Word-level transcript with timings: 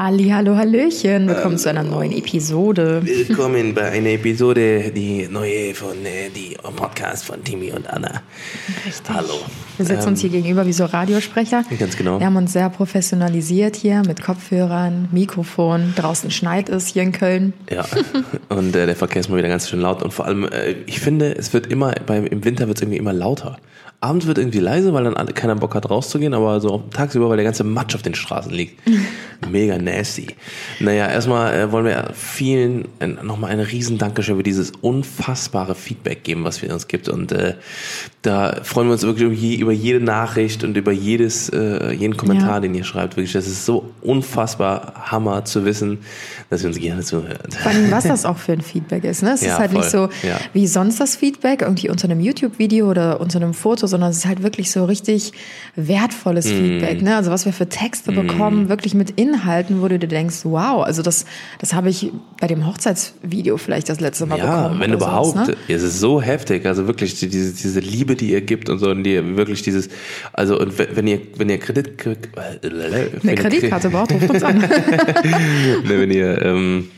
Halli, 0.00 0.28
hallo, 0.28 0.54
hallöchen. 0.54 1.26
Willkommen 1.26 1.58
zu 1.58 1.68
einer 1.68 1.82
neuen 1.82 2.12
Episode. 2.12 3.00
Willkommen 3.04 3.74
bei 3.74 3.90
einer 3.90 4.10
Episode, 4.10 4.92
die 4.92 5.26
neue 5.28 5.74
von 5.74 6.06
äh, 6.06 6.30
die 6.30 6.56
Podcast 6.76 7.24
von 7.24 7.42
Timmy 7.42 7.72
und 7.72 7.92
Anna. 7.92 8.22
Richtig. 8.86 9.12
Hallo. 9.12 9.40
Wir 9.76 9.86
sitzen 9.86 10.10
uns 10.10 10.20
hier 10.20 10.30
gegenüber 10.30 10.64
wie 10.66 10.72
so 10.72 10.84
Radiosprecher. 10.84 11.64
Ganz 11.80 11.96
genau. 11.96 12.20
Wir 12.20 12.26
haben 12.26 12.36
uns 12.36 12.52
sehr 12.52 12.70
professionalisiert 12.70 13.74
hier 13.74 14.04
mit 14.06 14.22
Kopfhörern, 14.22 15.08
Mikrofon. 15.10 15.94
Draußen 15.96 16.30
schneit 16.30 16.68
es 16.68 16.86
hier 16.86 17.02
in 17.02 17.10
Köln. 17.10 17.52
Ja, 17.68 17.84
und 18.50 18.76
äh, 18.76 18.86
der 18.86 18.94
Verkehr 18.94 19.18
ist 19.18 19.28
mal 19.30 19.38
wieder 19.38 19.48
ganz 19.48 19.68
schön 19.68 19.80
laut 19.80 20.04
und 20.04 20.14
vor 20.14 20.26
allem, 20.26 20.44
äh, 20.44 20.76
ich 20.86 21.00
finde, 21.00 21.36
es 21.36 21.52
wird 21.52 21.66
immer, 21.66 21.92
beim, 22.06 22.24
im 22.24 22.44
Winter 22.44 22.68
wird 22.68 22.78
es 22.78 22.82
irgendwie 22.82 22.98
immer 22.98 23.12
lauter. 23.12 23.58
Abends 24.00 24.26
wird 24.28 24.38
irgendwie 24.38 24.60
leise, 24.60 24.92
weil 24.94 25.02
dann 25.04 25.16
alle, 25.16 25.32
keiner 25.32 25.56
Bock 25.56 25.74
hat 25.74 25.90
rauszugehen, 25.90 26.32
aber 26.32 26.60
so 26.60 26.84
tagsüber, 26.92 27.28
weil 27.28 27.36
der 27.36 27.44
ganze 27.44 27.64
Matsch 27.64 27.96
auf 27.96 28.02
den 28.02 28.14
Straßen 28.14 28.52
liegt. 28.52 28.80
Mega 29.50 29.76
nasty. 29.78 30.28
Naja, 30.80 31.08
erstmal 31.08 31.52
äh, 31.54 31.72
wollen 31.72 31.84
wir 31.84 32.10
vielen 32.14 32.86
äh, 33.00 33.06
nochmal 33.08 33.50
ein 33.50 33.60
riesen 33.60 33.98
Dankeschön 33.98 34.36
für 34.36 34.42
dieses 34.44 34.72
unfassbare 34.80 35.74
Feedback 35.74 36.22
geben, 36.24 36.44
was 36.44 36.60
wir 36.62 36.72
uns 36.72 36.86
gibt. 36.88 37.08
Und 37.08 37.32
äh, 37.32 37.54
da 38.22 38.56
freuen 38.62 38.88
wir 38.88 38.92
uns 38.92 39.02
wirklich 39.02 39.24
über, 39.26 39.34
je, 39.34 39.56
über 39.56 39.72
jede 39.72 40.00
Nachricht 40.00 40.62
und 40.64 40.76
über 40.76 40.92
jedes, 40.92 41.48
äh, 41.50 41.92
jeden 41.92 42.16
Kommentar, 42.16 42.54
Ja. 42.54 42.60
den 42.60 42.74
ihr 42.74 42.84
schreibt. 42.84 43.16
Wirklich, 43.16 43.32
das 43.32 43.46
ist 43.46 43.64
so 43.64 43.90
unfassbar 44.00 44.92
Hammer 45.10 45.44
zu 45.44 45.64
wissen, 45.64 45.98
dass 46.50 46.62
ihr 46.62 46.68
uns 46.68 46.78
gerne 46.78 47.02
zuhört. 47.02 47.54
Vor 47.54 47.70
allem, 47.72 47.90
was 47.90 48.04
das 48.04 48.24
auch 48.26 48.38
für 48.38 48.52
ein 48.52 48.60
Feedback 48.60 49.04
ist. 49.04 49.22
Ne? 49.22 49.32
Es 49.32 49.42
Ja, 49.42 49.54
ist 49.54 49.58
halt 49.58 49.72
nicht 49.72 49.90
so 49.90 50.06
voll. 50.08 50.10
Ja. 50.28 50.38
wie 50.52 50.66
sonst 50.66 51.00
das 51.00 51.16
Feedback, 51.16 51.62
irgendwie 51.62 51.90
unter 51.90 52.04
einem 52.06 52.20
YouTube-Video 52.20 52.88
oder 52.90 53.20
unter 53.20 53.38
einem 53.40 53.54
Foto, 53.54 53.87
sondern 53.88 54.10
es 54.10 54.18
ist 54.18 54.26
halt 54.26 54.44
wirklich 54.44 54.70
so 54.70 54.84
richtig 54.84 55.32
wertvolles 55.74 56.46
Mm. 56.46 56.50
Feedback. 56.56 57.02
Ne? 57.02 57.16
Also 57.16 57.32
was 57.32 57.44
wir 57.44 57.52
für 57.52 57.68
Texte 57.68 58.12
bekommen, 58.12 58.68
wirklich 58.68 58.94
mit 58.94 59.10
Inhalten, 59.18 59.82
wo 59.82 59.88
du 59.88 59.98
dir 59.98 60.06
denkst, 60.06 60.36
wow, 60.44 60.84
also 60.84 61.02
das, 61.02 61.24
das 61.58 61.74
habe 61.74 61.90
ich 61.90 62.12
bei 62.40 62.46
dem 62.46 62.66
Hochzeitsvideo 62.66 63.56
vielleicht 63.56 63.88
das 63.88 63.98
letzte 63.98 64.26
Mal 64.26 64.38
Ja, 64.38 64.62
bekommen. 64.62 64.80
wenn 64.80 64.92
überhaupt. 64.92 65.32
sowas, 65.34 65.48
ne? 65.48 65.56
Es 65.68 65.82
ist 65.82 65.98
so 65.98 66.22
heftig. 66.22 66.64
Also 66.66 66.86
wirklich 66.86 67.18
die- 67.18 67.28
diese, 67.28 67.52
diese 67.54 67.80
Liebe, 67.80 68.14
die 68.14 68.30
ihr 68.30 68.40
gibt 68.42 68.68
und 68.68 68.78
so, 68.78 68.90
und 68.90 69.02
die 69.02 69.14
ihr 69.14 69.36
wirklich 69.36 69.62
dieses, 69.62 69.88
also 70.32 70.58
und 70.60 70.74
wenn 70.78 71.06
ihr, 71.08 71.20
wenn 71.36 71.48
ihr 71.48 71.58
Kredit, 71.58 71.92
Eine 73.22 73.34
Kreditkarte 73.34 73.90
braucht, 73.90 74.12
ruft 74.12 74.30
uns 74.30 74.42
an. 74.42 74.58
ne, 74.58 74.68
wenn 75.86 76.10
ihr, 76.10 76.42
ähm, 76.44 76.88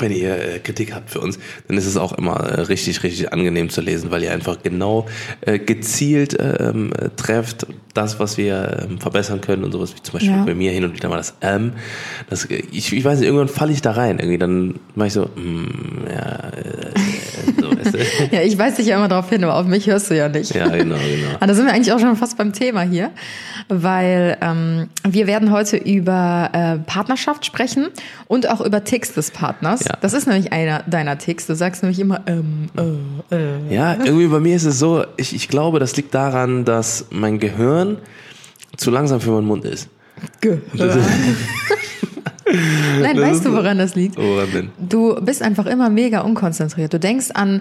wenn 0.00 0.12
ihr 0.12 0.54
äh, 0.54 0.58
Kritik 0.58 0.94
habt 0.94 1.10
für 1.10 1.20
uns, 1.20 1.38
dann 1.66 1.76
ist 1.76 1.86
es 1.86 1.96
auch 1.96 2.12
immer 2.12 2.36
äh, 2.40 2.60
richtig, 2.62 3.02
richtig 3.02 3.32
angenehm 3.32 3.70
zu 3.70 3.80
lesen, 3.80 4.10
weil 4.10 4.22
ihr 4.22 4.32
einfach 4.32 4.62
genau 4.62 5.06
äh, 5.40 5.58
gezielt 5.58 6.36
ähm, 6.38 6.92
äh, 6.92 7.10
trefft 7.16 7.66
das, 7.98 8.20
was 8.20 8.38
wir 8.38 8.86
ähm, 8.88 8.98
verbessern 9.00 9.40
können 9.40 9.64
und 9.64 9.72
sowas, 9.72 9.94
wie 9.96 10.02
zum 10.02 10.12
Beispiel 10.14 10.30
Ja. 10.32 10.44
bei 10.44 10.54
mir 10.54 10.70
hin 10.70 10.84
und 10.84 10.94
wieder 10.94 11.08
mal 11.08 11.16
das 11.16 11.34
ähm. 11.40 11.72
Das, 12.30 12.44
äh, 12.44 12.62
ich, 12.70 12.92
ich 12.92 13.04
weiß 13.04 13.18
nicht, 13.18 13.26
irgendwann 13.26 13.48
falle 13.48 13.72
ich 13.72 13.82
da 13.82 13.90
rein. 13.92 14.18
Irgendwie 14.18 14.38
dann 14.38 14.74
mache 14.94 15.08
ich 15.08 15.12
so, 15.14 15.24
mm, 15.24 16.06
ja, 16.08 16.48
äh, 16.50 17.60
so, 17.60 17.70
weißt 17.76 17.94
du? 17.94 17.98
ja, 18.36 18.42
ich 18.42 18.56
weiß 18.56 18.76
dich 18.76 18.86
ja 18.86 18.96
immer 18.96 19.08
darauf 19.08 19.28
hin, 19.28 19.42
aber 19.42 19.56
auf 19.56 19.66
mich 19.66 19.86
hörst 19.88 20.10
du 20.10 20.16
ja 20.16 20.28
nicht. 20.28 20.54
Ja, 20.54 20.68
genau, 20.68 20.94
genau. 20.96 21.28
Ah, 21.40 21.46
da 21.46 21.54
sind 21.54 21.66
wir 21.66 21.72
eigentlich 21.72 21.92
auch 21.92 21.98
schon 22.00 22.16
fast 22.16 22.36
beim 22.38 22.52
Thema 22.52 22.82
hier, 22.82 23.10
weil 23.68 24.36
ähm, 24.40 24.88
wir 25.08 25.26
werden 25.26 25.50
heute 25.50 25.76
über 25.76 26.50
äh, 26.52 26.78
Partnerschaft 26.78 27.44
sprechen 27.46 27.88
und 28.26 28.48
auch 28.48 28.60
über 28.60 28.84
Ticks 28.84 29.12
des 29.14 29.30
Partners. 29.30 29.84
Ja. 29.84 29.96
Das 30.00 30.12
ist 30.14 30.26
nämlich 30.26 30.52
einer 30.52 30.82
deiner 30.86 31.18
Ticks. 31.18 31.46
Du 31.46 31.54
sagst 31.54 31.82
nämlich 31.82 31.98
immer, 32.00 32.20
ähm, 32.26 32.68
äh, 33.30 33.34
äh. 33.34 33.74
Ja, 33.74 33.94
irgendwie 34.04 34.26
bei 34.28 34.40
mir 34.40 34.54
ist 34.56 34.64
es 34.64 34.78
so, 34.78 35.04
ich, 35.16 35.34
ich 35.34 35.48
glaube, 35.48 35.78
das 35.78 35.96
liegt 35.96 36.14
daran, 36.14 36.64
dass 36.64 37.06
mein 37.10 37.38
Gehirn 37.38 37.87
zu 38.76 38.90
langsam 38.90 39.20
für 39.20 39.30
meinen 39.30 39.46
Mund 39.46 39.64
ist. 39.64 39.88
Gehör. 40.40 40.60
Nein, 43.00 43.16
Das 43.16 43.24
weißt 43.24 43.44
du, 43.46 43.52
woran 43.52 43.78
das 43.78 43.94
liegt? 43.94 44.16
Woran 44.16 44.50
denn? 44.52 44.70
Du 44.78 45.14
bist 45.20 45.42
einfach 45.42 45.66
immer 45.66 45.90
mega 45.90 46.20
unkonzentriert. 46.20 46.92
Du 46.92 46.98
denkst 46.98 47.28
an 47.34 47.60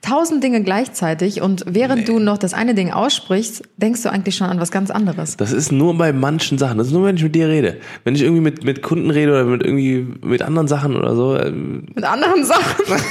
tausend 0.00 0.44
Dinge 0.44 0.62
gleichzeitig 0.62 1.42
und 1.42 1.64
während 1.66 2.08
du 2.08 2.20
noch 2.20 2.38
das 2.38 2.54
eine 2.54 2.74
Ding 2.76 2.92
aussprichst, 2.92 3.64
denkst 3.78 4.04
du 4.04 4.10
eigentlich 4.12 4.36
schon 4.36 4.46
an 4.46 4.60
was 4.60 4.70
ganz 4.70 4.90
anderes. 4.92 5.36
Das 5.36 5.50
ist 5.52 5.72
nur 5.72 5.98
bei 5.98 6.12
manchen 6.12 6.56
Sachen. 6.56 6.78
Das 6.78 6.86
ist 6.86 6.92
nur, 6.92 7.04
wenn 7.04 7.16
ich 7.16 7.22
mit 7.24 7.34
dir 7.34 7.48
rede. 7.48 7.78
Wenn 8.04 8.14
ich 8.14 8.22
irgendwie 8.22 8.40
mit, 8.42 8.62
mit 8.62 8.80
Kunden 8.80 9.10
rede 9.10 9.32
oder 9.32 9.44
mit 9.44 9.64
irgendwie 9.64 10.06
mit 10.22 10.40
anderen 10.42 10.68
Sachen 10.68 10.94
oder 10.96 11.16
so. 11.16 11.36
ähm, 11.36 11.86
Mit 11.96 12.04
anderen 12.04 12.44
Sachen. 12.44 12.84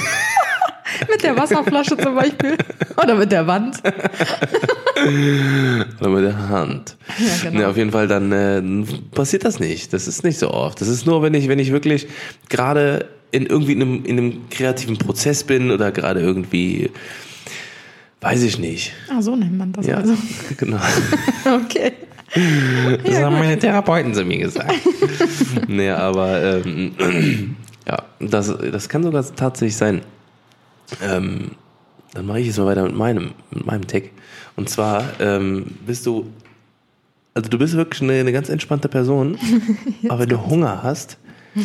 mit 1.10 1.22
der 1.22 1.36
Wasserflasche 1.36 1.96
zum 1.96 2.14
Beispiel. 2.14 2.56
Oder 3.02 3.14
mit 3.14 3.32
der 3.32 3.46
Wand. 3.46 3.82
Oder 6.00 6.10
mit 6.10 6.24
der 6.24 6.48
Hand. 6.48 6.96
Ja, 7.18 7.34
genau. 7.42 7.60
Ne, 7.60 7.68
auf 7.68 7.76
jeden 7.76 7.92
Fall, 7.92 8.08
dann 8.08 8.32
äh, 8.32 8.62
passiert 9.14 9.44
das 9.44 9.60
nicht. 9.60 9.92
Das 9.92 10.08
ist 10.08 10.24
nicht 10.24 10.38
so 10.38 10.50
oft. 10.50 10.80
Das 10.80 10.88
ist 10.88 11.06
nur, 11.06 11.22
wenn 11.22 11.34
ich, 11.34 11.48
wenn 11.48 11.58
ich 11.58 11.72
wirklich 11.72 12.08
gerade 12.48 13.06
in 13.30 13.46
irgendwie 13.46 13.72
in 13.72 13.82
einem, 13.82 14.04
in 14.04 14.18
einem 14.18 14.48
kreativen 14.50 14.96
Prozess 14.96 15.44
bin 15.44 15.70
oder 15.70 15.92
gerade 15.92 16.20
irgendwie, 16.20 16.90
weiß 18.20 18.42
ich 18.42 18.58
nicht. 18.58 18.92
Ah, 19.10 19.20
so 19.20 19.36
nennt 19.36 19.56
man 19.56 19.72
das 19.72 19.86
Ja, 19.86 19.96
also. 19.96 20.14
genau. 20.56 20.78
Okay. 21.44 21.92
Das 23.04 23.22
haben 23.22 23.38
meine 23.38 23.58
Therapeuten 23.58 24.14
zu 24.14 24.24
mir 24.24 24.38
gesagt. 24.38 24.72
nee, 25.66 25.90
aber 25.90 26.62
ähm, 26.64 26.92
ja, 27.86 28.02
das, 28.20 28.54
das 28.70 28.88
kann 28.88 29.02
sogar 29.02 29.24
tatsächlich 29.34 29.76
sein. 29.76 30.02
Ähm, 31.02 31.52
dann 32.14 32.26
mache 32.26 32.40
ich 32.40 32.46
jetzt 32.46 32.58
mal 32.58 32.66
weiter 32.66 32.82
mit 32.84 32.94
meinem, 32.96 33.32
mit 33.50 33.66
meinem 33.66 33.86
Tag. 33.86 34.04
Und 34.56 34.68
zwar 34.68 35.04
ähm, 35.20 35.66
bist 35.86 36.06
du, 36.06 36.26
also 37.34 37.48
du 37.48 37.58
bist 37.58 37.74
wirklich 37.74 38.02
eine, 38.02 38.14
eine 38.14 38.32
ganz 38.32 38.48
entspannte 38.48 38.88
Person, 38.88 39.38
aber 40.08 40.20
wenn 40.20 40.28
du 40.28 40.46
Hunger 40.46 40.82
hast, 40.82 41.18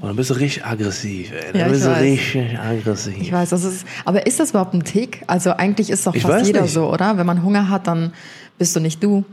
oh, 0.00 0.06
dann 0.06 0.16
bist 0.16 0.30
du 0.30 0.34
richtig 0.34 0.64
aggressiv. 0.64 1.30
Ey. 1.32 1.52
Dann 1.52 1.60
Ja, 1.60 1.68
bist 1.68 1.84
du 1.84 1.90
weiß. 1.90 2.02
richtig 2.02 2.58
aggressiv. 2.58 3.14
Ich 3.20 3.32
weiß, 3.32 3.50
das 3.50 3.64
ist, 3.64 3.86
aber 4.04 4.26
ist 4.26 4.40
das 4.40 4.50
überhaupt 4.50 4.74
ein 4.74 4.84
Tick? 4.84 5.22
Also 5.26 5.50
eigentlich 5.50 5.90
ist 5.90 6.06
doch 6.06 6.14
Ich 6.14 6.22
fast 6.22 6.46
jeder 6.46 6.62
nicht. 6.62 6.72
so, 6.72 6.90
oder? 6.90 7.16
Wenn 7.18 7.26
man 7.26 7.42
Hunger 7.42 7.68
hat, 7.68 7.86
dann 7.86 8.12
bist 8.58 8.74
du 8.76 8.80
nicht 8.80 9.02
du. 9.02 9.24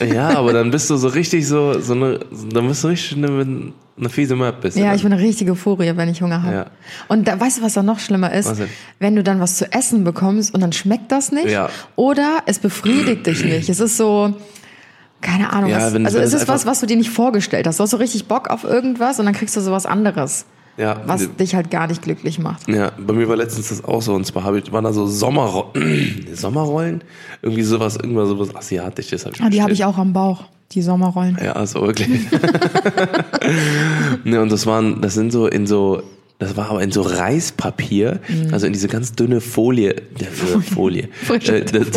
Ja, 0.00 0.30
aber 0.36 0.52
dann 0.52 0.70
bist 0.72 0.90
du 0.90 0.96
so 0.96 1.08
richtig 1.08 1.46
so, 1.46 1.78
so 1.80 1.92
eine, 1.94 2.20
dann 2.52 2.66
bist 2.68 2.82
du 2.84 2.88
richtig 2.88 3.18
eine, 3.18 3.72
eine 3.98 4.08
fiese 4.08 4.36
Map. 4.36 4.60
Bist 4.60 4.76
Ja, 4.76 4.94
ich 4.94 5.02
bin 5.02 5.12
eine 5.12 5.22
richtige 5.22 5.54
Furie, 5.54 5.92
wenn 5.96 6.08
ich 6.08 6.20
Hunger 6.22 6.42
habe. 6.42 6.54
Ja. 6.54 6.66
Und 7.08 7.26
da, 7.28 7.38
weißt 7.40 7.58
du, 7.58 7.62
was 7.62 7.74
da 7.74 7.82
noch 7.82 7.98
schlimmer 7.98 8.32
ist? 8.32 8.52
Wenn 8.98 9.16
du 9.16 9.22
dann 9.22 9.40
was 9.40 9.56
zu 9.56 9.72
essen 9.72 10.04
bekommst 10.04 10.52
und 10.54 10.60
dann 10.60 10.72
schmeckt 10.72 11.10
das 11.12 11.32
nicht. 11.32 11.48
Ja. 11.50 11.68
Oder 11.96 12.42
es 12.46 12.58
befriedigt 12.58 13.26
dich 13.26 13.44
nicht. 13.44 13.68
Es 13.68 13.80
ist 13.80 13.96
so, 13.96 14.34
keine 15.20 15.52
Ahnung, 15.52 15.70
Ja, 15.70 15.78
was, 15.78 15.94
wenn- 15.94 16.04
also 16.06 16.18
wenn 16.18 16.24
es 16.24 16.34
ist 16.34 16.46
was, 16.48 16.66
was 16.66 16.80
du 16.80 16.86
dir 16.86 16.96
nicht 16.96 17.10
vorgestellt 17.10 17.66
hast. 17.66 17.78
Du 17.78 17.82
hast 17.82 17.90
so 17.90 17.96
richtig 17.96 18.26
Bock 18.28 18.48
auf 18.48 18.64
irgendwas 18.64 19.18
und 19.18 19.24
dann 19.26 19.34
kriegst 19.34 19.56
du 19.56 19.60
sowas 19.60 19.86
anderes, 19.86 20.44
ja, 20.76 21.00
was 21.06 21.34
dich 21.36 21.54
halt 21.54 21.70
gar 21.70 21.86
nicht 21.86 22.02
glücklich 22.02 22.38
macht. 22.38 22.68
Ja, 22.68 22.92
bei 22.98 23.14
mir 23.14 23.26
war 23.28 23.36
letztens 23.36 23.70
das 23.70 23.82
auch 23.82 24.02
so. 24.02 24.12
Und 24.12 24.26
zwar 24.26 24.44
habe 24.44 24.58
ich, 24.58 24.70
waren 24.72 24.84
da 24.84 24.92
so 24.92 25.06
Sommerrollen, 25.06 26.26
Sommerrollen? 26.34 27.02
Irgendwie 27.40 27.62
sowas, 27.62 27.96
irgendwas 27.96 28.28
sowas 28.28 28.54
Asiatisches 28.54 29.24
habe 29.24 29.34
ich 29.34 29.42
Ah, 29.42 29.48
die 29.48 29.62
habe 29.62 29.72
ich 29.72 29.84
auch 29.86 29.96
am 29.96 30.12
Bauch, 30.12 30.44
die 30.72 30.82
Sommerrollen. 30.82 31.38
Ja, 31.42 31.52
also 31.52 31.82
wirklich. 31.82 32.20
ne, 34.24 34.40
und 34.40 34.50
das 34.52 34.66
waren, 34.66 35.00
das 35.00 35.14
sind 35.14 35.32
so 35.32 35.46
in 35.46 35.66
so, 35.66 36.02
das 36.38 36.56
war 36.56 36.70
aber 36.70 36.82
in 36.82 36.92
so 36.92 37.02
Reispapier, 37.02 38.20
Mhm. 38.28 38.52
also 38.52 38.66
in 38.66 38.72
diese 38.72 38.88
ganz 38.88 39.12
dünne 39.12 39.40
Folie, 39.40 39.94
der 40.20 40.28
Folie. 40.28 41.08
Frische 41.24 41.60
Äh, 41.60 41.64
das, 41.64 41.88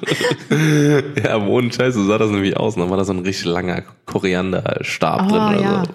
ja, 1.24 1.36
ohne 1.46 1.72
Scheiß, 1.72 1.94
so 1.94 2.04
sah 2.04 2.18
das 2.18 2.30
nämlich 2.30 2.56
aus. 2.56 2.74
Und 2.76 2.82
dann 2.82 2.90
war 2.90 2.96
da 2.96 3.04
so 3.04 3.12
ein 3.12 3.20
richtig 3.20 3.46
langer 3.46 3.82
Korianderstab 4.06 5.22
Ah, 5.22 5.28
drin 5.28 5.58
oder 5.58 5.62
ja. 5.62 5.84
so. 5.84 5.90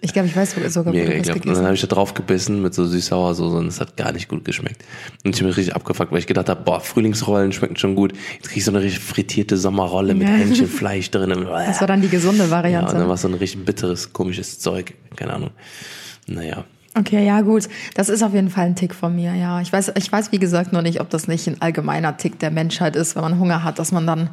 Ich 0.00 0.12
glaube, 0.14 0.28
ich 0.28 0.34
weiß 0.36 0.52
sogar, 0.52 0.92
wo 0.94 0.96
du 0.96 1.04
das 1.04 1.08
ekelhaft. 1.08 1.28
Und 1.28 1.34
dann 1.34 1.40
gegessen 1.42 1.64
habe 1.64 1.74
ich 1.74 1.80
da 1.82 1.86
drauf 1.88 2.14
gebissen 2.14 2.62
mit 2.62 2.72
so 2.72 2.84
süß-sauer-Soße 2.86 3.56
und 3.58 3.66
es 3.66 3.78
hat 3.80 3.96
gar 3.98 4.10
nicht 4.12 4.28
gut 4.28 4.44
geschmeckt. 4.44 4.82
Und 5.24 5.34
ich 5.34 5.40
bin 5.42 5.50
richtig 5.50 5.74
abgefuckt, 5.74 6.12
weil 6.12 6.18
ich 6.20 6.26
gedacht 6.26 6.48
habe, 6.48 6.62
boah, 6.62 6.80
Frühlingsrollen 6.80 7.52
schmecken 7.52 7.76
schon 7.76 7.94
gut. 7.94 8.12
Jetzt 8.36 8.48
krieg 8.48 8.58
ich 8.58 8.64
so 8.64 8.70
eine 8.70 8.80
richtig 8.80 9.00
frittierte 9.00 9.58
Sommerrolle 9.58 10.14
mit. 10.14 10.28
Hähnchenfleisch 10.28 11.10
drin. 11.10 11.46
Das 11.46 11.80
war 11.80 11.88
dann 11.88 12.00
die 12.00 12.08
gesunde 12.08 12.38
ja, 12.38 12.44
und 12.44 12.50
Variante. 12.52 12.94
dann 12.94 13.06
war 13.08 13.14
es 13.16 13.22
so 13.22 13.28
ein 13.28 13.34
richtig 13.34 13.64
bitteres, 13.66 14.12
komisches 14.14 14.58
Zeug. 14.60 14.94
Keine 15.14 15.34
Ahnung. 15.34 15.50
Naja. 16.26 16.64
Okay, 16.98 17.26
ja 17.26 17.40
gut. 17.42 17.68
Das 17.94 18.08
ist 18.08 18.22
auf 18.22 18.32
jeden 18.32 18.48
Fall 18.50 18.66
ein 18.66 18.76
Tick 18.76 18.94
von 18.94 19.14
mir, 19.14 19.34
ja. 19.34 19.60
Ich 19.60 19.72
weiß, 19.72 19.92
ich 19.96 20.10
weiß 20.10 20.32
wie 20.32 20.38
gesagt 20.38 20.72
nur 20.72 20.82
nicht, 20.82 21.00
ob 21.00 21.10
das 21.10 21.28
nicht 21.28 21.46
ein 21.46 21.60
allgemeiner 21.60 22.16
Tick 22.16 22.38
der 22.38 22.50
Menschheit 22.50 22.96
ist, 22.96 23.16
wenn 23.16 23.22
man 23.22 23.38
Hunger 23.38 23.62
hat, 23.64 23.78
dass 23.78 23.92
man 23.92 24.06
dann 24.06 24.30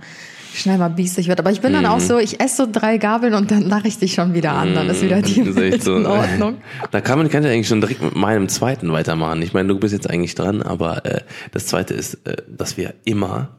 schnell 0.56 0.78
mal 0.78 0.90
biestig 0.90 1.28
wird. 1.28 1.40
Aber 1.40 1.52
ich 1.52 1.62
bin 1.62 1.74
dann 1.74 1.84
Mhm. 1.84 1.90
auch 1.90 2.00
so, 2.00 2.20
ich 2.20 2.40
esse 2.40 2.58
so 2.66 2.68
drei 2.72 3.00
Gabeln 3.00 3.34
und 3.34 3.50
dann 3.52 3.64
lache 3.64 3.88
ich 3.88 3.98
dich 3.98 4.14
schon 4.14 4.34
wieder 4.36 4.52
an. 4.54 4.76
Dann 4.76 4.88
ist 4.88 5.02
wieder 5.02 5.22
die 5.22 5.40
Das 5.40 5.48
ist 5.50 5.56
Welt 5.56 5.84
so. 5.84 5.98
in 5.98 6.06
Ordnung. 6.06 6.58
Da 6.92 7.02
kann 7.02 7.18
man, 7.18 7.28
kann 7.30 7.44
ich 7.44 7.50
eigentlich 7.52 7.68
schon 7.68 7.82
direkt 7.82 8.02
mit 8.04 8.16
meinem 8.16 8.48
zweiten 8.50 8.92
weitermachen. 8.92 9.42
Ich 9.42 9.54
meine, 9.54 9.68
du 9.70 9.80
bist 9.80 9.94
jetzt 9.94 10.10
eigentlich 10.10 10.36
dran, 10.36 10.62
aber 10.62 11.06
äh, 11.06 11.22
das 11.52 11.66
zweite 11.66 11.96
ist, 11.96 12.20
äh, 12.28 12.36
dass 12.48 12.78
wir 12.78 12.94
immer, 13.04 13.50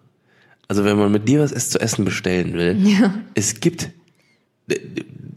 also 0.68 0.84
wenn 0.84 0.96
man 0.96 1.10
mit 1.10 1.28
dir 1.28 1.40
was 1.40 1.68
zu 1.68 1.80
essen 1.80 2.04
bestellen 2.04 2.54
will, 2.54 2.76
Ja. 2.80 3.12
es 3.34 3.58
gibt, 3.60 3.90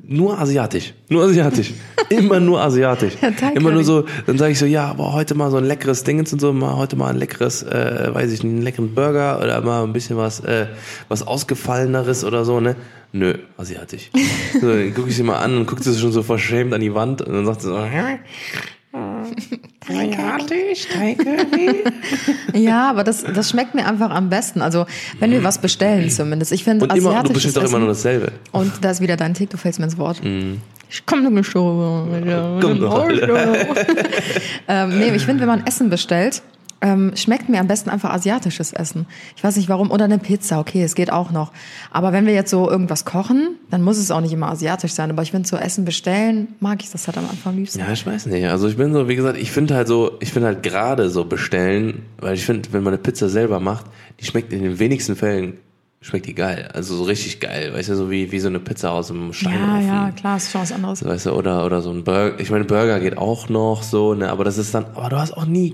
nur 0.07 0.39
asiatisch. 0.39 0.93
Nur 1.09 1.25
asiatisch. 1.25 1.73
Immer 2.09 2.39
nur 2.39 2.61
asiatisch. 2.61 3.13
Ja, 3.21 3.49
Immer 3.49 3.71
nur 3.71 3.83
so, 3.83 4.05
dann 4.25 4.37
sage 4.37 4.53
ich 4.53 4.59
so, 4.59 4.65
ja, 4.65 4.85
aber 4.85 5.13
heute 5.13 5.35
mal 5.35 5.51
so 5.51 5.57
ein 5.57 5.65
leckeres 5.65 6.03
Ding 6.03 6.19
und 6.19 6.27
so, 6.27 6.53
mal 6.53 6.77
heute 6.77 6.95
mal 6.95 7.09
ein 7.09 7.17
leckeres, 7.17 7.63
äh, 7.63 8.09
weiß 8.13 8.31
ich 8.31 8.43
nicht, 8.43 8.53
einen 8.53 8.61
leckeren 8.61 8.95
Burger 8.95 9.39
oder 9.41 9.59
mal 9.61 9.83
ein 9.83 9.93
bisschen 9.93 10.17
was, 10.17 10.39
äh, 10.39 10.67
was 11.09 11.25
ausgefalleneres 11.27 12.23
oder 12.23 12.45
so, 12.45 12.59
ne? 12.59 12.75
Nö, 13.11 13.33
asiatisch. 13.57 14.09
so, 14.61 14.67
dann 14.67 14.93
gucke 14.93 15.09
ich 15.09 15.15
sie 15.15 15.23
mal 15.23 15.37
an 15.37 15.57
und 15.57 15.65
guckt 15.67 15.83
sie 15.83 15.97
schon 15.97 16.11
so 16.11 16.23
verschämt 16.23 16.73
an 16.73 16.81
die 16.81 16.93
Wand 16.93 17.21
und 17.21 17.33
dann 17.33 17.45
sagt 17.45 17.61
sie 17.61 17.67
so, 17.67 17.79
hä? 17.83 18.19
Asiatisch, 19.89 20.87
Thai 20.93 21.15
Curry. 21.15 21.83
Ja, 22.53 22.89
aber 22.89 23.03
das, 23.03 23.23
das 23.23 23.49
schmeckt 23.49 23.75
mir 23.75 23.85
einfach 23.85 24.09
am 24.09 24.29
besten. 24.29 24.61
Also, 24.61 24.85
wenn 25.19 25.31
wir 25.31 25.43
was 25.43 25.59
bestellen 25.59 26.09
zumindest. 26.09 26.51
Ich 26.51 26.63
finde 26.63 26.85
Und 26.85 26.91
immer, 26.95 27.09
du 27.11 27.15
asiatisches 27.15 27.33
bestellst 27.45 27.57
auch 27.59 27.69
immer 27.69 27.79
nur 27.79 27.89
dasselbe. 27.89 28.31
Und 28.51 28.73
da 28.81 28.91
ist 28.91 29.01
wieder 29.01 29.15
dein 29.15 29.33
Tick, 29.33 29.49
du 29.49 29.57
fällst 29.57 29.79
mir 29.79 29.85
ins 29.85 29.97
Wort. 29.97 30.21
Ich 30.89 31.05
komm 31.05 31.23
doch 31.23 31.29
nicht 31.29 31.49
schon. 31.49 32.59
Komm 32.61 32.79
doch. 32.79 33.07
ähm, 34.67 34.99
nee, 34.99 35.15
ich 35.15 35.25
finde, 35.25 35.41
wenn 35.41 35.47
man 35.47 35.65
Essen 35.65 35.89
bestellt, 35.89 36.41
ähm, 36.81 37.13
schmeckt 37.15 37.49
mir 37.49 37.59
am 37.59 37.67
besten 37.67 37.89
einfach 37.89 38.11
asiatisches 38.11 38.73
Essen. 38.73 39.07
Ich 39.35 39.43
weiß 39.43 39.55
nicht 39.57 39.69
warum. 39.69 39.91
Oder 39.91 40.05
eine 40.05 40.19
Pizza, 40.19 40.59
okay, 40.59 40.83
es 40.83 40.95
geht 40.95 41.11
auch 41.11 41.31
noch. 41.31 41.51
Aber 41.91 42.13
wenn 42.13 42.25
wir 42.25 42.33
jetzt 42.33 42.51
so 42.51 42.69
irgendwas 42.69 43.05
kochen, 43.05 43.55
dann 43.69 43.81
muss 43.81 43.97
es 43.97 44.11
auch 44.11 44.21
nicht 44.21 44.33
immer 44.33 44.49
asiatisch 44.49 44.93
sein. 44.93 45.09
Aber 45.09 45.23
ich 45.23 45.31
finde, 45.31 45.47
so 45.47 45.57
Essen 45.57 45.85
bestellen, 45.85 46.49
mag 46.59 46.83
ich 46.83 46.91
das 46.91 47.07
halt 47.07 47.17
am 47.17 47.29
Anfang 47.29 47.55
liebsten. 47.55 47.79
Ja, 47.79 47.91
ich 47.91 48.05
weiß 48.05 48.27
nicht. 48.27 48.47
Also 48.47 48.67
ich 48.67 48.77
bin 48.77 48.93
so, 48.93 49.07
wie 49.07 49.15
gesagt, 49.15 49.37
ich 49.37 49.51
finde 49.51 49.75
halt 49.75 49.87
so, 49.87 50.17
ich 50.19 50.31
finde 50.31 50.47
halt 50.47 50.63
gerade 50.63 51.09
so 51.09 51.25
bestellen, 51.25 52.03
weil 52.19 52.35
ich 52.35 52.45
finde, 52.45 52.71
wenn 52.73 52.83
man 52.83 52.93
eine 52.93 53.01
Pizza 53.01 53.29
selber 53.29 53.59
macht, 53.59 53.85
die 54.19 54.25
schmeckt 54.25 54.53
in 54.53 54.61
den 54.61 54.79
wenigsten 54.79 55.15
Fällen, 55.15 55.57
schmeckt 56.01 56.27
die 56.27 56.35
geil. 56.35 56.69
Also 56.73 56.95
so 56.95 57.03
richtig 57.03 57.39
geil. 57.39 57.73
Weißt 57.73 57.89
du, 57.89 57.95
so 57.95 58.11
wie, 58.11 58.31
wie 58.31 58.39
so 58.39 58.47
eine 58.47 58.59
Pizza 58.59 58.91
aus 58.91 59.07
dem 59.07 59.27
ja, 59.27 59.33
Steinofen. 59.33 59.87
ja, 59.87 60.11
klar, 60.11 60.37
ist 60.37 60.51
schon 60.51 60.61
was 60.61 60.71
anderes. 60.71 61.03
Weißt 61.03 61.25
du, 61.25 61.31
oder, 61.31 61.65
oder 61.65 61.81
so 61.81 61.91
ein 61.91 62.03
Burger. 62.03 62.39
Ich 62.39 62.51
meine, 62.51 62.65
Burger 62.65 62.99
geht 62.99 63.17
auch 63.17 63.49
noch 63.49 63.83
so, 63.83 64.13
ne, 64.13 64.29
aber 64.29 64.43
das 64.43 64.57
ist 64.57 64.73
dann, 64.73 64.85
aber 64.95 65.09
du 65.09 65.17
hast 65.17 65.35
auch 65.35 65.45
nie, 65.45 65.71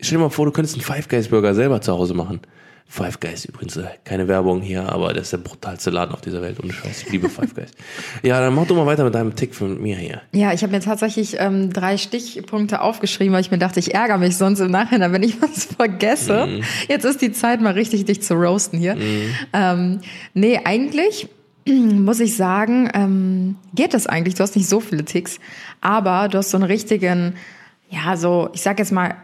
stell 0.00 0.18
dir 0.18 0.24
mal 0.24 0.30
vor, 0.30 0.46
du 0.46 0.52
könntest 0.52 0.74
einen 0.74 0.84
Five 0.84 1.08
Guys 1.08 1.28
Burger 1.28 1.54
selber 1.54 1.80
zu 1.80 1.92
Hause 1.92 2.14
machen. 2.14 2.40
Five 2.86 3.18
Guys 3.18 3.46
übrigens, 3.46 3.76
äh, 3.76 3.84
keine 4.04 4.28
Werbung 4.28 4.60
hier, 4.60 4.88
aber 4.90 5.14
das 5.14 5.24
ist 5.24 5.32
der 5.32 5.38
brutalste 5.38 5.90
Laden 5.90 6.14
auf 6.14 6.20
dieser 6.20 6.42
Welt. 6.42 6.58
Ohne 6.62 6.72
Scheiß, 6.72 7.02
ich 7.02 7.10
liebe 7.10 7.28
Five 7.28 7.54
Guys. 7.54 7.70
Ja, 8.22 8.40
dann 8.40 8.54
mach 8.54 8.66
du 8.66 8.74
mal 8.74 8.86
weiter 8.86 9.04
mit 9.04 9.14
deinem 9.14 9.34
Tick 9.34 9.54
von 9.54 9.80
mir 9.80 9.96
hier. 9.96 10.20
Ja, 10.32 10.52
ich 10.52 10.62
habe 10.62 10.72
mir 10.72 10.80
tatsächlich 10.80 11.36
ähm, 11.38 11.72
drei 11.72 11.96
Stichpunkte 11.96 12.82
aufgeschrieben, 12.82 13.32
weil 13.32 13.40
ich 13.40 13.50
mir 13.50 13.58
dachte, 13.58 13.80
ich 13.80 13.94
ärgere 13.94 14.18
mich 14.18 14.36
sonst 14.36 14.60
im 14.60 14.70
Nachhinein, 14.70 15.12
wenn 15.12 15.22
ich 15.22 15.40
was 15.42 15.64
vergesse. 15.64 16.60
Jetzt 16.88 17.04
ist 17.04 17.22
die 17.22 17.32
Zeit 17.32 17.60
mal 17.60 17.72
richtig, 17.72 18.04
dich 18.04 18.22
zu 18.22 18.34
roasten 18.34 18.78
hier. 18.78 18.96
Ähm, 19.52 20.00
nee, 20.34 20.60
eigentlich 20.62 21.28
muss 21.66 22.20
ich 22.20 22.36
sagen, 22.36 22.90
ähm, 22.94 23.56
geht 23.74 23.94
das 23.94 24.06
eigentlich. 24.06 24.34
Du 24.34 24.42
hast 24.42 24.56
nicht 24.56 24.68
so 24.68 24.80
viele 24.80 25.04
Ticks, 25.04 25.40
aber 25.80 26.28
du 26.28 26.38
hast 26.38 26.50
so 26.50 26.58
einen 26.58 26.64
richtigen, 26.64 27.34
ja, 27.88 28.16
so, 28.16 28.50
ich 28.52 28.60
sag 28.60 28.78
jetzt 28.78 28.92
mal, 28.92 29.16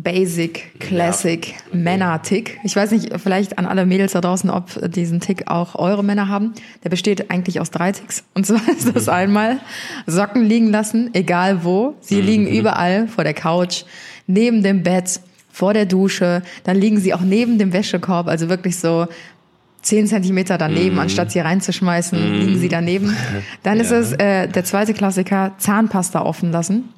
Basic, 0.00 0.78
Classic 0.78 1.54
Männer-Tick. 1.72 2.60
Ich 2.62 2.76
weiß 2.76 2.92
nicht, 2.92 3.10
vielleicht 3.20 3.58
an 3.58 3.66
alle 3.66 3.84
Mädels 3.84 4.12
da 4.12 4.20
draußen, 4.20 4.48
ob 4.48 4.70
diesen 4.92 5.18
Tick 5.18 5.48
auch 5.50 5.74
eure 5.74 6.04
Männer 6.04 6.28
haben. 6.28 6.54
Der 6.84 6.90
besteht 6.90 7.32
eigentlich 7.32 7.58
aus 7.60 7.72
drei 7.72 7.90
Ticks. 7.90 8.22
Und 8.34 8.46
zwar 8.46 8.60
ist 8.68 8.94
das 8.94 9.08
einmal 9.08 9.58
Socken 10.06 10.44
liegen 10.44 10.68
lassen, 10.70 11.10
egal 11.14 11.64
wo. 11.64 11.96
Sie 11.98 12.20
liegen 12.20 12.46
überall 12.46 13.08
vor 13.08 13.24
der 13.24 13.34
Couch, 13.34 13.82
neben 14.28 14.62
dem 14.62 14.84
Bett, 14.84 15.18
vor 15.50 15.74
der 15.74 15.84
Dusche. 15.84 16.42
Dann 16.62 16.76
liegen 16.76 17.00
sie 17.00 17.12
auch 17.12 17.22
neben 17.22 17.58
dem 17.58 17.72
Wäschekorb, 17.72 18.28
also 18.28 18.48
wirklich 18.48 18.78
so 18.78 19.08
zehn 19.82 20.06
Zentimeter 20.06 20.58
daneben, 20.58 21.00
anstatt 21.00 21.32
sie 21.32 21.40
reinzuschmeißen, 21.40 22.40
liegen 22.40 22.58
sie 22.60 22.68
daneben. 22.68 23.16
Dann 23.64 23.80
ist 23.80 23.90
Ja. 23.90 23.98
es 23.98 24.12
äh, 24.12 24.46
der 24.46 24.62
zweite 24.64 24.94
Klassiker, 24.94 25.54
Zahnpasta 25.58 26.22
offen 26.22 26.52
lassen. 26.52 26.90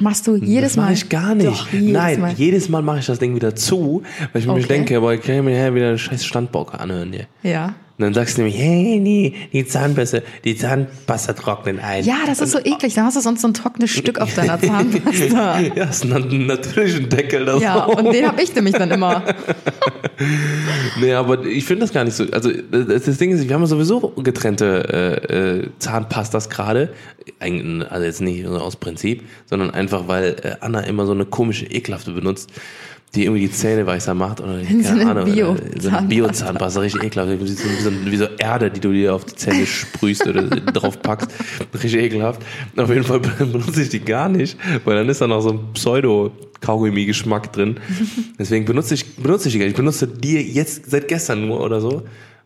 Machst 0.00 0.26
du 0.26 0.34
jedes 0.36 0.70
das 0.72 0.76
Mal? 0.76 0.82
mache 0.84 0.92
ich 0.94 1.08
gar 1.08 1.34
nicht. 1.36 1.48
Doch, 1.48 1.72
jedes 1.72 1.92
Nein, 1.92 2.20
Mal. 2.20 2.32
jedes 2.32 2.68
Mal 2.68 2.82
mache 2.82 2.98
ich 2.98 3.06
das 3.06 3.18
Ding 3.20 3.34
wieder 3.36 3.54
zu, 3.54 4.02
weil 4.32 4.40
ich 4.42 4.46
mir 4.46 4.54
Okay. 4.54 4.64
denke, 4.66 5.00
boah, 5.00 5.12
ich 5.14 5.22
kann 5.22 5.44
mir 5.44 5.56
hier 5.56 5.74
wieder 5.74 5.88
einen 5.90 5.98
scheiß 5.98 6.24
Standbauker 6.24 6.80
anhören 6.80 7.12
hier. 7.12 7.26
Ja. 7.44 7.74
Und 7.96 8.02
dann 8.02 8.14
sagst 8.14 8.36
du 8.36 8.42
nämlich, 8.42 8.58
hey, 8.60 8.98
nee, 8.98 9.34
die 9.52 9.64
Zahnpasta, 9.64 10.18
die 10.42 10.56
Zahnpasta 10.56 11.32
trocknen 11.34 11.78
ein. 11.78 12.04
Ja, 12.04 12.16
das 12.26 12.40
ist 12.40 12.50
so 12.50 12.58
eklig. 12.58 12.94
Da 12.94 13.04
hast 13.04 13.16
du 13.16 13.20
sonst 13.20 13.42
so 13.42 13.46
ein 13.46 13.54
trockenes 13.54 13.90
Stück 13.90 14.20
auf 14.20 14.34
deiner 14.34 14.60
Zahnpasta. 14.60 15.60
Ja, 15.74 15.84
ist 15.84 16.04
ein 16.04 16.46
natürlichen 16.46 17.08
Deckel. 17.08 17.44
Das 17.44 17.62
Ja, 17.62 17.84
und 17.84 18.12
den 18.12 18.26
habe 18.26 18.42
ich 18.42 18.54
nämlich 18.54 18.74
dann 18.74 18.90
immer. 18.90 19.22
Nee, 21.00 21.12
aber 21.12 21.44
ich 21.44 21.64
finde 21.64 21.82
das 21.82 21.92
gar 21.92 22.04
nicht 22.04 22.14
so. 22.14 22.24
Also 22.30 22.50
das, 22.70 23.04
das 23.04 23.18
Ding 23.18 23.32
ist, 23.32 23.48
wir 23.48 23.54
haben 23.54 23.66
sowieso 23.66 24.10
getrennte 24.10 25.20
äh, 25.28 25.58
äh, 25.58 25.68
Zahnpastas 25.78 26.48
gerade. 26.48 26.90
Also 27.40 28.04
jetzt 28.04 28.20
nicht 28.20 28.46
aus 28.46 28.76
Prinzip, 28.76 29.24
sondern 29.46 29.70
einfach, 29.70 30.06
weil 30.06 30.36
äh, 30.42 30.56
Anna 30.60 30.80
immer 30.80 31.06
so 31.06 31.12
eine 31.12 31.24
komische, 31.24 31.66
ekelhafte 31.66 32.12
benutzt, 32.12 32.50
die 33.14 33.24
irgendwie 33.24 33.42
die 33.42 33.50
Zähne 33.50 33.86
weißer 33.86 34.14
macht. 34.14 34.40
Oder 34.40 34.58
So 34.60 34.64
keine 34.82 35.00
eine 35.00 35.10
Ahnung. 35.10 35.26
äh, 35.32 35.80
So 35.80 35.88
eine 35.90 36.06
Bio-Zahnpasta. 36.08 36.80
Richtig 36.80 37.02
ekelhaft. 37.04 37.30
Wie 37.40 37.46
so, 37.46 37.64
wie, 38.10 38.16
so, 38.16 38.24
so 38.26 38.30
Erde, 38.38 38.70
die 38.70 38.80
du 38.80 38.92
dir 38.92 39.14
auf 39.14 39.24
die 39.24 39.34
Zähne 39.36 39.66
sprühst 39.66 40.26
oder 40.26 40.42
drauf 40.42 41.00
packst. 41.00 41.30
Richtig 41.74 41.94
ekelhaft. 42.02 42.42
Auf 42.76 42.88
jeden 42.88 43.04
Fall 43.04 43.20
benutze 43.38 43.82
ich 43.82 43.88
die 43.90 44.00
gar 44.00 44.28
nicht, 44.28 44.56
weil 44.84 44.96
dann 44.96 45.08
ist 45.08 45.20
da 45.20 45.26
noch 45.26 45.40
so 45.42 45.50
ein 45.50 45.60
Pseudo-Kaugummi-Geschmack 45.74 47.52
drin. 47.52 47.76
Deswegen 48.38 48.64
benutze 48.64 48.94
ich, 48.94 49.16
benutze 49.16 49.48
ich 49.48 49.52
die 49.54 49.58
gar 49.58 49.64
nicht. 49.66 49.72
Ich 49.74 49.76
benutze 49.78 50.06
die 50.08 50.40
jetzt 50.40 50.90
seit 50.90 51.08
gestern 51.08 51.46
nur 51.46 51.60
oder 51.60 51.80
so, 51.80 52.02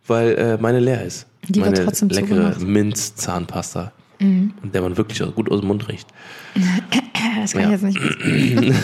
weil 0.06 0.35
äh, 0.37 0.59
meine 0.61 0.81
leer 0.81 1.05
ist. 1.05 1.26
Die 1.49 1.61
wird 1.61 1.73
meine 1.73 1.85
trotzdem 1.85 2.09
leckere. 2.09 2.56
Minz-Zahnpasta. 2.61 3.93
Und 4.20 4.53
der 4.75 4.82
man 4.82 4.97
wirklich 4.97 5.23
gut 5.37 5.49
aus 5.49 5.61
dem 5.61 5.69
Mund 5.69 5.88
riecht. 5.88 6.09
Das 7.40 7.52
kann 7.52 7.62
Ja. 7.70 7.76
ich 7.76 7.82
jetzt 7.82 7.84
nicht. 7.84 7.99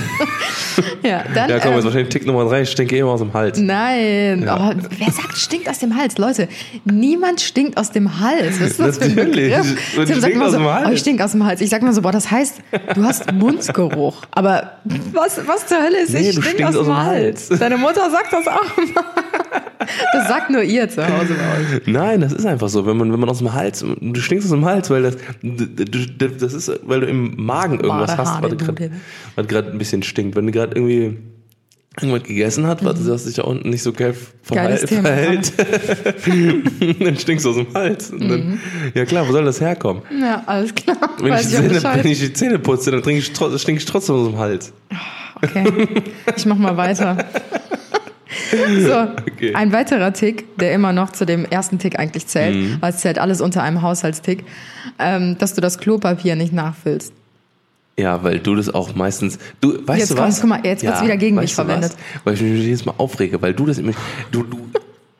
ja, 1.02 1.24
dann. 1.34 1.50
Ja, 1.50 1.58
komm, 1.58 1.70
ähm, 1.70 1.76
jetzt 1.76 1.84
wahrscheinlich 1.84 2.08
Tick 2.08 2.26
Nummer 2.26 2.44
drei, 2.48 2.62
ich 2.62 2.70
stinke 2.70 2.96
immer 2.96 3.10
aus 3.10 3.20
dem 3.20 3.32
Hals. 3.32 3.58
Nein, 3.58 4.48
oh, 4.48 4.72
wer 4.98 5.10
sagt, 5.12 5.36
stinkt 5.36 5.68
aus 5.68 5.78
dem 5.80 5.96
Hals? 5.96 6.18
Leute, 6.18 6.48
niemand 6.84 7.40
stinkt 7.40 7.76
aus 7.76 7.90
dem 7.90 8.20
Hals. 8.20 8.60
Was 8.60 8.70
ist 8.70 8.80
das 8.80 8.98
für 8.98 9.04
ein 9.04 9.14
Natürlich. 9.14 9.54
Begriff? 9.54 10.06
Tim 10.06 10.20
sagt 10.20 10.34
immer 10.34 10.46
aus 10.46 10.52
so, 10.52 10.60
Hals. 10.62 10.88
Oh, 10.88 10.92
ich 10.92 11.00
stink 11.00 11.20
aus 11.20 11.32
dem 11.32 11.44
Hals. 11.44 11.60
Ich 11.60 11.70
sag 11.70 11.82
mal 11.82 11.92
so, 11.92 12.02
boah, 12.02 12.12
das 12.12 12.30
heißt, 12.30 12.60
du 12.94 13.02
hast 13.02 13.32
Mundgeruch. 13.32 14.22
Aber 14.32 14.72
was, 15.12 15.40
was 15.46 15.66
zur 15.66 15.82
Hölle 15.82 16.02
ist, 16.02 16.12
Nee, 16.12 16.30
ich 16.30 16.36
du 16.36 16.42
stink 16.42 16.56
stinkst 16.56 16.78
aus 16.78 16.86
dem 16.86 16.96
Hals. 16.96 17.48
Deine 17.48 17.76
Mutter 17.76 18.10
sagt 18.10 18.32
das 18.32 18.46
auch 18.48 18.78
immer. 18.78 19.04
Das 20.14 20.28
sagt 20.28 20.50
nur 20.50 20.62
ihr 20.62 20.88
zu 20.88 21.02
Hause 21.06 21.34
bei 21.34 21.76
euch. 21.76 21.82
Nein, 21.86 22.20
das 22.20 22.32
ist 22.32 22.46
einfach 22.46 22.68
so. 22.68 22.86
Wenn 22.86 22.96
man, 22.96 23.12
wenn 23.12 23.20
man 23.20 23.28
aus 23.28 23.38
dem 23.38 23.52
Hals, 23.52 23.80
du 24.00 24.20
stinkst 24.20 24.46
aus 24.46 24.50
dem 24.52 24.64
Hals, 24.64 24.88
weil 24.88 25.02
das, 25.02 25.16
du- 25.42 26.38
das 26.38 26.54
ist, 26.54 26.72
weil 26.84 27.00
du 27.00 27.06
im 27.06 27.34
Magen 27.36 27.63
irgendwas 27.72 28.10
Wahre 28.10 28.18
hast, 28.18 28.42
was 29.36 29.46
gerade 29.46 29.70
ein 29.70 29.78
bisschen 29.78 30.02
stinkt. 30.02 30.36
Wenn 30.36 30.46
du 30.46 30.52
gerade 30.52 30.74
irgendwie 30.76 31.16
irgendwas 32.00 32.24
gegessen 32.24 32.66
hast, 32.66 32.84
was 32.84 33.04
das 33.04 33.24
sich 33.24 33.34
da 33.36 33.42
unten 33.42 33.70
nicht 33.70 33.82
so 33.82 33.92
geil 33.92 34.14
verhält, 34.42 34.88
verhält 34.88 35.52
dann 37.00 37.16
stinkst 37.16 37.44
du 37.46 37.50
aus 37.50 37.56
dem 37.56 37.72
Hals. 37.74 38.10
Und 38.10 38.28
dann, 38.28 38.60
Ja 38.94 39.04
klar, 39.04 39.28
wo 39.28 39.32
soll 39.32 39.44
das 39.44 39.60
herkommen? 39.60 40.02
Ja, 40.20 40.42
alles 40.46 40.74
klar. 40.74 40.96
Wenn, 41.18 41.26
ich 41.26 41.32
Weiß 41.32 41.48
die 41.48 41.54
ich 41.54 41.58
auch 41.60 41.80
Zähne, 41.80 42.04
wenn 42.04 42.10
ich 42.10 42.18
die 42.20 42.32
Zähne 42.32 42.58
putze, 42.58 42.90
dann 42.90 43.08
ich, 43.08 43.26
stink 43.26 43.78
ich 43.78 43.84
trotzdem 43.84 44.16
aus 44.16 44.28
dem 44.28 44.38
Hals. 44.38 44.72
Okay, 45.36 45.86
ich 46.36 46.46
mach 46.46 46.56
mal 46.58 46.76
weiter. 46.76 47.16
So, 48.50 48.92
Okay. 49.32 49.54
ein 49.54 49.72
weiterer 49.72 50.12
Tick, 50.12 50.56
der 50.58 50.72
immer 50.72 50.92
noch 50.92 51.10
zu 51.12 51.24
dem 51.24 51.44
ersten 51.44 51.78
Tick 51.78 51.98
eigentlich 51.98 52.26
zählt, 52.26 52.54
Mhm. 52.56 52.76
weil 52.80 52.90
es 52.90 52.98
zählt 52.98 53.18
alles 53.18 53.40
unter 53.40 53.62
einem 53.62 53.80
Haushaltstick, 53.82 54.44
ähm, 54.98 55.36
dass 55.38 55.54
du 55.54 55.60
das 55.60 55.78
Klopapier 55.78 56.34
nicht 56.34 56.52
nachfüllst. 56.52 57.12
Ja, 57.98 58.22
weil 58.24 58.40
du 58.40 58.54
das 58.56 58.72
auch 58.74 58.94
meistens. 58.94 59.38
Du, 59.60 59.78
weißt 59.86 60.00
Jetzt 60.00 60.10
du 60.10 60.16
was? 60.18 60.40
guck 60.40 60.50
mal, 60.50 60.60
jetzt 60.64 60.82
wird's 60.82 61.02
wieder 61.02 61.16
gegen 61.16 61.36
mich 61.36 61.52
du 61.52 61.58
was? 61.58 61.66
verwendet. 61.66 61.96
Weil 62.24 62.34
ich 62.34 62.40
mich 62.42 62.62
jedes 62.62 62.84
Mal 62.84 62.94
aufrege, 62.98 63.40
weil 63.40 63.54
du 63.54 63.66
das 63.66 63.78
immer. 63.78 63.92
Du, 64.32 64.42
du, 64.42 64.68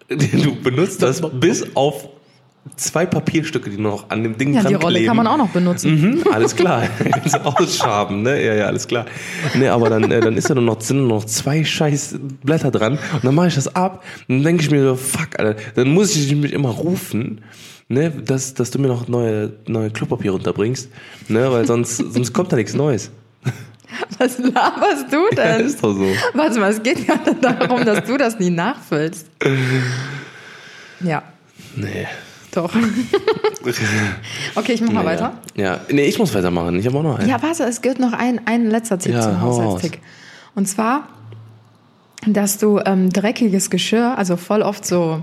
du 0.16 0.54
benutzt 0.60 1.00
das 1.02 1.22
bis 1.40 1.64
auf 1.76 2.08
zwei 2.76 3.04
Papierstücke, 3.06 3.70
die 3.70 3.76
noch 3.76 4.08
an 4.10 4.22
dem 4.24 4.36
Ding 4.38 4.54
Ja, 4.54 4.62
dran 4.62 4.70
die 4.70 4.74
Rolle 4.74 4.94
kleben. 4.94 5.06
kann 5.08 5.16
man 5.18 5.26
auch 5.28 5.36
noch 5.36 5.50
benutzen. 5.50 6.00
Mhm, 6.00 6.24
alles 6.32 6.56
klar. 6.56 6.82
Kannst 7.12 7.34
du 7.36 7.38
ausschaben, 7.40 8.22
ne? 8.22 8.42
Ja, 8.44 8.54
ja, 8.54 8.66
alles 8.66 8.88
klar. 8.88 9.04
Nee, 9.54 9.68
aber 9.68 9.90
dann, 9.90 10.10
äh, 10.10 10.20
dann 10.20 10.36
ist 10.36 10.50
da 10.50 10.54
nur 10.54 10.64
noch, 10.64 10.80
sind 10.80 10.96
nur 10.98 11.08
noch 11.08 11.24
zwei 11.26 11.62
scheiß 11.62 12.16
Blätter 12.42 12.70
dran 12.72 12.98
und 13.12 13.22
dann 13.24 13.34
mache 13.34 13.48
ich 13.48 13.54
das 13.54 13.76
ab 13.76 14.02
und 14.28 14.36
dann 14.38 14.44
denke 14.44 14.64
ich 14.64 14.70
mir 14.70 14.82
so, 14.82 14.96
fuck, 14.96 15.38
Alter, 15.38 15.60
dann 15.76 15.88
muss 15.88 16.16
ich 16.16 16.34
mich 16.34 16.52
immer 16.54 16.70
rufen, 16.70 17.42
ne, 17.88 18.10
dass, 18.10 18.54
dass 18.54 18.70
du 18.70 18.78
mir 18.78 18.88
noch 18.88 19.08
neue, 19.08 19.52
neue 19.66 19.90
Klopapier 19.90 20.32
runterbringst, 20.32 20.88
ne, 21.28 21.50
weil 21.52 21.66
sonst, 21.66 21.96
sonst 22.12 22.32
kommt 22.32 22.52
da 22.52 22.56
nichts 22.56 22.74
Neues. 22.74 23.10
Was 24.18 24.38
laberst 24.38 25.12
du 25.12 25.18
Ja, 25.36 25.56
denn? 25.58 25.66
ist 25.66 25.82
doch 25.82 25.94
so. 25.94 26.06
Warte 26.34 26.58
mal, 26.58 26.70
es 26.72 26.82
geht 26.82 27.06
ja 27.06 27.16
darum, 27.40 27.84
dass 27.84 28.04
du 28.04 28.16
das 28.16 28.38
nie 28.40 28.50
nachfüllst. 28.50 29.26
Ja, 31.00 31.22
Nee. 31.76 32.06
doch. 32.52 32.72
Okay, 34.54 34.72
ich 34.74 34.80
mach 34.82 34.92
mal 34.92 35.04
weiter. 35.04 35.32
Ja, 35.56 35.80
nee, 35.90 36.04
ich 36.04 36.18
muss 36.18 36.34
weitermachen. 36.34 36.78
Ich 36.78 36.86
habe 36.86 36.98
auch 36.98 37.02
noch 37.02 37.18
einen. 37.18 37.28
Ja, 37.28 37.42
warte, 37.42 37.64
es 37.64 37.80
gibt 37.82 37.98
noch 37.98 38.12
ein, 38.12 38.40
ein 38.46 38.70
letzter 38.70 38.98
Tipp 38.98 39.12
Ja, 39.14 39.22
zum 39.22 39.40
hau 39.40 39.46
Haushaltstick. 39.62 40.00
Und 40.54 40.66
zwar, 40.68 41.08
dass 42.26 42.58
du 42.58 42.78
ähm, 42.84 43.10
dreckiges 43.10 43.70
Geschirr, 43.70 44.16
also 44.18 44.36
voll 44.36 44.62
oft 44.62 44.84
so 44.84 45.22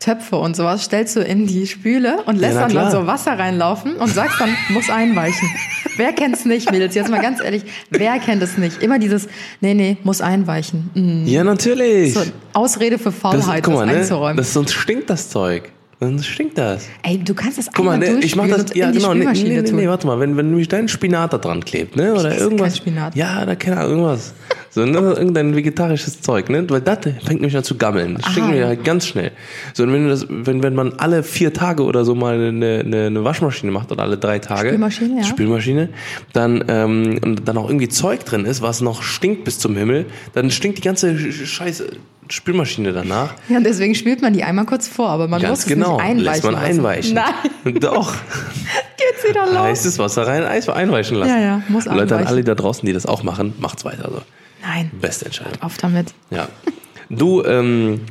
Töpfe 0.00 0.36
und 0.36 0.54
sowas 0.54 0.84
stellst 0.84 1.16
du 1.16 1.20
in 1.20 1.46
die 1.46 1.66
Spüle 1.66 2.22
und 2.26 2.36
lässt 2.38 2.54
na 2.54 2.68
dann, 2.68 2.90
so 2.90 3.06
Wasser 3.06 3.38
reinlaufen 3.38 3.96
und 3.96 4.08
sagst 4.08 4.40
dann, 4.40 4.50
muss 4.68 4.90
einweichen. 4.90 5.48
wer 5.96 6.12
kennt's 6.12 6.44
nicht, 6.44 6.70
Mädels? 6.70 6.94
Jetzt 6.94 7.10
mal 7.10 7.20
ganz 7.20 7.40
ehrlich, 7.40 7.64
wer 7.90 8.18
kennt 8.20 8.42
es 8.42 8.56
nicht? 8.58 8.80
Immer 8.80 8.98
dieses, 9.00 9.28
nee, 9.60 9.74
nee, 9.74 9.96
muss 10.04 10.20
einweichen. 10.20 10.90
Mhm. 10.94 11.26
Ja, 11.26 11.42
natürlich. 11.42 12.14
So, 12.14 12.22
Ausrede 12.52 12.98
für 12.98 13.10
das, 13.10 13.18
Faulheit, 13.18 13.64
guck 13.64 13.74
das, 13.74 13.86
mal, 13.86 13.86
ne? 13.86 13.98
einzuräumen. 13.98 14.36
das, 14.36 14.52
sonst 14.52 14.72
stinkt 14.72 15.10
das 15.10 15.30
Zeug. 15.30 15.72
Sonst 16.00 16.26
stinkt 16.26 16.56
das. 16.56 16.86
Ey, 17.02 17.18
du 17.18 17.34
kannst 17.34 17.58
das 17.58 17.66
Guck 17.74 17.84
mal, 17.84 17.98
ne, 17.98 18.20
ich 18.20 18.36
mach 18.36 18.46
das, 18.46 18.66
ja 18.74 18.88
genau, 18.92 19.14
nee, 19.14 19.24
nee, 19.32 19.60
nee, 19.62 19.72
nee, 19.72 19.88
warte 19.88 20.06
mal, 20.06 20.20
wenn, 20.20 20.36
wenn 20.36 20.50
nämlich 20.50 20.68
dein 20.68 20.86
Spinat 20.86 21.32
da 21.32 21.38
dran 21.38 21.64
klebt, 21.64 21.96
ne, 21.96 22.12
oder 22.14 22.30
esse 22.30 22.44
irgendwas. 22.44 22.68
kein 22.74 22.76
Spinat. 22.76 23.16
Ja, 23.16 23.44
da 23.44 23.56
keine 23.56 23.78
Ahnung, 23.78 23.90
irgendwas. 24.02 24.32
So, 24.70 24.84
ne, 24.86 24.96
irgendein 24.96 25.56
vegetarisches 25.56 26.20
Zeug, 26.20 26.50
ne, 26.50 26.64
weil 26.70 26.82
das 26.82 26.98
fängt 27.02 27.40
nämlich 27.40 27.56
an 27.56 27.64
zu 27.64 27.76
gammeln. 27.76 28.14
Das 28.16 28.30
stinkt 28.30 28.50
mir 28.50 28.66
halt 28.68 28.84
ganz 28.84 29.08
schnell. 29.08 29.32
So, 29.74 29.82
und 29.82 29.92
wenn 29.92 30.04
du 30.04 30.10
das, 30.10 30.26
wenn, 30.28 30.62
wenn 30.62 30.74
man 30.76 30.92
alle 30.98 31.24
vier 31.24 31.52
Tage 31.52 31.82
oder 31.82 32.04
so 32.04 32.14
mal 32.14 32.34
eine, 32.34 32.80
eine, 32.86 33.06
eine 33.06 33.24
Waschmaschine 33.24 33.72
macht 33.72 33.90
oder 33.90 34.04
alle 34.04 34.18
drei 34.18 34.38
Tage. 34.38 34.68
Spülmaschine, 34.68 35.16
ja. 35.22 35.24
Spülmaschine, 35.24 35.88
dann, 36.32 36.62
ähm, 36.68 37.18
und 37.24 37.48
dann 37.48 37.56
auch 37.56 37.68
irgendwie 37.68 37.88
Zeug 37.88 38.24
drin 38.24 38.44
ist, 38.44 38.62
was 38.62 38.80
noch 38.82 39.02
stinkt 39.02 39.42
bis 39.42 39.58
zum 39.58 39.76
Himmel, 39.76 40.06
dann 40.34 40.52
stinkt 40.52 40.78
die 40.78 40.82
ganze 40.82 41.10
Sch- 41.10 41.44
scheiße 41.44 41.88
Spülmaschine 42.30 42.92
danach. 42.92 43.34
Ja, 43.48 43.56
und 43.58 43.64
deswegen 43.64 43.94
spült 43.94 44.22
man 44.22 44.32
die 44.32 44.42
einmal 44.44 44.64
kurz 44.66 44.88
vor, 44.88 45.08
aber 45.10 45.28
man 45.28 45.40
Ganz 45.40 45.50
muss 45.50 45.58
es 45.60 45.66
genau, 45.66 45.96
nicht 45.96 46.04
einweichen 46.04 46.24
lässt 46.24 46.44
man 46.44 46.52
lassen. 46.54 46.66
einweichen. 46.66 47.14
Nein, 47.14 47.74
Doch. 47.80 48.14
geht's 48.96 49.28
wieder 49.28 49.46
los. 49.46 49.56
heißes 49.58 49.98
Wasser 49.98 50.26
rein, 50.26 50.44
Eis 50.44 50.68
einweichen 50.68 51.16
lassen. 51.16 51.30
Ja, 51.30 51.38
ja, 51.40 51.62
muss 51.68 51.84
Leute, 51.86 51.96
an 51.96 52.00
einweichen. 52.02 52.26
alle 52.26 52.44
da 52.44 52.54
draußen, 52.54 52.86
die 52.86 52.92
das 52.92 53.06
auch 53.06 53.22
machen, 53.22 53.54
macht's 53.60 53.84
weiter 53.84 54.10
so. 54.12 54.22
Nein, 54.62 54.90
Beste 55.00 55.26
Entscheidung. 55.26 55.60
auf 55.62 55.76
damit. 55.78 56.12
Ja. 56.30 56.48
Du 57.10 57.42
ähm, 57.44 58.02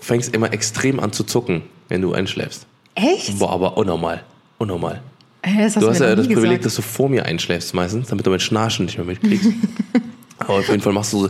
fängst 0.00 0.34
immer 0.34 0.52
extrem 0.52 1.00
an 1.00 1.12
zu 1.12 1.24
zucken, 1.24 1.62
wenn 1.88 2.02
du 2.02 2.12
einschläfst. 2.12 2.66
Echt? 2.94 3.38
Boah, 3.38 3.52
aber 3.52 3.76
unnormal. 3.76 4.22
Unnormal. 4.58 5.00
Hä, 5.44 5.62
das 5.62 5.76
hast 5.76 5.82
Du 5.82 5.88
hast 5.88 6.00
ja 6.00 6.16
das 6.16 6.26
Privileg, 6.26 6.44
gesagt. 6.60 6.64
dass 6.66 6.74
du 6.74 6.82
vor 6.82 7.08
mir 7.08 7.24
einschläfst 7.24 7.72
meistens, 7.72 8.08
damit 8.08 8.26
du 8.26 8.30
mit 8.30 8.42
Schnarchen 8.42 8.86
nicht 8.86 8.98
mehr 8.98 9.06
mitkriegst. 9.06 9.50
Aber 10.38 10.54
auf 10.54 10.68
jeden 10.68 10.80
Fall 10.80 10.92
machst 10.92 11.12
du 11.12 11.22
so 11.22 11.28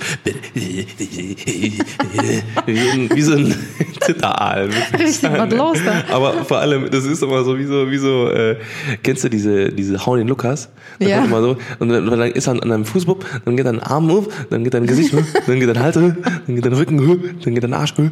wie 3.15 3.23
so 3.23 3.33
ein, 3.33 3.55
Zitteraal. 4.01 4.69
Richtig, 4.99 5.31
was 5.33 5.53
los 5.53 5.79
da? 5.85 6.15
Aber 6.15 6.45
vor 6.45 6.59
allem, 6.59 6.91
das 6.91 7.05
ist 7.05 7.23
immer 7.23 7.43
so 7.45 7.59
wie 7.59 7.65
so, 7.65 7.91
wie 7.91 7.99
so, 7.99 8.31
äh, 8.31 8.57
kennst 9.03 9.25
du 9.25 9.29
diese, 9.29 9.71
diese 9.71 10.05
Hau 10.05 10.17
den 10.17 10.29
Lukas? 10.29 10.69
Das 10.99 11.09
Ja. 11.09 11.25
Immer 11.25 11.43
so, 11.43 11.57
und 11.79 11.89
dann, 11.89 12.07
dann 12.07 12.21
ist 12.33 12.47
er 12.47 12.53
an 12.53 12.69
deinem 12.69 12.85
Fuß, 12.85 13.07
wupp, 13.07 13.25
dann 13.45 13.57
geht 13.57 13.67
dein 13.67 13.81
Arm 13.81 14.11
hoch, 14.11 14.29
dann 14.51 14.65
geht 14.65 14.75
dein 14.75 14.87
Gesicht 14.87 15.13
hoch, 15.13 15.25
dann 15.47 15.61
geht 15.61 15.69
dein 15.69 15.81
Hals 15.81 15.97
hoch, 15.97 16.13
dann 16.47 16.55
geht 16.55 16.65
dein 16.65 16.73
Rücken 16.73 17.07
hoch, 17.07 17.19
dann 17.45 17.55
geht 17.55 17.65
dein 17.65 17.75
Arsch 17.75 17.95
hoch. 17.99 18.11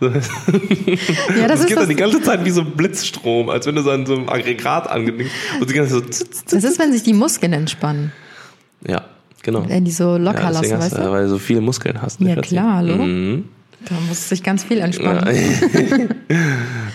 So. 0.00 0.06
Ja, 0.06 1.48
das, 1.48 1.48
Das, 1.48 1.60
ist 1.60 1.66
geht 1.66 1.76
das, 1.76 1.82
dann 1.84 1.88
die 1.88 1.96
ganze 1.96 2.22
Zeit 2.22 2.44
wie 2.44 2.50
so 2.50 2.60
ein 2.60 2.70
Blitzstrom, 2.72 3.48
als 3.50 3.66
wenn 3.66 3.74
du 3.74 3.82
so 3.82 3.90
an 3.90 4.06
so 4.06 4.14
einem 4.14 4.28
Aggregat 4.28 4.88
angedingst 4.88 5.32
und 5.60 5.70
die 5.70 5.74
ganze 5.74 6.02
Zeit 6.02 6.14
so, 6.14 6.24
das 6.50 6.64
ist, 6.64 6.78
wenn 6.78 6.92
sich 6.92 7.02
die 7.02 7.14
Muskeln 7.14 7.52
entspannen, 7.52 8.12
ja, 8.86 9.02
genau. 9.44 9.68
wenn 9.68 9.84
die 9.84 9.92
so 9.92 10.16
locker 10.16 10.42
ja, 10.42 10.48
lassen, 10.48 10.78
weißt 10.78 10.98
du, 10.98 11.10
weil 11.12 11.22
du 11.24 11.28
so 11.30 11.38
viele 11.38 11.60
Muskeln 11.60 12.02
hast. 12.02 12.20
Ja, 12.20 12.34
klar, 12.40 12.78
hallo. 12.78 12.96
Mhm. 12.96 13.44
Da 13.88 13.94
muss 14.08 14.30
sich 14.30 14.42
ganz 14.42 14.64
viel 14.64 14.78
entspannen. 14.78 15.24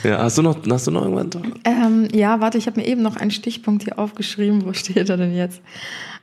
ja, 0.04 0.18
hast 0.24 0.38
du 0.38 0.42
noch, 0.42 0.58
hast 0.70 0.88
du 0.88 0.92
noch 0.92 1.04
irgendwas? 1.04 1.42
Ähm, 1.64 2.08
ja, 2.12 2.42
warte, 2.42 2.58
ich 2.58 2.66
habe 2.66 2.80
mir 2.82 2.88
eben 2.88 3.04
noch 3.04 3.16
einen 3.16 3.32
Stichpunkt 3.32 3.84
hier 3.84 4.00
aufgeschrieben. 4.00 4.66
Wo 4.66 4.74
steht 4.74 5.08
er 5.10 5.18
denn 5.18 5.36
jetzt? 5.36 5.62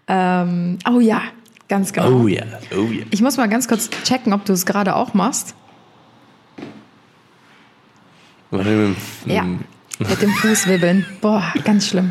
Ähm, 0.09 0.78
oh 0.92 0.99
ja, 0.99 1.23
ganz 1.68 1.92
genau. 1.92 2.23
Oh 2.23 2.26
ja, 2.26 2.42
oh 2.76 2.90
ja. 2.92 3.04
Ich 3.11 3.23
muss 3.23 3.37
mal 3.37 3.49
ganz 3.49 3.68
kurz 3.68 3.90
checken, 4.04 4.33
ob 4.33 4.45
du 4.45 4.52
es 4.52 4.66
gerade 4.66 4.97
auch 4.97 5.14
machst. 5.14 5.54
Warte, 8.50 8.68
mit 8.71 8.97
dem- 9.26 9.33
Ja, 9.33 9.42
mit 9.42 10.23
dem 10.23 10.30
Fuß 10.30 10.66
wibbeln. 10.68 11.06
Boah, 11.21 11.45
ganz 11.64 11.87
schlimm. 11.88 12.11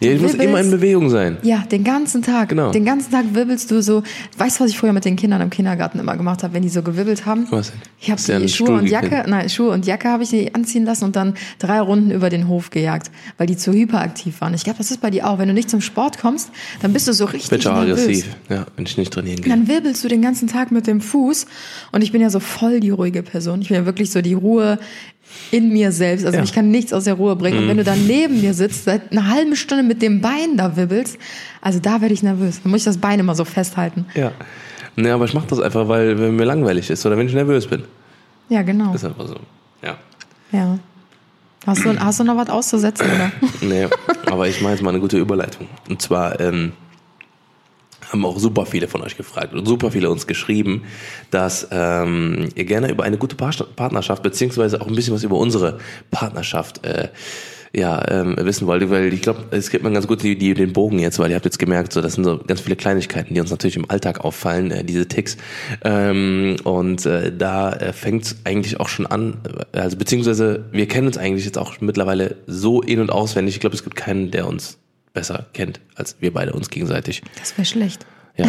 Ja, 0.00 0.12
ich 0.12 0.20
muss 0.20 0.32
wibbelst- 0.32 0.42
immer 0.44 0.60
in 0.60 0.70
Bewegung 0.70 1.10
sein. 1.10 1.36
Ja, 1.42 1.58
den 1.70 1.84
ganzen 1.84 2.22
Tag. 2.22 2.48
Genau. 2.48 2.70
Den 2.72 2.84
ganzen 2.84 3.10
Tag 3.10 3.26
wirbelst 3.34 3.70
du 3.70 3.82
so. 3.82 4.02
Weißt 4.38 4.58
du, 4.58 4.64
was 4.64 4.70
ich 4.70 4.78
früher 4.78 4.92
mit 4.94 5.04
den 5.04 5.16
Kindern 5.16 5.40
im 5.42 5.50
Kindergarten 5.50 5.98
immer 5.98 6.16
gemacht 6.16 6.42
habe, 6.42 6.54
wenn 6.54 6.62
die 6.62 6.68
so 6.70 6.82
gewibbelt 6.82 7.26
haben? 7.26 7.46
Was 7.50 7.70
denn? 7.70 7.80
Ich 8.00 8.10
habe 8.10 8.20
die 8.20 8.48
Schuhe 8.48 8.66
Stuhl 8.66 8.78
und 8.78 8.86
Jacke, 8.86 9.24
nein, 9.28 9.48
Schuhe 9.50 9.70
und 9.70 9.84
Jacke 9.86 10.08
habe 10.08 10.22
ich 10.22 10.30
die 10.30 10.54
anziehen 10.54 10.84
lassen 10.84 11.04
und 11.04 11.16
dann 11.16 11.34
drei 11.58 11.80
Runden 11.80 12.10
über 12.10 12.30
den 12.30 12.48
Hof 12.48 12.70
gejagt, 12.70 13.10
weil 13.36 13.46
die 13.46 13.56
zu 13.56 13.72
hyperaktiv 13.72 14.40
waren. 14.40 14.54
Ich 14.54 14.64
glaube, 14.64 14.78
das 14.78 14.90
ist 14.90 15.00
bei 15.02 15.10
dir 15.10 15.28
auch. 15.28 15.38
Wenn 15.38 15.48
du 15.48 15.54
nicht 15.54 15.68
zum 15.68 15.80
Sport 15.82 16.18
kommst, 16.18 16.50
dann 16.80 16.92
bist 16.94 17.06
du 17.06 17.12
so 17.12 17.26
richtig 17.26 17.50
Bin 17.50 17.58
ich 17.60 17.66
auch 17.68 17.74
nervös. 17.84 18.00
aggressiv, 18.04 18.26
ja, 18.48 18.66
wenn 18.76 18.86
ich 18.86 18.96
nicht 18.96 19.12
trainieren 19.12 19.42
gehe. 19.42 19.52
Dann 19.52 19.68
wirbelst 19.68 20.02
du 20.02 20.08
den 20.08 20.22
ganzen 20.22 20.48
Tag 20.48 20.70
mit 20.72 20.86
dem 20.86 21.00
Fuß 21.02 21.46
und 21.92 22.02
ich 22.02 22.10
bin 22.12 22.22
ja 22.22 22.30
so 22.30 22.40
voll 22.40 22.80
die 22.80 22.90
ruhige 22.90 23.22
Person. 23.22 23.60
Ich 23.60 23.68
bin 23.68 23.76
ja 23.76 23.84
wirklich 23.86 24.10
so 24.10 24.22
die 24.22 24.34
Ruhe 24.34 24.78
in 25.50 25.72
mir 25.72 25.92
selbst. 25.92 26.24
Also 26.26 26.38
Ja. 26.38 26.44
ich 26.44 26.52
kann 26.52 26.70
nichts 26.70 26.92
aus 26.92 27.04
der 27.04 27.14
Ruhe 27.14 27.36
bringen. 27.36 27.58
Und 27.58 27.68
wenn 27.68 27.76
du 27.76 27.84
dann 27.84 28.06
neben 28.06 28.40
mir 28.40 28.54
sitzt, 28.54 28.84
seit 28.84 29.10
einer 29.12 29.28
halben 29.28 29.56
Stunde 29.56 29.82
mit 29.84 30.00
dem 30.02 30.20
Bein 30.20 30.56
da 30.56 30.76
wibbelst, 30.76 31.18
also 31.60 31.78
da 31.80 32.00
werde 32.00 32.14
ich 32.14 32.22
nervös. 32.22 32.60
Dann 32.62 32.70
muss 32.70 32.80
ich 32.80 32.84
das 32.84 32.98
Bein 32.98 33.18
immer 33.20 33.34
so 33.34 33.44
festhalten. 33.44 34.06
Ja. 34.14 34.32
Nee, 34.96 35.10
aber 35.10 35.24
ich 35.24 35.34
mache 35.34 35.46
das 35.48 35.60
einfach, 35.60 35.88
weil 35.88 36.18
wenn 36.20 36.36
mir 36.36 36.44
langweilig 36.44 36.90
ist 36.90 37.04
oder 37.06 37.16
wenn 37.16 37.26
ich 37.26 37.34
nervös 37.34 37.66
bin. 37.66 37.84
Ja, 38.48 38.62
genau. 38.62 38.92
Ist 38.94 39.04
einfach 39.04 39.26
so. 39.28 39.36
Ja. 39.82 39.96
Ja. 40.52 40.78
Hast 41.66 41.84
du, 41.84 41.98
hast 41.98 42.18
du 42.20 42.24
noch 42.24 42.36
was 42.36 42.48
auszusetzen, 42.48 43.06
oder? 43.06 43.30
Nee, 43.60 43.86
aber 44.26 44.48
ich 44.48 44.60
mache 44.62 44.72
jetzt 44.72 44.82
mal 44.82 44.90
eine 44.90 44.98
gute 45.00 45.18
Überleitung. 45.18 45.68
Und 45.88 46.00
zwar 46.02 46.40
ähm, 46.40 46.72
haben 48.10 48.24
auch 48.24 48.38
super 48.38 48.66
viele 48.66 48.88
von 48.88 49.02
euch 49.02 49.16
gefragt 49.16 49.54
und 49.54 49.66
super 49.66 49.90
viele 49.90 50.10
uns 50.10 50.26
geschrieben, 50.26 50.82
dass 51.30 51.68
ähm, 51.70 52.48
ihr 52.54 52.64
gerne 52.64 52.90
über 52.90 53.04
eine 53.04 53.18
gute 53.18 53.36
Par- 53.36 53.50
Partnerschaft 53.76 54.22
beziehungsweise 54.22 54.80
auch 54.80 54.88
ein 54.88 54.94
bisschen 54.94 55.14
was 55.14 55.22
über 55.22 55.38
unsere 55.38 55.78
Partnerschaft 56.10 56.84
äh, 56.84 57.08
ja, 57.72 58.02
ähm, 58.10 58.36
wissen 58.36 58.66
wollt. 58.66 58.90
Weil 58.90 59.12
ich 59.12 59.22
glaube, 59.22 59.44
es 59.52 59.70
gibt 59.70 59.84
mir 59.84 59.92
ganz 59.92 60.08
gut 60.08 60.24
die, 60.24 60.36
die, 60.36 60.54
den 60.54 60.72
Bogen 60.72 60.98
jetzt, 60.98 61.20
weil 61.20 61.30
ihr 61.30 61.36
habt 61.36 61.44
jetzt 61.44 61.60
gemerkt, 61.60 61.92
so 61.92 62.00
das 62.00 62.14
sind 62.14 62.24
so 62.24 62.38
ganz 62.38 62.60
viele 62.60 62.74
Kleinigkeiten, 62.74 63.32
die 63.34 63.40
uns 63.40 63.50
natürlich 63.50 63.76
im 63.76 63.88
Alltag 63.88 64.24
auffallen, 64.24 64.72
äh, 64.72 64.82
diese 64.82 65.06
Ticks. 65.06 65.36
Ähm, 65.84 66.56
und 66.64 67.06
äh, 67.06 67.32
da 67.36 67.72
äh, 67.72 67.92
fängt 67.92 68.36
eigentlich 68.42 68.80
auch 68.80 68.88
schon 68.88 69.06
an, 69.06 69.36
äh, 69.72 69.78
also 69.78 69.96
beziehungsweise 69.96 70.64
wir 70.72 70.88
kennen 70.88 71.06
uns 71.06 71.16
eigentlich 71.16 71.44
jetzt 71.44 71.58
auch 71.58 71.80
mittlerweile 71.80 72.36
so 72.48 72.82
in- 72.82 73.00
und 73.00 73.10
auswendig. 73.10 73.54
Ich 73.54 73.60
glaube, 73.60 73.76
es 73.76 73.84
gibt 73.84 73.94
keinen, 73.94 74.32
der 74.32 74.48
uns 74.48 74.78
besser 75.12 75.46
kennt 75.52 75.80
als 75.94 76.16
wir 76.20 76.32
beide 76.32 76.52
uns 76.52 76.70
gegenseitig. 76.70 77.22
Das 77.38 77.56
wäre 77.56 77.64
schlecht. 77.64 78.06
Ja, 78.36 78.46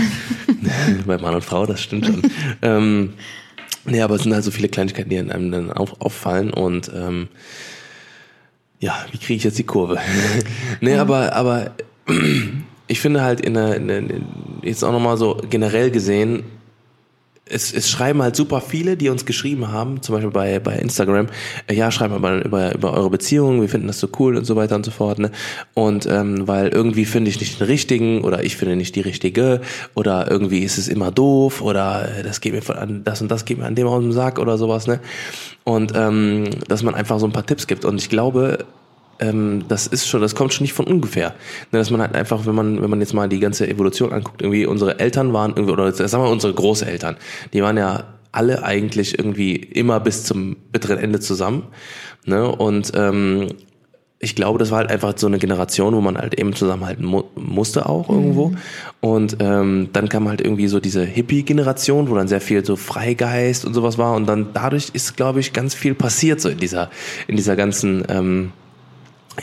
bei 1.06 1.18
Mann 1.18 1.36
und 1.36 1.44
Frau, 1.44 1.66
das 1.66 1.82
stimmt 1.82 2.06
schon. 2.06 2.22
ähm, 2.62 3.14
nee, 3.86 4.02
aber 4.02 4.16
es 4.16 4.24
sind 4.24 4.34
halt 4.34 4.44
so 4.44 4.52
viele 4.52 4.70
Kleinigkeiten, 4.70 5.10
die 5.10 5.18
einem 5.18 5.52
dann 5.52 5.72
auf, 5.72 6.00
auffallen 6.02 6.52
und 6.52 6.92
ähm, 6.94 7.28
ja, 8.80 9.06
wie 9.12 9.18
kriege 9.18 9.36
ich 9.36 9.44
jetzt 9.44 9.60
die 9.60 9.64
Kurve? 9.64 10.00
nee, 10.82 10.96
aber, 10.96 11.34
aber 11.34 11.72
ich 12.88 13.00
finde 13.00 13.22
halt 13.22 13.42
in 13.42 13.54
der, 13.54 13.76
in 13.76 13.88
der 13.88 14.04
jetzt 14.64 14.84
auch 14.84 14.92
nochmal 14.92 15.18
so 15.18 15.42
generell 15.50 15.92
gesehen, 15.92 16.44
es, 17.52 17.74
es 17.74 17.90
schreiben 17.90 18.22
halt 18.22 18.36
super 18.36 18.62
viele, 18.62 18.98
die 18.98 19.10
uns 19.10 19.26
geschrieben 19.26 19.72
haben, 19.72 20.02
zum 20.02 20.16
Beispiel 20.16 20.32
bei, 20.32 20.60
bei 20.60 20.76
Instagram, 20.76 21.28
äh, 21.68 21.76
ja, 21.76 21.92
schreiben 21.92 22.14
aber 22.14 22.44
über, 22.44 22.74
über 22.74 22.94
eure 22.94 23.10
Beziehung, 23.10 23.62
wir 23.62 23.70
finden 23.70 23.88
das 23.88 24.00
so 24.00 24.08
cool 24.20 24.38
und 24.38 24.46
so 24.46 24.56
weiter 24.56 24.76
und 24.76 24.86
so 24.86 24.92
fort. 24.92 25.20
Ne? 25.20 25.32
Und 25.74 26.06
ähm, 26.08 26.48
weil 26.48 26.70
irgendwie 26.70 27.06
finde 27.06 27.30
ich 27.30 27.40
nicht 27.40 27.60
den 27.60 27.68
richtigen 27.68 28.24
oder 28.24 28.44
ich 28.44 28.56
finde 28.56 28.76
nicht 28.76 28.96
die 28.96 29.02
richtige 29.02 29.62
oder 29.96 30.30
irgendwie 30.30 30.60
ist 30.60 30.78
es 30.78 30.88
immer 30.88 31.12
doof 31.12 31.62
oder 31.62 32.20
äh, 32.20 32.24
das 32.24 32.42
geht 32.42 32.54
mir 32.54 32.62
von 32.62 32.78
an, 32.78 33.04
das 33.04 33.22
und 33.22 33.30
das 33.30 33.46
geht 33.46 33.58
mir 33.58 33.66
an 33.66 33.76
dem 33.76 33.88
aus 33.88 34.02
dem 34.02 34.12
Sack 34.12 34.40
oder 34.40 34.58
sowas, 34.58 34.88
ne? 34.88 35.00
Und 35.64 35.94
ähm, 35.96 36.46
dass 36.68 36.84
man 36.84 36.96
einfach 36.96 37.20
so 37.20 37.28
ein 37.28 37.32
paar 37.32 37.46
Tipps 37.46 37.68
gibt. 37.68 37.86
Und 37.86 38.02
ich 38.02 38.10
glaube, 38.10 38.66
ähm, 39.22 39.64
das 39.68 39.88
ist 39.88 40.08
schon, 40.08 40.22
das 40.22 40.36
kommt 40.36 40.54
schon 40.54 40.64
nicht 40.64 40.74
von 40.74 40.86
ungefähr. 40.86 41.30
Ne, 41.72 41.80
dass 41.80 41.90
man 41.90 42.02
halt 42.02 42.16
einfach, 42.16 42.46
wenn 42.46 42.56
man, 42.56 42.82
wenn 42.82 42.90
man 42.90 43.00
jetzt 43.00 43.14
mal 43.14 43.30
die 43.30 43.40
ganze 43.40 43.68
Evolution 43.68 44.12
anguckt, 44.12 44.42
irgendwie 44.42 44.66
unsere 44.66 45.00
Eltern 45.00 45.32
waren 45.34 45.52
irgendwie, 45.52 45.72
oder 45.72 45.92
sagen 45.92 46.24
wir 46.24 46.30
unsere 46.30 46.54
Großeltern, 46.54 47.18
die 47.54 47.62
waren 47.62 47.78
ja 47.78 48.06
alle 48.32 48.64
eigentlich 48.64 49.18
irgendwie 49.18 49.56
immer 49.56 50.00
bis 50.00 50.24
zum 50.24 50.56
bitteren 50.72 50.98
Ende 50.98 51.20
zusammen. 51.20 51.68
Ne? 52.26 52.48
Und 52.48 52.92
ähm, 52.96 53.50
ich 54.24 54.36
glaube, 54.36 54.60
das 54.60 54.70
war 54.70 54.78
halt 54.78 54.92
einfach 54.92 55.14
so 55.18 55.26
eine 55.26 55.40
Generation, 55.40 55.96
wo 55.96 56.02
man 56.02 56.16
halt 56.16 56.40
eben 56.40 56.54
zusammenhalten 56.54 57.04
mu 57.04 57.24
musste 57.36 57.88
auch 57.88 58.08
irgendwo. 58.08 58.54
Und 59.00 59.38
ähm, 59.40 59.90
dann 59.94 60.10
kam 60.10 60.30
halt 60.30 60.42
irgendwie 60.42 60.68
so 60.68 60.80
diese 60.80 61.04
Hippie-Generation, 61.04 62.10
wo 62.10 62.16
dann 62.16 62.28
sehr 62.28 62.40
viel 62.40 62.64
so 62.64 62.76
Freigeist 62.76 63.66
und 63.66 63.74
sowas 63.74 63.98
war. 63.98 64.16
Und 64.16 64.28
dann 64.28 64.50
dadurch 64.54 64.92
ist, 64.94 65.18
glaube 65.18 65.40
ich, 65.40 65.54
ganz 65.54 65.74
viel 65.74 65.96
passiert 65.96 66.40
so 66.40 66.50
in 66.50 66.60
dieser, 66.60 66.92
in 67.28 67.36
dieser 67.36 67.56
ganzen 67.56 68.04
ähm, 68.10 68.52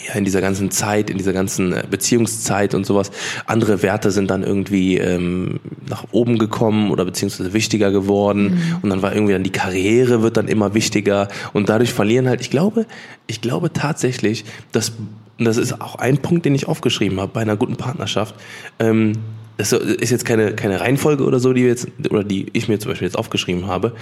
ja, 0.06 0.14
in 0.14 0.24
dieser 0.24 0.40
ganzen 0.40 0.70
Zeit, 0.70 1.10
in 1.10 1.18
dieser 1.18 1.32
ganzen 1.32 1.72
äh, 1.72 1.84
Beziehungszeit 1.90 2.74
und 2.74 2.84
sowas, 2.84 3.10
andere 3.46 3.82
Werte 3.82 4.10
sind 4.10 4.30
dann 4.30 4.42
irgendwie 4.42 4.98
ähm, 4.98 5.60
nach 5.88 6.04
oben 6.12 6.38
gekommen 6.38 6.90
oder 6.90 7.04
beziehungsweise 7.04 7.52
wichtiger 7.52 7.90
geworden. 7.90 8.78
Und 8.82 8.90
dann 8.90 9.02
war 9.02 9.14
irgendwie 9.14 9.32
dann 9.32 9.42
die 9.42 9.52
Karriere 9.52 10.22
wird 10.22 10.36
dann 10.36 10.48
immer 10.48 10.74
wichtiger. 10.74 11.28
Und 11.52 11.68
dadurch 11.68 11.92
verlieren 11.92 12.28
halt, 12.28 12.40
ich 12.40 12.50
glaube, 12.50 12.86
ich 13.26 13.40
glaube 13.40 13.72
tatsächlich, 13.72 14.44
dass, 14.72 14.92
und 15.38 15.44
das 15.44 15.56
ist 15.56 15.80
auch 15.80 15.96
ein 15.96 16.18
Punkt, 16.18 16.44
den 16.44 16.54
ich 16.54 16.68
aufgeschrieben 16.68 17.20
habe 17.20 17.32
bei 17.32 17.40
einer 17.40 17.56
guten 17.56 17.76
Partnerschaft, 17.76 18.34
ähm, 18.78 19.14
das 19.58 19.72
ist 19.72 20.10
jetzt 20.10 20.24
keine, 20.24 20.54
keine 20.54 20.80
Reihenfolge 20.80 21.24
oder 21.24 21.40
so, 21.40 21.52
die 21.52 21.62
wir 21.62 21.68
jetzt, 21.68 21.88
oder 22.08 22.24
die 22.24 22.46
ich 22.52 22.68
mir 22.68 22.78
zum 22.78 22.92
Beispiel 22.92 23.06
jetzt 23.06 23.18
aufgeschrieben 23.18 23.66
habe. 23.66 23.92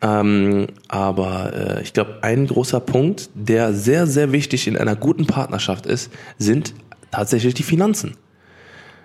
Ähm, 0.00 0.68
aber 0.88 1.52
äh, 1.78 1.82
ich 1.82 1.92
glaube, 1.92 2.18
ein 2.22 2.46
großer 2.46 2.80
Punkt, 2.80 3.28
der 3.34 3.72
sehr, 3.74 4.06
sehr 4.06 4.32
wichtig 4.32 4.66
in 4.66 4.76
einer 4.76 4.96
guten 4.96 5.26
Partnerschaft 5.26 5.86
ist, 5.86 6.10
sind 6.38 6.74
tatsächlich 7.10 7.54
die 7.54 7.62
Finanzen. 7.62 8.16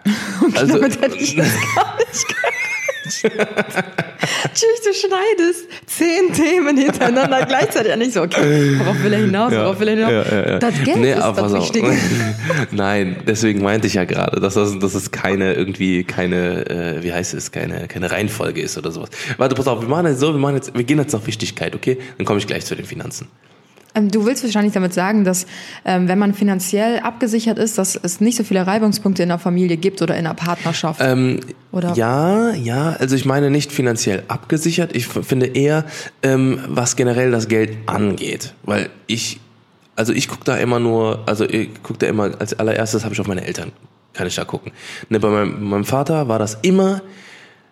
Okay, 0.43 0.57
also, 0.57 0.79
damit 0.79 0.99
hätte 0.99 1.17
ich 1.17 1.35
das 1.35 1.53
gar 1.75 1.95
nicht 1.99 2.25
Tschüss, 4.53 4.81
du 4.83 4.93
schneidest 4.93 5.67
zehn 5.85 6.33
Themen 6.33 6.77
hintereinander 6.77 7.45
gleichzeitig. 7.47 7.95
Nicht 7.95 8.13
so, 8.13 8.21
okay, 8.21 8.79
worauf 8.79 9.03
will 9.03 9.13
er 9.13 9.19
hinaus, 9.19 9.51
worauf 9.51 9.79
will 9.79 9.87
er 9.89 9.95
hinaus? 9.95 10.11
Ja, 10.11 10.35
ja, 10.35 10.49
ja. 10.51 10.59
Das 10.59 10.73
Geld 10.83 10.97
nee, 10.97 11.11
ist 11.11 11.19
das 11.19 11.53
Wichtige. 11.53 11.97
Nein, 12.71 13.17
deswegen 13.27 13.61
meinte 13.61 13.87
ich 13.87 13.95
ja 13.95 14.05
gerade, 14.05 14.39
dass 14.39 14.55
das, 14.55 14.77
dass 14.79 14.95
es 14.95 15.11
keine 15.11 15.53
irgendwie, 15.53 16.03
keine, 16.03 16.69
äh, 16.69 17.03
wie 17.03 17.13
heißt 17.13 17.33
es, 17.33 17.51
keine, 17.51 17.87
keine 17.87 18.11
Reihenfolge 18.11 18.61
ist 18.61 18.77
oder 18.77 18.91
sowas. 18.91 19.09
Warte, 19.37 19.55
pass 19.55 19.67
auf, 19.67 19.81
wir 19.81 19.89
machen 19.89 20.07
jetzt 20.07 20.19
so, 20.19 20.33
wir 20.33 20.39
machen 20.39 20.55
jetzt, 20.55 20.73
wir 20.75 20.83
gehen 20.83 20.99
jetzt 20.99 21.13
nach 21.13 21.25
Wichtigkeit, 21.27 21.75
okay? 21.75 21.97
Dann 22.17 22.25
komme 22.25 22.39
ich 22.39 22.47
gleich 22.47 22.65
zu 22.65 22.75
den 22.75 22.85
Finanzen. 22.85 23.27
Ähm, 23.93 24.09
du 24.09 24.25
willst 24.25 24.43
wahrscheinlich 24.43 24.73
damit 24.73 24.93
sagen, 24.93 25.23
dass 25.23 25.45
ähm, 25.85 26.07
wenn 26.07 26.17
man 26.17 26.33
finanziell 26.33 26.99
abgesichert 26.99 27.59
ist, 27.59 27.77
dass 27.77 27.95
es 27.95 28.21
nicht 28.21 28.37
so 28.37 28.43
viele 28.43 28.65
Reibungspunkte 28.65 29.23
in 29.23 29.29
der 29.29 29.39
Familie 29.39 29.77
gibt 29.77 30.01
oder 30.01 30.15
in 30.15 30.23
der 30.23 30.33
Partnerschaft. 30.33 31.01
Ähm, 31.03 31.39
oder? 31.71 31.93
Ja, 31.93 32.51
ja. 32.51 32.95
Also 32.99 33.15
ich 33.15 33.25
meine 33.25 33.49
nicht 33.49 33.71
finanziell 33.71 34.23
abgesichert. 34.27 34.95
Ich 34.95 35.07
finde 35.07 35.47
eher, 35.47 35.85
ähm, 36.23 36.59
was 36.67 36.95
generell 36.95 37.31
das 37.31 37.47
Geld 37.47 37.77
angeht, 37.87 38.53
weil 38.63 38.89
ich, 39.07 39.39
also 39.95 40.13
ich 40.13 40.27
gucke 40.27 40.43
da 40.45 40.57
immer 40.57 40.79
nur, 40.79 41.23
also 41.25 41.45
ich 41.45 41.69
gucke 41.83 41.99
da 41.99 42.07
immer 42.07 42.31
als 42.39 42.57
allererstes 42.57 43.03
habe 43.03 43.13
ich 43.13 43.19
auf 43.19 43.27
meine 43.27 43.45
Eltern, 43.45 43.71
kann 44.13 44.27
ich 44.27 44.35
da 44.35 44.45
gucken. 44.45 44.71
Ne, 45.09 45.19
bei 45.19 45.29
meinem, 45.29 45.63
meinem 45.69 45.85
Vater 45.85 46.27
war 46.27 46.39
das 46.39 46.57
immer 46.61 47.01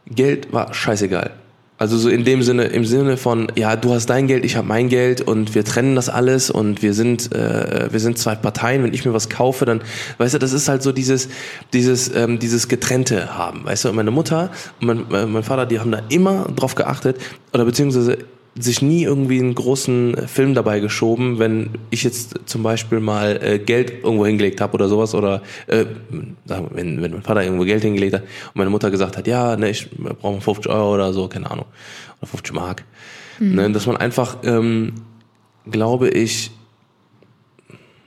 Geld 0.05 0.51
war 0.51 0.73
scheißegal. 0.73 1.31
Also 1.79 1.97
so 1.97 2.09
in 2.09 2.25
dem 2.25 2.43
Sinne, 2.43 2.65
im 2.65 2.83
Sinne 2.83 3.15
von, 3.15 3.49
ja, 3.55 3.77
du 3.77 3.93
hast 3.93 4.07
dein 4.07 4.27
Geld, 4.27 4.43
ich 4.43 4.57
habe 4.57 4.67
mein 4.67 4.89
Geld 4.89 5.21
und 5.21 5.55
wir 5.55 5.63
trennen 5.63 5.95
das 5.95 6.09
alles 6.09 6.49
und 6.49 6.81
wir 6.81 6.93
sind, 6.93 7.33
äh, 7.33 7.87
wir 7.89 8.01
sind 8.01 8.17
zwei 8.17 8.35
Parteien. 8.35 8.83
Wenn 8.83 8.93
ich 8.93 9.05
mir 9.05 9.13
was 9.13 9.29
kaufe, 9.29 9.63
dann, 9.63 9.81
weißt 10.17 10.33
du, 10.33 10.39
das 10.39 10.51
ist 10.51 10.67
halt 10.67 10.83
so 10.83 10.91
dieses, 10.91 11.29
dieses, 11.71 12.13
ähm, 12.13 12.37
dieses 12.37 12.67
getrennte 12.67 13.37
haben, 13.37 13.63
weißt 13.63 13.85
du. 13.85 13.89
Und 13.89 13.95
meine 13.95 14.11
Mutter 14.11 14.51
und 14.81 14.87
mein, 14.87 15.11
äh, 15.11 15.25
mein 15.25 15.43
Vater, 15.43 15.65
die 15.65 15.79
haben 15.79 15.91
da 15.91 16.01
immer 16.09 16.49
drauf 16.53 16.75
geachtet 16.75 17.17
oder 17.53 17.63
beziehungsweise 17.63 18.17
sich 18.59 18.81
nie 18.81 19.03
irgendwie 19.03 19.39
einen 19.39 19.55
großen 19.55 20.27
Film 20.27 20.53
dabei 20.53 20.79
geschoben, 20.79 21.39
wenn 21.39 21.71
ich 21.89 22.03
jetzt 22.03 22.35
zum 22.45 22.61
Beispiel 22.63 22.99
mal 22.99 23.39
äh, 23.41 23.59
Geld 23.59 24.03
irgendwo 24.03 24.25
hingelegt 24.25 24.61
habe 24.61 24.73
oder 24.73 24.89
sowas 24.89 25.15
oder 25.15 25.41
äh, 25.67 25.85
wenn, 26.09 27.01
wenn 27.01 27.11
mein 27.11 27.21
Vater 27.21 27.43
irgendwo 27.43 27.63
Geld 27.63 27.83
hingelegt 27.83 28.15
hat 28.15 28.23
und 28.23 28.55
meine 28.55 28.69
Mutter 28.69 28.91
gesagt 28.91 29.17
hat, 29.17 29.27
ja, 29.27 29.55
ne, 29.55 29.69
ich 29.69 29.89
brauche 29.91 30.41
50 30.41 30.71
Euro 30.71 30.93
oder 30.93 31.13
so, 31.13 31.27
keine 31.27 31.49
Ahnung, 31.49 31.65
oder 32.19 32.27
50 32.27 32.53
Mark. 32.53 32.83
Mhm. 33.39 33.55
Ne, 33.55 33.71
dass 33.71 33.85
man 33.85 33.97
einfach, 33.97 34.37
ähm, 34.43 34.93
glaube 35.69 36.09
ich, 36.09 36.51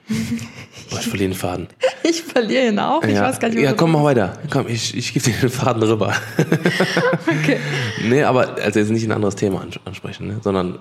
Oh, 0.93 0.99
ich 1.01 1.07
verliere 1.07 1.31
den 1.31 1.37
Faden. 1.37 1.69
Ich 2.05 2.21
verliere 2.23 2.67
ihn 2.67 2.79
auch. 2.81 3.05
Ich 3.05 3.15
ja. 3.15 3.23
weiß 3.23 3.39
gar 3.39 3.49
nicht, 3.49 3.61
Ja, 3.61 3.75
komm 3.75 3.93
mal 3.93 4.03
weiter. 4.03 4.37
Komm, 4.51 4.67
ich, 4.67 4.97
ich 4.97 5.15
gebe 5.15 5.25
dir 5.25 5.35
den 5.41 5.51
Faden 5.51 5.83
rüber. 5.85 6.13
okay. 7.27 7.59
Nee, 8.03 8.25
aber 8.25 8.57
also 8.57 8.81
jetzt 8.81 8.91
nicht 8.91 9.05
ein 9.05 9.13
anderes 9.13 9.37
Thema 9.37 9.65
ansprechen, 9.85 10.27
ne? 10.27 10.41
sondern 10.43 10.81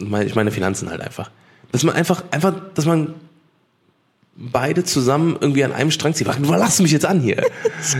ich 0.00 0.34
meine 0.34 0.50
Finanzen 0.50 0.90
halt 0.90 1.00
einfach. 1.00 1.30
Dass 1.70 1.84
man 1.84 1.94
einfach, 1.94 2.24
einfach, 2.32 2.52
dass 2.74 2.84
man 2.84 3.14
beide 4.36 4.82
zusammen 4.82 5.36
irgendwie 5.40 5.62
an 5.64 5.72
einem 5.72 5.92
Strang 5.92 6.14
zieht. 6.14 6.26
Du 6.26 6.50
lass 6.50 6.80
mich 6.80 6.90
jetzt 6.90 7.06
an 7.06 7.20
hier. 7.20 7.42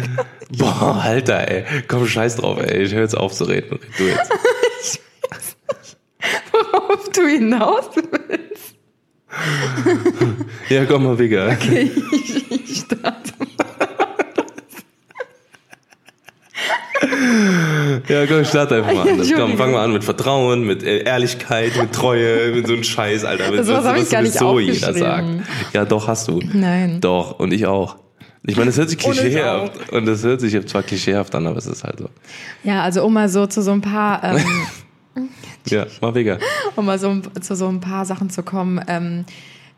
Boah, 0.59 1.01
Alter, 1.03 1.49
ey. 1.49 1.65
Komm, 1.87 2.07
scheiß 2.07 2.37
drauf, 2.37 2.59
ey. 2.61 2.83
Ich 2.83 2.93
höre 2.93 3.03
jetzt 3.03 3.17
auf 3.17 3.33
zu 3.33 3.45
reden. 3.45 3.79
Du 3.97 4.05
jetzt. 4.05 4.31
ich 4.83 5.01
weiß 5.31 5.57
nicht, 5.79 5.99
worauf 6.53 7.09
du 7.11 7.27
hinaus 7.27 7.91
willst 7.95 8.74
ja, 10.69 10.85
komm 10.85 11.05
mal, 11.05 11.17
Digga. 11.17 11.53
Okay, 11.53 11.91
ich, 12.13 12.51
ich 12.51 12.81
starte 12.81 13.35
Ja, 18.09 18.27
komm, 18.27 18.45
start 18.45 18.73
einfach 18.73 18.93
mal 18.93 19.09
an. 19.09 19.33
Komm, 19.35 19.57
fang 19.57 19.73
mal 19.73 19.85
an 19.85 19.93
mit 19.93 20.05
Vertrauen, 20.05 20.65
mit 20.65 20.83
äh, 20.83 21.05
Ehrlichkeit, 21.05 21.77
mit 21.77 21.93
Treue, 21.93 22.53
mit 22.53 22.67
so 22.67 22.75
einem 22.75 22.85
Scheiß, 22.85 23.25
Alter. 23.25 23.51
Mit, 23.51 23.61
das 23.61 23.69
was, 23.69 23.85
was, 23.85 24.03
was 24.03 24.11
gar 24.11 24.23
nicht 24.23 24.35
so 24.35 24.59
jeder 24.59 24.93
sagt. 24.93 25.29
Ja, 25.73 25.85
doch, 25.85 26.09
hast 26.09 26.29
du. 26.29 26.41
Nein. 26.53 27.01
Doch, 27.01 27.39
und 27.39 27.53
ich 27.53 27.67
auch. 27.67 27.97
Ich 28.47 28.57
meine, 28.57 28.71
es 28.71 28.77
hört 28.77 28.91
sich 28.91 28.99
klischeehaft 28.99 29.91
und 29.91 30.07
es 30.07 30.23
hört 30.23 30.41
sich 30.43 30.67
zwar 30.67 30.83
klischeehaft 30.83 31.35
an, 31.35 31.47
aber 31.47 31.57
es 31.57 31.67
ist 31.67 31.83
halt 31.83 31.99
so. 31.99 32.11
Ja, 32.63 32.83
also 32.83 33.03
um 33.03 33.15
mal 33.15 33.29
so 33.31 33.47
zu 33.47 33.63
so 33.63 33.71
ein 33.73 33.81
paar 33.81 34.23
ähm, 34.23 34.45
Ja, 35.67 35.87
mal 36.01 36.13
mega. 36.13 36.39
Um 36.77 36.85
mal 36.85 36.99
so 36.99 37.21
zu 37.41 37.57
so 37.57 37.69
ein 37.69 37.81
paar 37.81 38.05
Sachen 38.05 38.29
zu 38.29 38.43
kommen, 38.43 38.81
ähm, 38.87 39.25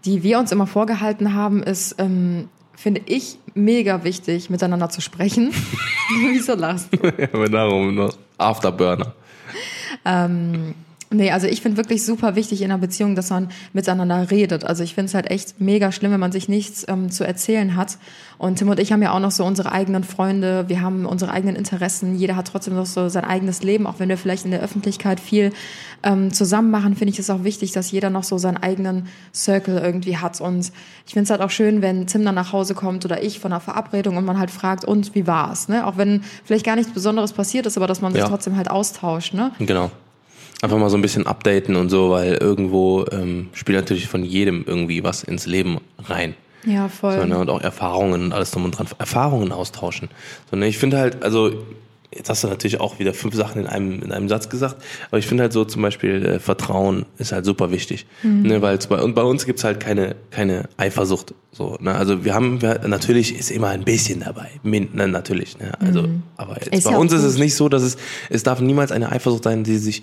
die 0.04 0.22
wir 0.22 0.38
uns 0.38 0.50
immer 0.50 0.66
vorgehalten 0.66 1.34
haben, 1.34 1.62
ist, 1.62 1.94
ähm, 1.98 2.48
finde 2.74 3.02
ich, 3.06 3.38
mega 3.54 4.02
wichtig, 4.02 4.50
miteinander 4.50 4.88
zu 4.88 5.00
sprechen. 5.00 5.52
Wieso 6.32 6.54
lachst 6.54 6.88
du? 6.92 7.06
Ja, 7.06 7.28
aber 7.32 7.48
darum 7.48 7.94
noch 7.94 8.16
Afterburner. 8.38 9.14
Ähm, 10.04 10.74
Nee, 11.10 11.30
also 11.30 11.46
ich 11.46 11.62
finde 11.62 11.76
wirklich 11.76 12.04
super 12.04 12.34
wichtig 12.34 12.62
in 12.62 12.70
einer 12.70 12.80
Beziehung, 12.80 13.14
dass 13.14 13.30
man 13.30 13.48
miteinander 13.72 14.30
redet. 14.30 14.64
Also 14.64 14.82
ich 14.82 14.94
finde 14.94 15.06
es 15.06 15.14
halt 15.14 15.30
echt 15.30 15.60
mega 15.60 15.92
schlimm, 15.92 16.10
wenn 16.10 16.20
man 16.20 16.32
sich 16.32 16.48
nichts 16.48 16.84
ähm, 16.88 17.10
zu 17.10 17.24
erzählen 17.24 17.76
hat. 17.76 17.98
Und 18.38 18.56
Tim 18.56 18.68
und 18.68 18.80
ich 18.80 18.92
haben 18.92 19.02
ja 19.02 19.12
auch 19.12 19.20
noch 19.20 19.30
so 19.30 19.44
unsere 19.44 19.70
eigenen 19.70 20.02
Freunde, 20.02 20.64
wir 20.68 20.80
haben 20.80 21.06
unsere 21.06 21.30
eigenen 21.30 21.54
Interessen, 21.54 22.16
jeder 22.16 22.34
hat 22.34 22.48
trotzdem 22.48 22.74
noch 22.74 22.86
so 22.86 23.08
sein 23.08 23.24
eigenes 23.24 23.62
Leben, 23.62 23.86
auch 23.86 23.98
wenn 23.98 24.08
wir 24.08 24.18
vielleicht 24.18 24.44
in 24.44 24.50
der 24.50 24.60
Öffentlichkeit 24.60 25.20
viel 25.20 25.52
ähm, 26.02 26.32
zusammen 26.32 26.70
machen, 26.70 26.96
finde 26.96 27.12
ich 27.12 27.18
es 27.18 27.30
auch 27.30 27.44
wichtig, 27.44 27.72
dass 27.72 27.90
jeder 27.90 28.10
noch 28.10 28.24
so 28.24 28.36
seinen 28.36 28.56
eigenen 28.56 29.06
Circle 29.32 29.78
irgendwie 29.78 30.18
hat. 30.18 30.40
Und 30.40 30.72
ich 31.06 31.12
finde 31.12 31.24
es 31.24 31.30
halt 31.30 31.40
auch 31.40 31.50
schön, 31.50 31.82
wenn 31.82 32.08
Tim 32.08 32.24
dann 32.24 32.34
nach 32.34 32.52
Hause 32.52 32.74
kommt 32.74 33.04
oder 33.04 33.22
ich 33.22 33.38
von 33.38 33.52
einer 33.52 33.60
Verabredung 33.60 34.16
und 34.16 34.24
man 34.24 34.38
halt 34.38 34.50
fragt, 34.50 34.84
und 34.84 35.14
wie 35.14 35.26
war's? 35.26 35.68
Ne? 35.68 35.86
Auch 35.86 35.96
wenn 35.96 36.22
vielleicht 36.44 36.66
gar 36.66 36.76
nichts 36.76 36.92
Besonderes 36.92 37.32
passiert 37.32 37.64
ist, 37.66 37.76
aber 37.76 37.86
dass 37.86 38.00
man 38.00 38.12
sich 38.12 38.22
ja. 38.22 38.28
trotzdem 38.28 38.56
halt 38.56 38.70
austauscht. 38.70 39.34
Ne? 39.34 39.52
Genau. 39.60 39.90
Einfach 40.62 40.78
mal 40.78 40.88
so 40.88 40.96
ein 40.96 41.02
bisschen 41.02 41.26
updaten 41.26 41.76
und 41.76 41.90
so, 41.90 42.10
weil 42.10 42.34
irgendwo 42.34 43.04
ähm, 43.12 43.48
spielt 43.52 43.76
natürlich 43.76 44.08
von 44.08 44.24
jedem 44.24 44.64
irgendwie 44.66 45.04
was 45.04 45.22
ins 45.22 45.46
Leben 45.46 45.78
rein. 45.98 46.34
Ja, 46.64 46.88
voll. 46.88 47.18
So, 47.18 47.24
ne, 47.24 47.38
und 47.38 47.50
auch 47.50 47.60
Erfahrungen 47.60 48.24
und 48.24 48.32
alles 48.32 48.50
drum 48.50 48.64
und 48.64 48.72
dran. 48.72 48.88
Erfahrungen 48.98 49.52
austauschen. 49.52 50.08
So, 50.50 50.56
ne, 50.56 50.66
ich 50.66 50.78
finde 50.78 50.98
halt, 50.98 51.22
also 51.22 51.52
jetzt 52.16 52.30
hast 52.30 52.44
du 52.44 52.48
natürlich 52.48 52.80
auch 52.80 52.98
wieder 52.98 53.14
fünf 53.14 53.34
Sachen 53.34 53.62
in 53.62 53.66
einem, 53.66 54.02
in 54.02 54.12
einem 54.12 54.28
Satz 54.28 54.48
gesagt, 54.48 54.82
aber 55.08 55.18
ich 55.18 55.26
finde 55.26 55.44
halt 55.44 55.52
so 55.52 55.64
zum 55.64 55.82
Beispiel 55.82 56.24
äh, 56.24 56.38
Vertrauen 56.38 57.06
ist 57.18 57.32
halt 57.32 57.44
super 57.44 57.70
wichtig. 57.70 58.06
Mhm. 58.22 58.42
Ne, 58.42 58.62
weil 58.62 58.78
bei, 58.88 59.00
und 59.00 59.14
bei 59.14 59.22
uns 59.22 59.46
gibt's 59.46 59.64
halt 59.64 59.80
keine, 59.80 60.16
keine 60.30 60.68
Eifersucht. 60.76 61.34
So, 61.52 61.76
ne? 61.80 61.94
Also 61.94 62.24
wir 62.24 62.34
haben, 62.34 62.60
wir, 62.62 62.80
natürlich 62.86 63.38
ist 63.38 63.50
immer 63.50 63.68
ein 63.68 63.84
bisschen 63.84 64.20
dabei. 64.20 64.50
Min, 64.62 64.88
ne, 64.92 65.08
natürlich. 65.08 65.58
Ne? 65.58 65.72
Also, 65.80 66.02
mhm. 66.02 66.22
aber 66.36 66.56
jetzt, 66.62 66.84
bei 66.84 66.90
ja 66.90 66.98
uns 66.98 67.12
ist 67.12 67.22
es 67.22 67.38
nicht 67.38 67.54
so, 67.54 67.68
dass 67.68 67.82
es, 67.82 67.96
es 68.28 68.42
darf 68.42 68.60
niemals 68.60 68.92
eine 68.92 69.10
Eifersucht 69.12 69.44
sein, 69.44 69.64
die 69.64 69.78
sich 69.78 70.02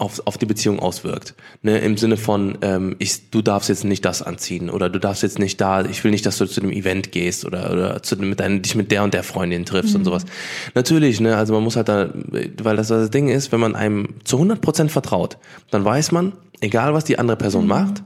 auf, 0.00 0.22
auf 0.24 0.38
die 0.38 0.46
Beziehung 0.46 0.78
auswirkt. 0.78 1.34
Ne, 1.62 1.78
Im 1.78 1.96
Sinne 1.96 2.16
von, 2.16 2.58
ähm, 2.62 2.96
ich, 2.98 3.30
du 3.30 3.42
darfst 3.42 3.68
jetzt 3.68 3.84
nicht 3.84 4.04
das 4.04 4.22
anziehen 4.22 4.70
oder 4.70 4.88
du 4.88 4.98
darfst 4.98 5.22
jetzt 5.22 5.38
nicht 5.38 5.60
da, 5.60 5.84
ich 5.84 6.02
will 6.02 6.10
nicht, 6.10 6.24
dass 6.24 6.38
du 6.38 6.46
zu 6.46 6.60
dem 6.60 6.70
Event 6.70 7.12
gehst 7.12 7.44
oder, 7.44 7.70
oder 7.70 8.02
zu, 8.02 8.16
mit 8.16 8.40
deinen, 8.40 8.62
dich 8.62 8.74
mit 8.74 8.90
der 8.90 9.04
und 9.04 9.12
der 9.12 9.22
Freundin 9.22 9.66
triffst 9.66 9.92
mhm. 9.92 10.00
und 10.00 10.04
sowas. 10.06 10.24
Natürlich, 10.74 11.20
ne, 11.20 11.36
also 11.36 11.52
man 11.52 11.62
muss 11.62 11.76
halt 11.76 11.88
da, 11.88 12.10
weil 12.62 12.76
das 12.76 12.88
das 12.88 13.10
Ding 13.10 13.28
ist, 13.28 13.52
wenn 13.52 13.60
man 13.60 13.76
einem 13.76 14.14
zu 14.24 14.38
100% 14.38 14.88
vertraut, 14.88 15.36
dann 15.70 15.84
weiß 15.84 16.12
man, 16.12 16.32
egal 16.60 16.94
was 16.94 17.04
die 17.04 17.18
andere 17.18 17.36
Person 17.36 17.64
mhm. 17.64 17.68
macht, 17.68 18.02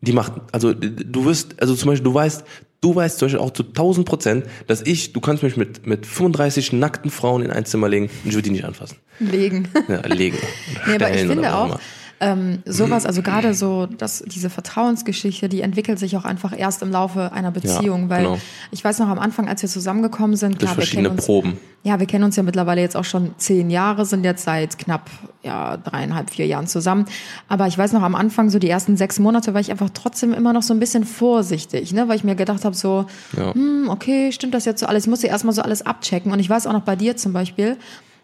die 0.00 0.12
macht, 0.12 0.32
also 0.52 0.74
du 0.74 1.24
wirst, 1.24 1.60
also 1.60 1.74
zum 1.74 1.90
Beispiel, 1.90 2.04
du 2.04 2.14
weißt, 2.14 2.44
du 2.80 2.94
weißt 2.94 3.18
zum 3.18 3.26
Beispiel 3.26 3.40
auch 3.40 3.52
zu 3.52 3.64
1000 3.64 4.06
Prozent, 4.06 4.46
dass 4.66 4.82
ich, 4.82 5.12
du 5.12 5.20
kannst 5.20 5.42
mich 5.42 5.56
mit, 5.56 5.86
mit 5.86 6.06
35 6.06 6.72
nackten 6.72 7.10
Frauen 7.10 7.42
in 7.42 7.50
ein 7.50 7.64
Zimmer 7.64 7.88
legen 7.88 8.06
und 8.06 8.28
ich 8.28 8.34
würde 8.34 8.42
die 8.42 8.50
nicht 8.50 8.64
anfassen. 8.64 8.98
Legen. 9.18 9.68
Ja, 9.88 10.00
legen. 10.06 10.38
nee, 10.86 10.94
aber 10.94 11.14
ich 11.14 11.26
finde 11.26 11.54
auch, 11.54 11.78
ähm, 12.18 12.62
sowas, 12.64 13.04
also 13.04 13.20
gerade 13.20 13.52
so, 13.52 13.86
dass 13.86 14.24
diese 14.26 14.48
Vertrauensgeschichte, 14.48 15.48
die 15.48 15.60
entwickelt 15.60 15.98
sich 15.98 16.16
auch 16.16 16.24
einfach 16.24 16.58
erst 16.58 16.82
im 16.82 16.90
Laufe 16.90 17.32
einer 17.32 17.50
Beziehung, 17.50 18.04
ja, 18.04 18.08
weil 18.08 18.22
genau. 18.24 18.38
ich 18.70 18.82
weiß 18.82 18.98
noch 19.00 19.08
am 19.08 19.18
Anfang, 19.18 19.48
als 19.48 19.60
wir 19.62 19.68
zusammengekommen 19.68 20.36
sind, 20.36 20.58
klar, 20.58 20.74
Durch 20.74 20.86
verschiedene 20.86 21.08
wir 21.08 21.12
uns, 21.12 21.26
Proben. 21.26 21.58
Ja, 21.82 22.00
wir 22.00 22.06
kennen 22.06 22.24
uns 22.24 22.36
ja 22.36 22.42
mittlerweile 22.42 22.80
jetzt 22.80 22.96
auch 22.96 23.04
schon 23.04 23.34
zehn 23.36 23.68
Jahre, 23.68 24.06
sind 24.06 24.24
jetzt 24.24 24.44
seit 24.44 24.78
knapp 24.78 25.10
ja 25.42 25.76
dreieinhalb, 25.76 26.30
vier 26.30 26.46
Jahren 26.46 26.66
zusammen. 26.66 27.04
Aber 27.48 27.66
ich 27.66 27.76
weiß 27.76 27.92
noch 27.92 28.02
am 28.02 28.14
Anfang, 28.14 28.48
so 28.48 28.58
die 28.58 28.70
ersten 28.70 28.96
sechs 28.96 29.18
Monate, 29.18 29.52
war 29.52 29.60
ich 29.60 29.70
einfach 29.70 29.90
trotzdem 29.92 30.32
immer 30.32 30.54
noch 30.54 30.62
so 30.62 30.72
ein 30.72 30.80
bisschen 30.80 31.04
vorsichtig, 31.04 31.92
ne, 31.92 32.08
weil 32.08 32.16
ich 32.16 32.24
mir 32.24 32.34
gedacht 32.34 32.64
habe, 32.64 32.74
so, 32.74 33.06
ja. 33.36 33.52
hm, 33.52 33.88
okay, 33.90 34.32
stimmt 34.32 34.54
das 34.54 34.64
jetzt 34.64 34.80
so 34.80 34.86
alles? 34.86 35.04
Ich 35.04 35.10
muss 35.10 35.22
ja 35.22 35.28
erstmal 35.28 35.54
so 35.54 35.60
alles 35.60 35.84
abchecken. 35.84 36.32
Und 36.32 36.40
ich 36.40 36.48
weiß 36.48 36.66
auch 36.66 36.72
noch 36.72 36.82
bei 36.82 36.96
dir 36.96 37.16
zum 37.16 37.34
Beispiel, 37.34 37.76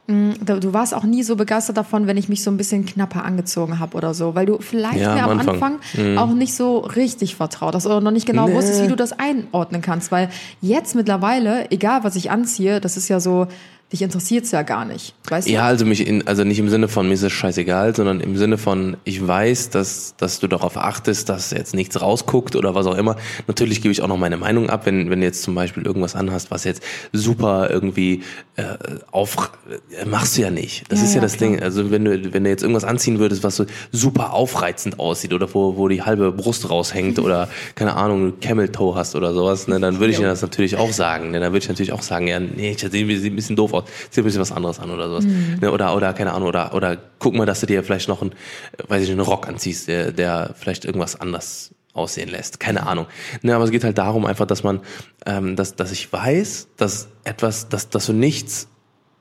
du 0.09 0.73
warst 0.75 0.95
auch 0.95 1.05
nie 1.05 1.23
so 1.23 1.37
begeistert 1.37 1.77
davon, 1.77 2.07
wenn 2.07 2.17
ich 2.17 2.29
mich 2.29 2.43
so 2.43 2.51
ein 2.51 2.57
bisschen 2.57 2.85
knapper 2.85 3.25
angezogen 3.25 3.79
habe 3.79 3.97
oder 3.97 4.15
so, 4.15 4.35
weil 4.35 4.47
du 4.47 4.59
vielleicht 4.61 4.99
Ja, 5.01 5.15
mir 5.15 5.25
am 5.25 5.31
am 5.31 5.39
Anfang. 5.39 5.55
Anfang 5.55 6.05
Mhm. 6.13 6.19
auch 6.19 6.33
nicht 6.35 6.55
so 6.55 6.79
richtig 6.79 7.37
vertraut 7.37 7.75
hast 7.75 7.87
oder 7.87 8.01
noch 8.01 8.11
nicht 8.11 8.27
genau 8.27 8.49
Nee. 8.49 8.55
wusstest, 8.55 8.83
wie 8.83 8.89
du 8.89 8.97
das 8.97 9.13
einordnen 9.19 9.81
kannst, 9.81 10.11
weil 10.11 10.29
jetzt 10.61 10.95
mittlerweile, 10.97 11.71
egal 11.71 12.03
was 12.05 12.17
ich 12.17 12.31
anziehe, 12.31 12.81
das 12.81 12.97
ist 12.97 13.09
ja 13.09 13.21
so, 13.21 13.47
dich 13.93 14.03
interessiert's 14.03 14.51
ja 14.51 14.63
gar 14.63 14.85
nicht, 14.85 15.15
weißt 15.29 15.49
Ja, 15.49 15.61
du? 15.63 15.67
also 15.67 15.85
mich 15.87 16.07
in, 16.07 16.27
also 16.27 16.45
nicht 16.45 16.59
im 16.59 16.69
Sinne 16.69 16.89
von 16.89 17.07
mir 17.07 17.15
ist 17.15 17.23
es 17.23 17.33
scheißegal, 17.33 17.95
sondern 17.95 18.21
im 18.21 18.37
Sinne 18.37 18.59
von 18.59 18.97
ich 19.05 19.27
weiß, 19.27 19.71
dass 19.71 20.15
dass 20.17 20.41
du 20.41 20.49
darauf 20.49 20.77
achtest, 20.77 21.29
dass 21.29 21.51
jetzt 21.51 21.75
nichts 21.75 22.01
rausguckt 22.01 22.57
oder 22.57 22.75
was 22.75 22.87
auch 22.87 22.97
immer. 22.97 23.17
Natürlich 23.47 23.83
gebe 23.83 23.93
ich 23.93 24.03
auch 24.03 24.09
noch 24.09 24.17
meine 24.19 24.37
Meinung 24.37 24.71
ab, 24.71 24.87
wenn 24.87 25.11
wenn 25.11 25.21
du 25.21 25.27
jetzt 25.27 25.43
zum 25.43 25.55
Beispiel 25.55 25.85
irgendwas 25.85 26.17
anhast, 26.17 26.51
was 26.51 26.65
jetzt 26.65 26.83
super 27.13 27.69
irgendwie 27.71 28.23
äh, 28.57 28.65
auf 29.11 29.53
äh, 30.01 30.05
machst 30.07 30.37
du 30.37 30.43
ja 30.43 30.51
nicht. 30.51 30.85
Das 30.91 31.01
Ja, 31.01 31.05
ist 31.05 31.11
ja, 31.11 31.17
ja, 31.17 31.23
das 31.23 31.37
klar. 31.37 31.51
Ding. 31.51 31.63
Also 31.63 31.91
wenn 31.91 32.05
du 32.05 32.33
wenn 32.33 32.45
du 32.45 32.51
jetzt 32.51 32.63
irgendwas 32.63 32.85
anziehen 32.85 33.19
würdest, 33.19 33.43
was 33.45 33.57
so 33.57 33.67
super 33.93 34.33
aufreizend 34.33 34.99
aussieht 34.99 35.33
oder 35.33 35.53
wo 35.55 35.77
wo 35.77 35.89
die 35.89 36.03
halbe 36.03 36.33
Brust 36.33 36.71
raushängt 36.71 37.19
oder 37.19 37.49
keine 37.75 37.95
Ahnung 37.97 38.41
Camel 38.41 38.69
Toe 38.71 38.95
hast 38.95 39.15
oder 39.17 39.35
sowas, 39.35 39.69
ne, 39.69 39.79
dann 39.81 40.01
würde 40.01 40.13
ich 40.13 40.19
dir 40.19 40.27
das 40.27 40.43
natürlich 40.43 40.77
auch 40.77 40.93
sagen. 40.93 41.31
Ne, 41.31 41.41
dann 41.41 41.53
würde 41.53 41.63
ich 41.63 41.69
natürlich 41.69 41.93
auch 41.93 42.03
sagen, 42.03 42.27
ja, 42.29 42.41
nee, 42.41 42.77
das 42.81 42.91
sieht 42.93 43.11
ein 43.33 43.37
bisschen 43.37 43.57
doof 43.57 43.75
aus, 43.75 43.82
zieh 44.11 44.21
ein 44.21 44.25
bisschen 44.25 44.41
was 44.41 44.53
anderes 44.53 44.79
an 44.81 44.91
oder 44.91 45.09
sowas. 45.09 45.25
Ne, 45.61 45.71
oder, 45.71 45.95
oder, 45.97 46.13
keine 46.13 46.33
Ahnung, 46.33 46.49
oder, 46.49 46.75
oder 46.75 46.97
guck 47.19 47.35
mal, 47.35 47.47
dass 47.47 47.61
du 47.61 47.67
dir 47.67 47.83
vielleicht 47.85 48.09
noch 48.09 48.23
einen, 48.23 48.33
äh, 48.33 48.89
weiß 48.89 49.03
ich 49.05 49.11
einen 49.11 49.21
Rock 49.21 49.49
anziehst, 49.49 49.89
der, 49.89 50.13
der 50.13 50.55
vielleicht 50.59 50.85
irgendwas 50.85 51.21
anders 51.21 51.71
aussehen 51.95 52.29
lässt. 52.31 52.59
Keine 52.59 52.87
Ahnung. 52.87 53.07
Ne, 53.43 53.55
aber 53.55 53.65
es 53.65 53.71
geht 53.71 53.85
halt 53.85 53.99
darum 53.99 54.25
einfach, 54.27 54.47
dass 54.47 54.63
man, 54.63 54.81
ähm, 55.27 55.57
dass, 55.57 55.77
dass 55.77 55.93
ich 55.93 56.11
weiß, 56.13 56.69
dass 56.77 57.09
etwas, 57.25 57.69
dass, 57.69 57.91
dass 57.91 58.07
du 58.07 58.13
nichts, 58.13 58.69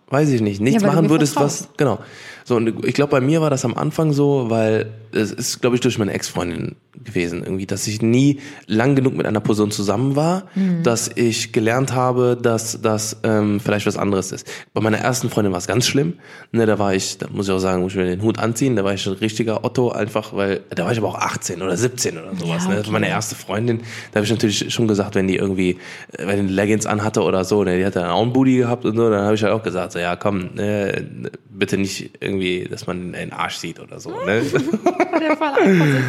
weiß 0.10 0.30
ich 0.30 0.42
nicht, 0.42 0.62
nichts 0.62 0.82
Ja, 0.82 0.88
machen 0.88 1.10
würdest, 1.10 1.34
vertraust. 1.34 1.68
was, 1.70 1.78
genau. 1.78 2.00
So, 2.46 2.56
und 2.56 2.86
ich 2.86 2.94
glaube, 2.94 3.12
bei 3.12 3.22
mir 3.22 3.42
war 3.42 3.50
das 3.50 3.66
am 3.66 3.76
Anfang 3.76 4.14
so, 4.14 4.50
weil 4.50 4.92
es 5.14 5.32
ist, 5.32 5.62
glaube 5.62 5.76
ich, 5.76 5.82
durch 5.82 5.98
meine 5.98 6.12
Ex-Freundin 6.14 6.76
gewesen, 7.04 7.44
irgendwie, 7.44 7.66
dass 7.66 7.88
ich 7.88 8.02
nie 8.02 8.40
lang 8.68 8.96
genug 8.96 9.16
mit 9.16 9.26
einer 9.26 9.40
Person 9.40 9.72
zusammen 9.72 10.16
war, 10.16 10.44
Mhm. 10.56 10.84
dass 10.84 11.10
ich 11.16 11.52
gelernt 11.52 11.94
habe, 11.94 12.38
dass 12.42 12.82
das 12.82 13.18
ähm, 13.24 13.60
vielleicht 13.60 13.86
was 13.88 13.98
anderes 13.98 14.32
ist. 14.32 14.48
Bei 14.74 14.82
meiner 14.82 14.98
ersten 14.98 15.30
Freundin 15.30 15.52
war 15.52 15.60
es 15.60 15.68
ganz 15.68 15.88
schlimm. 15.88 16.14
Ne, 16.52 16.66
da 16.66 16.78
war 16.80 16.94
ich, 16.94 17.18
da 17.18 17.28
muss 17.32 17.48
ich 17.48 17.54
auch 17.54 17.60
sagen, 17.60 17.82
muss 17.82 17.94
ich 17.94 17.98
mir 17.98 18.06
den 18.06 18.22
Hut 18.22 18.38
anziehen, 18.40 18.76
da 18.76 18.84
war 18.84 18.94
ich 18.94 19.06
ein 19.08 19.14
richtiger 19.14 19.64
Otto, 19.64 19.90
einfach, 19.92 20.34
weil, 20.36 20.62
da 20.70 20.86
war 20.86 20.92
ich 20.92 20.98
aber 20.98 21.08
auch 21.10 21.16
18 21.20 21.62
oder 21.62 21.76
17 21.78 22.18
oder 22.18 22.36
sowas. 22.36 22.42
Ja, 22.42 22.54
ne? 22.54 22.58
Das 22.58 22.68
war 22.68 22.80
okay. 22.80 22.92
meine 22.92 23.10
erste 23.10 23.36
Freundin. 23.36 23.80
Da 24.12 24.18
habe 24.18 24.26
ich 24.26 24.32
natürlich 24.32 24.72
schon 24.74 24.88
gesagt, 24.88 25.16
wenn 25.16 25.28
die 25.28 25.38
irgendwie, 25.38 25.78
äh, 26.18 26.28
wenn 26.28 26.48
die 26.48 26.54
Leggings 26.54 26.86
anhatte 26.86 27.22
oder 27.24 27.46
so, 27.46 27.64
ne, 27.64 27.78
die 27.78 27.86
hat 27.86 27.96
dann 27.96 28.10
auch 28.10 28.22
einen 28.22 28.34
Booty 28.34 28.58
gehabt 28.58 28.86
und 28.86 28.96
so, 28.96 29.10
dann 29.10 29.24
habe 29.24 29.36
ich 29.36 29.44
halt 29.44 29.54
auch 29.54 29.64
gesagt, 29.64 29.94
so, 29.94 30.00
ja 30.00 30.16
komm, 30.16 30.52
ne, 30.56 31.06
bitte 31.50 31.78
nicht 31.78 32.12
irgendwie, 32.20 32.68
dass 32.70 32.86
man 32.88 33.14
den 33.14 33.32
Arsch 33.34 33.56
sieht 33.58 33.80
oder 33.80 34.00
so. 34.00 34.10
Ne? 34.26 34.42
Der 35.20 35.38
Fall 35.38 36.02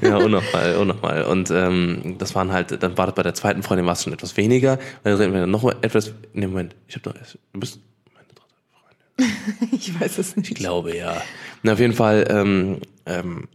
ja, 0.00 0.16
und 0.16 0.30
nochmal, 0.30 0.76
und 0.76 0.88
nochmal. 0.88 1.24
Und 1.24 1.50
ähm, 1.50 2.16
das 2.18 2.34
waren 2.34 2.52
halt, 2.52 2.82
dann 2.82 2.96
war 2.96 3.06
das 3.06 3.14
bei 3.14 3.22
der 3.22 3.34
zweiten 3.34 3.62
Freundin 3.62 3.86
war 3.86 3.92
es 3.92 4.04
schon 4.04 4.12
etwas 4.12 4.36
weniger. 4.36 4.78
Dann 5.04 5.14
reden 5.14 5.34
wir 5.34 5.46
noch 5.46 5.64
etwas. 5.82 6.12
Nee, 6.32 6.46
Moment, 6.46 6.74
ich 6.88 6.96
habe 6.96 7.02
doch 7.10 7.16
erst. 7.16 7.38
Du 7.52 7.60
bist 7.60 7.80
meine 8.14 8.26
dritte 8.28 9.36
Freundin. 9.50 9.68
Ich 9.78 10.00
weiß 10.00 10.18
es 10.18 10.36
nicht. 10.36 10.50
Ich 10.50 10.56
glaube, 10.56 10.96
ja. 10.96 11.20
Na, 11.62 11.74
auf 11.74 11.80
jeden 11.80 11.94
Fall, 11.94 12.26
ähm, 12.30 12.80
ähm, 13.06 13.48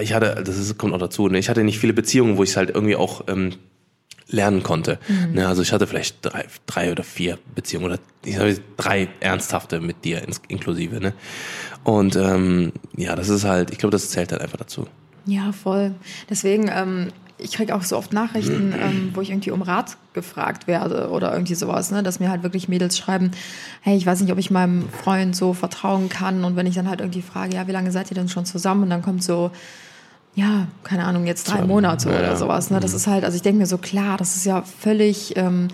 ich 0.00 0.12
hatte, 0.12 0.42
das 0.44 0.58
ist, 0.58 0.76
kommt 0.76 0.94
auch 0.94 0.98
dazu, 0.98 1.28
ne? 1.28 1.38
ich 1.38 1.48
hatte 1.48 1.64
nicht 1.64 1.78
viele 1.78 1.94
Beziehungen, 1.94 2.36
wo 2.36 2.42
ich 2.42 2.56
halt 2.56 2.70
irgendwie 2.70 2.96
auch 2.96 3.24
ähm, 3.28 3.54
lernen 4.28 4.62
konnte. 4.62 4.98
Ne, 5.32 5.46
also 5.46 5.62
ich 5.62 5.72
hatte 5.72 5.86
vielleicht 5.86 6.16
drei, 6.22 6.46
drei 6.66 6.92
oder 6.92 7.04
vier 7.04 7.38
Beziehungen 7.54 7.86
oder 7.86 7.98
ich 8.24 8.38
habe 8.38 8.58
drei 8.76 9.08
ernsthafte 9.20 9.80
mit 9.80 10.04
dir 10.04 10.22
ins, 10.22 10.40
inklusive. 10.48 11.00
Ne? 11.00 11.12
Und 11.84 12.16
ähm, 12.16 12.72
ja, 12.96 13.16
das 13.16 13.28
ist 13.28 13.44
halt, 13.44 13.70
ich 13.70 13.78
glaube, 13.78 13.90
das 13.92 14.10
zählt 14.10 14.32
halt 14.32 14.40
einfach 14.40 14.58
dazu. 14.58 14.86
Ja, 15.26 15.52
voll. 15.52 15.94
Deswegen, 16.30 16.70
ähm, 16.72 17.08
ich 17.38 17.52
krieg 17.52 17.72
auch 17.72 17.82
so 17.82 17.96
oft 17.96 18.12
Nachrichten, 18.12 18.72
ähm, 18.80 19.10
wo 19.14 19.20
ich 19.20 19.30
irgendwie 19.30 19.50
um 19.50 19.62
Rat 19.62 19.96
gefragt 20.12 20.66
werde 20.66 21.10
oder 21.10 21.32
irgendwie 21.32 21.54
sowas, 21.54 21.90
ne, 21.90 22.02
dass 22.02 22.20
mir 22.20 22.30
halt 22.30 22.42
wirklich 22.42 22.68
Mädels 22.68 22.96
schreiben, 22.96 23.32
hey, 23.80 23.96
ich 23.96 24.06
weiß 24.06 24.20
nicht, 24.20 24.32
ob 24.32 24.38
ich 24.38 24.50
meinem 24.50 24.88
Freund 24.90 25.34
so 25.34 25.54
vertrauen 25.54 26.08
kann. 26.08 26.44
Und 26.44 26.56
wenn 26.56 26.66
ich 26.66 26.74
dann 26.74 26.88
halt 26.88 27.00
irgendwie 27.00 27.22
frage, 27.22 27.54
ja, 27.54 27.66
wie 27.66 27.72
lange 27.72 27.90
seid 27.90 28.10
ihr 28.10 28.14
denn 28.14 28.28
schon 28.28 28.44
zusammen? 28.44 28.84
Und 28.84 28.90
dann 28.90 29.02
kommt 29.02 29.24
so, 29.24 29.50
ja, 30.34 30.66
keine 30.82 31.04
Ahnung, 31.04 31.26
jetzt 31.26 31.44
drei 31.50 31.62
Monate 31.62 32.10
ja, 32.10 32.18
oder 32.18 32.36
sowas, 32.36 32.70
ne, 32.70 32.80
das 32.80 32.94
ist 32.94 33.06
halt, 33.06 33.24
also 33.24 33.36
ich 33.36 33.42
denke 33.42 33.58
mir 33.58 33.66
so, 33.66 33.78
klar, 33.78 34.16
das 34.16 34.36
ist 34.36 34.46
ja 34.46 34.62
völlig, 34.62 35.36
ähm, 35.36 35.68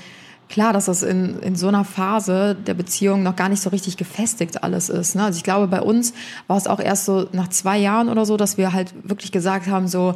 klar, 0.49 0.73
dass 0.73 0.87
das 0.87 1.03
in, 1.03 1.39
in 1.41 1.57
so 1.57 1.69
einer 1.69 1.85
Phase 1.85 2.55
der 2.55 2.75
Beziehung 2.75 3.23
noch 3.23 3.37
gar 3.37 3.49
nicht 3.49 3.63
so 3.63 3.71
richtig 3.71 3.97
gefestigt 3.97 4.63
alles 4.63 4.89
ist. 4.89 5.15
Ne? 5.15 5.25
Also 5.25 5.37
ich 5.37 5.45
glaube, 5.45 5.67
bei 5.69 5.81
uns 5.81 6.13
war 6.47 6.57
es 6.57 6.67
auch 6.67 6.81
erst 6.81 7.05
so 7.05 7.29
nach 7.33 7.49
zwei 7.49 7.79
Jahren 7.79 8.09
oder 8.09 8.25
so, 8.27 8.37
dass 8.37 8.57
wir 8.59 8.73
halt 8.73 8.93
wirklich 9.05 9.33
gesagt 9.33 9.67
haben, 9.67 9.89
so, 9.89 10.15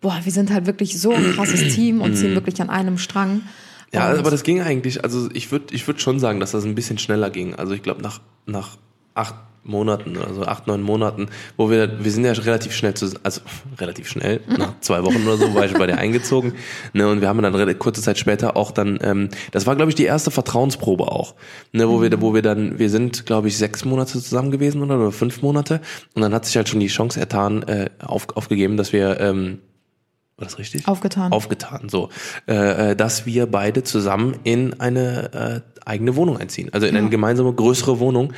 boah, 0.00 0.18
wir 0.22 0.32
sind 0.32 0.52
halt 0.52 0.66
wirklich 0.66 1.00
so 1.00 1.12
ein 1.12 1.32
krasses 1.34 1.60
Team 1.74 2.00
und 2.00 2.16
ziehen 2.16 2.34
wirklich 2.34 2.60
an 2.62 2.70
einem 2.70 2.98
Strang. 2.98 3.34
Mhm. 3.34 3.42
Ja, 3.92 4.10
Und- 4.12 4.18
aber 4.18 4.30
das 4.30 4.42
ging 4.42 4.60
eigentlich, 4.60 5.02
also 5.04 5.28
ich 5.32 5.50
würde 5.50 5.74
ich 5.74 5.86
würd 5.86 6.00
schon 6.00 6.20
sagen, 6.20 6.40
dass 6.40 6.50
das 6.52 6.64
ein 6.64 6.74
bisschen 6.74 6.98
schneller 6.98 7.30
ging. 7.30 7.54
Also 7.54 7.72
ich 7.74 7.82
glaube 7.82 8.02
nach, 8.02 8.20
nach 8.46 8.76
acht 9.18 9.34
Monaten, 9.68 10.16
also 10.16 10.42
acht, 10.44 10.66
neun 10.66 10.82
Monaten, 10.82 11.28
wo 11.56 11.70
wir, 11.70 12.02
wir 12.02 12.10
sind 12.10 12.24
ja 12.24 12.32
relativ 12.32 12.72
schnell 12.72 12.94
zu, 12.94 13.10
also 13.22 13.42
relativ 13.78 14.08
schnell, 14.08 14.40
nach 14.46 14.80
zwei 14.80 15.04
Wochen 15.04 15.22
oder 15.26 15.36
so 15.36 15.54
war 15.54 15.66
ich 15.66 15.74
bei 15.74 15.86
dir 15.86 15.98
eingezogen. 15.98 16.54
Ne, 16.94 17.06
und 17.06 17.20
wir 17.20 17.28
haben 17.28 17.42
dann 17.42 17.78
kurze 17.78 18.00
Zeit 18.00 18.18
später 18.18 18.56
auch 18.56 18.70
dann, 18.70 18.98
ähm, 19.02 19.28
das 19.50 19.66
war 19.66 19.76
glaube 19.76 19.90
ich 19.90 19.94
die 19.94 20.04
erste 20.04 20.30
Vertrauensprobe 20.30 21.12
auch, 21.12 21.34
ne, 21.72 21.88
wo 21.88 22.00
wir, 22.00 22.20
wo 22.20 22.34
wir 22.34 22.42
dann, 22.42 22.78
wir 22.78 22.88
sind 22.88 23.26
glaube 23.26 23.48
ich 23.48 23.58
sechs 23.58 23.84
Monate 23.84 24.12
zusammen 24.12 24.50
gewesen 24.50 24.82
oder, 24.82 24.98
oder 24.98 25.12
fünf 25.12 25.42
Monate 25.42 25.80
und 26.14 26.22
dann 26.22 26.32
hat 26.32 26.46
sich 26.46 26.56
halt 26.56 26.68
schon 26.68 26.80
die 26.80 26.86
Chance 26.86 27.20
ertan, 27.20 27.62
äh, 27.64 27.90
auf, 28.00 28.28
aufgegeben, 28.36 28.76
dass 28.78 28.92
wir, 28.92 29.20
ähm, 29.20 29.58
war 30.38 30.44
das 30.46 30.58
richtig? 30.58 30.86
Aufgetan. 30.86 31.32
Aufgetan, 31.32 31.88
so. 31.88 32.10
Äh, 32.46 32.92
äh, 32.92 32.96
dass 32.96 33.26
wir 33.26 33.46
beide 33.46 33.82
zusammen 33.82 34.36
in 34.44 34.78
eine 34.80 35.62
äh, 35.64 35.80
eigene 35.84 36.14
Wohnung 36.16 36.36
einziehen. 36.36 36.68
Also 36.72 36.86
in 36.86 36.96
eine 36.96 37.08
gemeinsame, 37.08 37.52
größere 37.52 37.98
Wohnung. 37.98 38.32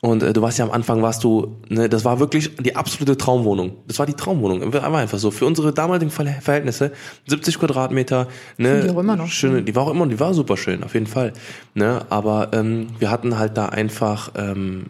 Und 0.00 0.22
äh, 0.22 0.32
du 0.32 0.40
warst 0.40 0.58
ja 0.58 0.64
am 0.64 0.70
Anfang, 0.70 1.02
warst 1.02 1.24
du, 1.24 1.58
ne, 1.68 1.88
das 1.90 2.04
war 2.06 2.20
wirklich 2.20 2.56
die 2.56 2.74
absolute 2.74 3.18
Traumwohnung. 3.18 3.72
Das 3.86 3.98
war 3.98 4.06
die 4.06 4.14
Traumwohnung. 4.14 4.72
War 4.72 4.94
einfach 4.94 5.18
so. 5.18 5.30
Für 5.30 5.44
unsere 5.44 5.72
damaligen 5.74 6.10
Ver- 6.10 6.24
Verhältnisse, 6.40 6.92
70 7.26 7.58
Quadratmeter, 7.58 8.28
ne, 8.56 8.68
Finde 8.70 8.86
ich 8.86 8.92
auch 8.92 9.00
immer 9.00 9.16
noch 9.16 9.28
schöne, 9.28 9.62
die 9.62 9.74
war 9.76 9.82
auch 9.82 9.90
immer, 9.90 10.06
die 10.06 10.18
war 10.20 10.32
super 10.32 10.56
schön, 10.56 10.82
auf 10.82 10.94
jeden 10.94 11.06
Fall. 11.06 11.34
Ne, 11.74 12.00
aber 12.08 12.48
ähm, 12.52 12.86
wir 12.98 13.10
hatten 13.10 13.38
halt 13.38 13.56
da 13.58 13.66
einfach, 13.66 14.30
ähm, 14.36 14.86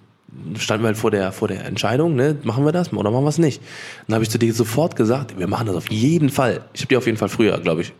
standen 0.58 0.84
wir 0.84 0.88
halt 0.88 0.96
vor 0.96 1.10
der, 1.10 1.32
vor 1.32 1.48
der 1.48 1.64
Entscheidung, 1.64 2.14
ne, 2.14 2.36
machen 2.42 2.64
wir 2.64 2.72
das 2.72 2.92
oder 2.92 3.10
machen 3.10 3.24
wir 3.24 3.28
es 3.28 3.38
nicht? 3.38 3.62
Dann 4.06 4.14
habe 4.14 4.24
ich 4.24 4.30
zu 4.30 4.38
dir 4.38 4.52
sofort 4.52 4.96
gesagt, 4.96 5.38
wir 5.38 5.46
machen 5.46 5.66
das 5.66 5.76
auf 5.76 5.90
jeden 5.90 6.30
Fall. 6.30 6.64
Ich 6.72 6.80
habe 6.80 6.88
dir 6.88 6.98
auf 6.98 7.06
jeden 7.06 7.18
Fall 7.18 7.28
früher, 7.28 7.58
glaube 7.60 7.82
ich, 7.82 7.92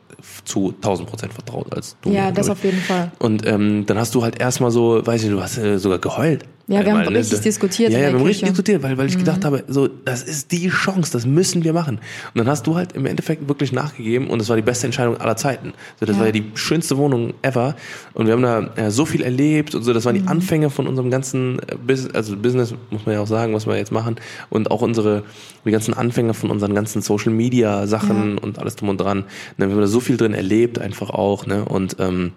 zu 0.45 0.71
1000 0.77 1.09
Prozent 1.09 1.33
vertraut 1.33 1.73
als 1.75 1.97
du. 2.03 2.11
ja, 2.11 2.31
das 2.31 2.49
auf 2.51 2.63
jeden 2.65 2.81
Fall. 2.81 3.11
und 3.19 3.47
ähm, 3.47 3.85
dann 3.87 3.99
hast 3.99 4.15
du 4.15 4.23
halt 4.23 4.41
erstmal 4.41 4.71
so, 4.71 5.05
weiß 5.05 5.25
ich, 5.25 5.31
du 5.31 5.41
hast 5.43 5.59
äh, 5.59 5.79
sogar 5.79 5.99
geheult. 5.99 6.45
Ja, 6.69 6.85
wir 6.85 6.93
haben 6.93 7.01
Einmal, 7.01 7.17
richtig 7.17 7.41
diskutiert 7.41 7.91
Ja, 7.93 7.99
ja, 7.99 8.07
wir 8.13 8.19
haben 8.21 8.25
richtig. 8.25 8.45
Mhm. 8.45 8.53
diskutiert, 8.53 8.83
weil, 8.85 8.97
weil 8.97 9.09
ich 9.09 9.19
gedacht 9.19 9.45
habe, 9.45 9.65
so, 9.67 9.89
das 9.89 10.23
ist 10.23 10.53
die 10.53 10.69
Chance, 10.69 11.11
das 11.13 11.27
müssen 11.27 11.65
wir 11.65 11.73
machen. 11.73 11.97
Und 11.97 12.39
dann 12.39 12.47
hast 12.49 12.69
du 12.69 12.77
halt 12.77 12.93
im 12.93 13.05
Endeffekt 13.05 13.49
wirklich 13.49 13.73
nachgegeben 13.73 14.29
und 14.31 14.41
es 14.41 14.49
war 14.49 14.55
die 14.55 14.63
beste 14.63 14.87
Entscheidung 14.87 15.17
aller 15.17 15.37
Zeiten. 15.37 15.75
So, 15.99 16.07
das 16.07 16.15
Ja. 16.15 16.21
war 16.21 16.27
ja 16.27 16.33
die 16.33 16.45
schönste 16.55 16.97
Wohnung 16.97 17.35
ever. 17.43 17.75
Und 18.15 18.27
wir 18.27 18.35
haben 18.35 18.43
da 18.43 18.71
ja, 18.77 18.91
so 18.93 19.05
viel 19.05 19.23
erlebt 19.23 19.75
und 19.75 19.83
so, 19.83 19.93
das 19.93 20.05
waren 20.05 20.15
Mhm. 20.17 20.23
die 20.23 20.29
Anfänge 20.29 20.71
von 20.71 20.87
unserem 20.87 21.11
ganzen 21.11 21.59
äh, 21.59 21.75
Business, 21.85 22.15
also 22.15 22.37
Business, 22.37 22.73
muss 22.91 23.05
man 23.07 23.17
ja 23.17 23.21
auch 23.21 23.27
sagen, 23.27 23.53
was 23.55 23.67
wir 23.67 23.77
jetzt 23.77 23.93
machen. 23.93 24.17
Und 24.49 24.71
auch 24.71 24.83
unsere, 24.83 25.25
die 25.65 25.73
ganzen 25.73 25.95
Anfänge 25.95 26.33
von 26.33 26.49
unseren 26.51 26.75
ganzen 26.77 27.03
Social 27.03 27.33
Media 27.33 27.89
Sachen 27.89 28.39
und 28.39 28.61
alles 28.61 28.77
drum 28.77 28.89
und 28.89 28.99
dran. 29.01 29.25
Ne, 29.59 29.67
wir 29.67 29.73
haben 29.75 29.81
da 29.81 29.89
so 29.89 29.99
viel 30.01 30.12
drin 30.17 30.35
erlebt, 30.35 30.79
einfach 30.79 31.11
auch, 31.11 31.47
ne, 31.47 31.65
und, 31.65 31.97
ähm, 31.99 32.33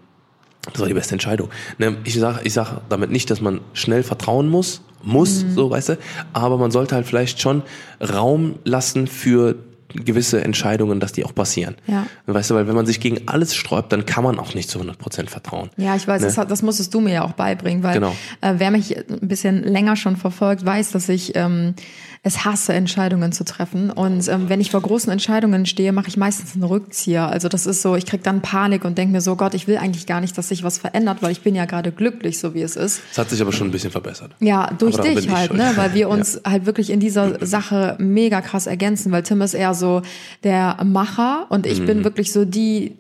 das 0.72 0.80
war 0.80 0.88
die 0.88 0.94
beste 0.96 1.14
Entscheidung. 1.14 1.50
Ne, 1.78 1.98
Ich 2.06 2.20
sag, 2.20 2.44
ich 2.44 2.54
sag 2.54 2.82
damit 2.90 3.12
nicht, 3.12 3.30
dass 3.30 3.40
man 3.42 3.62
schnell 3.74 4.02
vertrauen 4.04 4.50
muss, 4.50 4.82
muss, 5.04 5.44
Mhm. 5.44 5.54
so 5.54 5.70
weißt 5.70 5.90
du, 5.90 5.98
aber 6.34 6.58
man 6.58 6.72
sollte 6.72 6.96
halt 6.96 7.06
vielleicht 7.06 7.40
schon 7.40 7.62
Raum 8.02 8.56
lassen 8.64 9.06
für 9.08 9.56
gewisse 9.94 10.44
Entscheidungen, 10.44 11.00
dass 11.00 11.12
die 11.14 11.26
auch 11.26 11.34
passieren. 11.36 11.76
Ja. 11.88 12.06
Weißt 12.26 12.50
du, 12.50 12.56
weil 12.56 12.68
wenn 12.68 12.76
man 12.76 12.86
sich 12.86 13.00
gegen 13.00 13.28
alles 13.28 13.56
sträubt, 13.56 13.92
dann 13.92 14.06
kann 14.06 14.24
man 14.24 14.40
auch 14.40 14.54
nicht 14.56 14.70
zu 14.70 14.80
100% 14.80 15.30
vertrauen. 15.30 15.70
Ja, 15.78 15.96
ich 15.96 16.08
weiß, 16.08 16.22
Ne? 16.22 16.32
das, 16.36 16.48
das 16.48 16.62
musstest 16.62 16.94
du 16.94 17.00
mir 17.02 17.14
ja 17.14 17.24
auch 17.24 17.34
beibringen, 17.34 17.84
weil 17.84 17.94
Genau. 17.96 18.16
äh, 18.42 18.56
wer 18.58 18.72
mich 18.72 18.98
ein 18.98 19.28
bisschen 19.28 19.64
länger 19.64 19.96
schon 19.96 20.18
verfolgt, 20.18 20.66
weiß, 20.66 20.92
dass 20.92 21.08
ich 21.10 21.36
ähm, 21.36 21.76
es 22.24 22.44
hasse, 22.44 22.74
Entscheidungen 22.74 23.32
zu 23.32 23.46
treffen. 23.46 23.92
Und 23.92 24.28
ähm, 24.30 24.50
wenn 24.50 24.60
ich 24.60 24.72
vor 24.72 24.82
großen 24.82 25.12
Entscheidungen 25.12 25.68
stehe, 25.68 25.92
mache 25.92 26.08
ich 26.08 26.18
meistens 26.18 26.56
einen 26.56 26.64
Rückzieher. 26.64 27.28
Also 27.28 27.50
das 27.50 27.68
ist 27.68 27.84
so, 27.84 27.96
ich 27.96 28.08
krieg 28.08 28.24
dann 28.24 28.42
Panik 28.42 28.84
und 28.84 28.98
denke 28.98 29.12
mir 29.12 29.22
so, 29.22 29.36
Gott, 29.36 29.54
ich 29.54 29.68
will 29.68 29.78
eigentlich 29.78 30.08
gar 30.08 30.22
nicht, 30.22 30.36
dass 30.36 30.50
sich 30.50 30.64
was 30.64 30.80
verändert, 30.80 31.20
weil 31.22 31.32
ich 31.32 31.42
bin 31.42 31.54
ja 31.54 31.66
gerade 31.66 31.92
glücklich, 31.92 32.40
so 32.40 32.56
wie 32.56 32.64
es 32.64 32.76
ist. 32.76 33.02
Es 33.12 33.20
hat 33.20 33.30
sich 33.30 33.40
aber 33.44 33.52
schon 33.52 33.68
ein 33.68 33.72
bisschen 33.72 33.92
verbessert. 33.92 34.32
Ja, 34.40 34.72
durch 34.80 34.96
Aber 34.98 35.08
dich 35.08 35.30
halt, 35.30 35.54
ne? 35.54 35.74
Weil 35.76 35.94
wir 35.94 36.10
uns 36.16 36.42
halt 36.44 36.66
wirklich 36.66 36.90
in 36.90 37.00
dieser 37.00 37.46
Sache 37.46 37.96
mega 38.00 38.42
krass 38.42 38.66
ergänzen, 38.66 39.12
weil 39.12 39.22
Tim 39.22 39.42
ist 39.44 39.54
eher 39.54 39.75
so 39.76 40.02
der 40.44 40.78
Macher 40.84 41.46
und 41.50 41.66
ich 41.68 41.82
Mhm. 41.82 41.86
bin 41.86 42.04
wirklich 42.04 42.32
so 42.32 42.46
die 42.46 42.98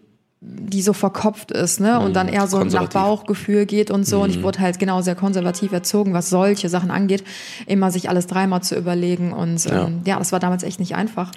die 0.47 0.83
so 0.83 0.93
verkopft 0.93 1.49
ist, 1.51 1.79
ne? 1.79 1.99
Und 1.99 2.15
dann 2.15 2.27
eher 2.27 2.45
so 2.45 2.63
nach. 2.63 2.87
Bauchgefühl 2.89 3.65
geht 3.65 3.89
und 3.89 4.05
so. 4.05 4.21
Und 4.21 4.29
ich 4.29 4.43
wurde 4.43 4.59
halt 4.59 4.77
genau 4.77 5.01
sehr 5.01 5.15
konservativ 5.15 5.71
erzogen, 5.71 6.13
was 6.13 6.29
solche 6.29 6.69
Sachen 6.69 6.91
angeht, 6.91 7.23
immer 7.65 7.89
sich 7.89 8.09
alles 8.09 8.27
dreimal 8.27 8.61
zu 8.61 8.75
überlegen. 8.75 9.33
Und 9.33 9.65
ähm, 9.65 10.01
ja. 10.05 10.19
das 10.19 10.31
war 10.33 10.39
damals 10.39 10.61
echt 10.61 10.79
nicht 10.79 10.93
einfach. 10.95 11.31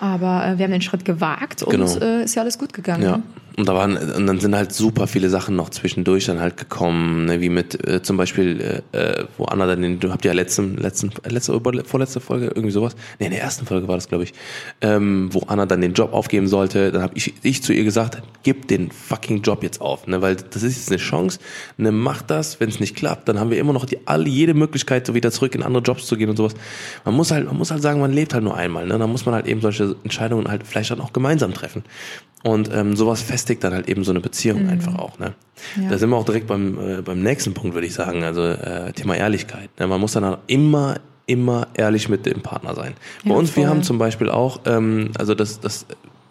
Aber 0.00 0.44
äh, 0.44 0.58
wir 0.58 0.64
haben 0.64 0.72
den 0.72 0.82
Schritt 0.82 1.04
gewagt 1.04 1.62
und 1.62 1.70
Genau. 1.70 1.86
äh, 1.98 2.24
ist 2.24 2.34
ja 2.34 2.42
alles 2.42 2.58
gut 2.58 2.72
gegangen. 2.72 3.02
Ja. 3.04 3.16
ne? 3.18 3.22
Und 3.56 3.66
da 3.66 3.74
waren, 3.74 3.96
und 3.96 4.26
dann 4.26 4.38
sind 4.38 4.54
halt 4.54 4.72
super 4.72 5.06
viele 5.06 5.30
Sachen 5.30 5.56
noch 5.56 5.70
zwischendurch 5.70 6.26
dann 6.26 6.40
halt 6.40 6.58
gekommen, 6.58 7.24
ne, 7.24 7.40
wie 7.40 7.48
mit 7.48 7.88
äh, 7.88 8.02
zum 8.02 8.18
Beispiel, 8.18 8.82
äh, 8.92 8.98
äh, 8.98 9.24
wo 9.38 9.46
Anna 9.46 9.66
dann 9.66 9.80
den, 9.80 9.98
du 9.98 10.12
habt 10.12 10.26
ja 10.26 10.34
letzten, 10.34 10.76
letzten, 10.76 11.10
letzte, 11.26 11.58
vorletzte 11.86 12.20
Folge, 12.20 12.48
irgendwie 12.48 12.70
sowas, 12.70 12.94
nee, 13.18 13.26
in 13.26 13.32
der 13.32 13.40
ersten 13.40 13.64
Folge 13.64 13.88
war 13.88 13.94
das, 13.94 14.08
glaube 14.08 14.24
ich, 14.24 14.34
ähm, 14.82 15.30
wo 15.32 15.40
Anna 15.46 15.64
dann 15.64 15.80
den 15.80 15.94
Job 15.94 16.12
aufgeben 16.12 16.48
sollte, 16.48 16.92
dann 16.92 17.00
habe 17.00 17.14
ich, 17.16 17.32
ich 17.42 17.62
zu 17.62 17.72
ihr 17.72 17.84
gesagt, 17.84 18.22
gib 18.42 18.68
den 18.68 18.90
fucking 18.90 19.40
Job 19.40 19.62
jetzt 19.62 19.80
auf, 19.80 20.06
ne, 20.06 20.20
weil 20.20 20.36
das 20.36 20.62
ist 20.62 20.76
jetzt 20.76 20.90
eine 20.90 20.98
Chance, 20.98 21.38
ne, 21.78 21.92
mach 21.92 22.20
das, 22.20 22.60
wenn 22.60 22.68
es 22.68 22.78
nicht 22.78 22.94
klappt, 22.94 23.26
dann 23.26 23.40
haben 23.40 23.50
wir 23.50 23.58
immer 23.58 23.72
noch 23.72 23.86
die, 23.86 24.06
alle, 24.06 24.28
jede 24.28 24.52
Möglichkeit, 24.52 25.06
so 25.06 25.14
wieder 25.14 25.30
zurück 25.30 25.54
in 25.54 25.62
andere 25.62 25.82
Jobs 25.82 26.04
zu 26.04 26.18
gehen 26.18 26.28
und 26.28 26.36
sowas. 26.36 26.52
Man 27.06 27.14
muss 27.14 27.30
halt, 27.30 27.46
man 27.46 27.56
muss 27.56 27.70
halt 27.70 27.80
sagen, 27.80 28.00
man 28.00 28.12
lebt 28.12 28.34
halt 28.34 28.44
nur 28.44 28.54
einmal, 28.54 28.86
ne, 28.86 28.98
dann 28.98 29.10
muss 29.10 29.24
man 29.24 29.34
halt 29.34 29.46
eben 29.46 29.62
solche 29.62 29.96
Entscheidungen 30.02 30.46
halt 30.46 30.66
vielleicht 30.66 30.90
dann 30.90 31.00
auch 31.00 31.14
gemeinsam 31.14 31.54
treffen. 31.54 31.84
Und 32.46 32.70
ähm, 32.72 32.94
sowas 32.94 33.22
festigt 33.22 33.64
dann 33.64 33.74
halt 33.74 33.88
eben 33.88 34.04
so 34.04 34.12
eine 34.12 34.20
Beziehung 34.20 34.68
einfach 34.68 34.94
auch. 34.94 35.18
Ne? 35.18 35.34
Ja. 35.82 35.90
Da 35.90 35.98
sind 35.98 36.10
wir 36.10 36.16
auch 36.16 36.24
direkt 36.24 36.46
beim, 36.46 36.78
äh, 36.78 37.02
beim 37.02 37.20
nächsten 37.20 37.54
Punkt, 37.54 37.74
würde 37.74 37.88
ich 37.88 37.94
sagen. 37.94 38.22
Also 38.22 38.40
äh, 38.44 38.92
Thema 38.92 39.16
Ehrlichkeit. 39.16 39.68
Ne? 39.80 39.88
Man 39.88 40.00
muss 40.00 40.12
dann 40.12 40.22
auch 40.22 40.38
immer, 40.46 41.00
immer 41.26 41.66
ehrlich 41.74 42.08
mit 42.08 42.24
dem 42.24 42.42
Partner 42.42 42.76
sein. 42.76 42.94
Bei 43.24 43.30
Ja, 43.30 43.36
uns, 43.36 43.56
wir 43.56 43.64
voll. 43.64 43.70
haben 43.70 43.82
zum 43.82 43.98
Beispiel 43.98 44.30
auch, 44.30 44.60
ähm, 44.64 45.10
also 45.18 45.34
das, 45.34 45.58
das, 45.58 45.86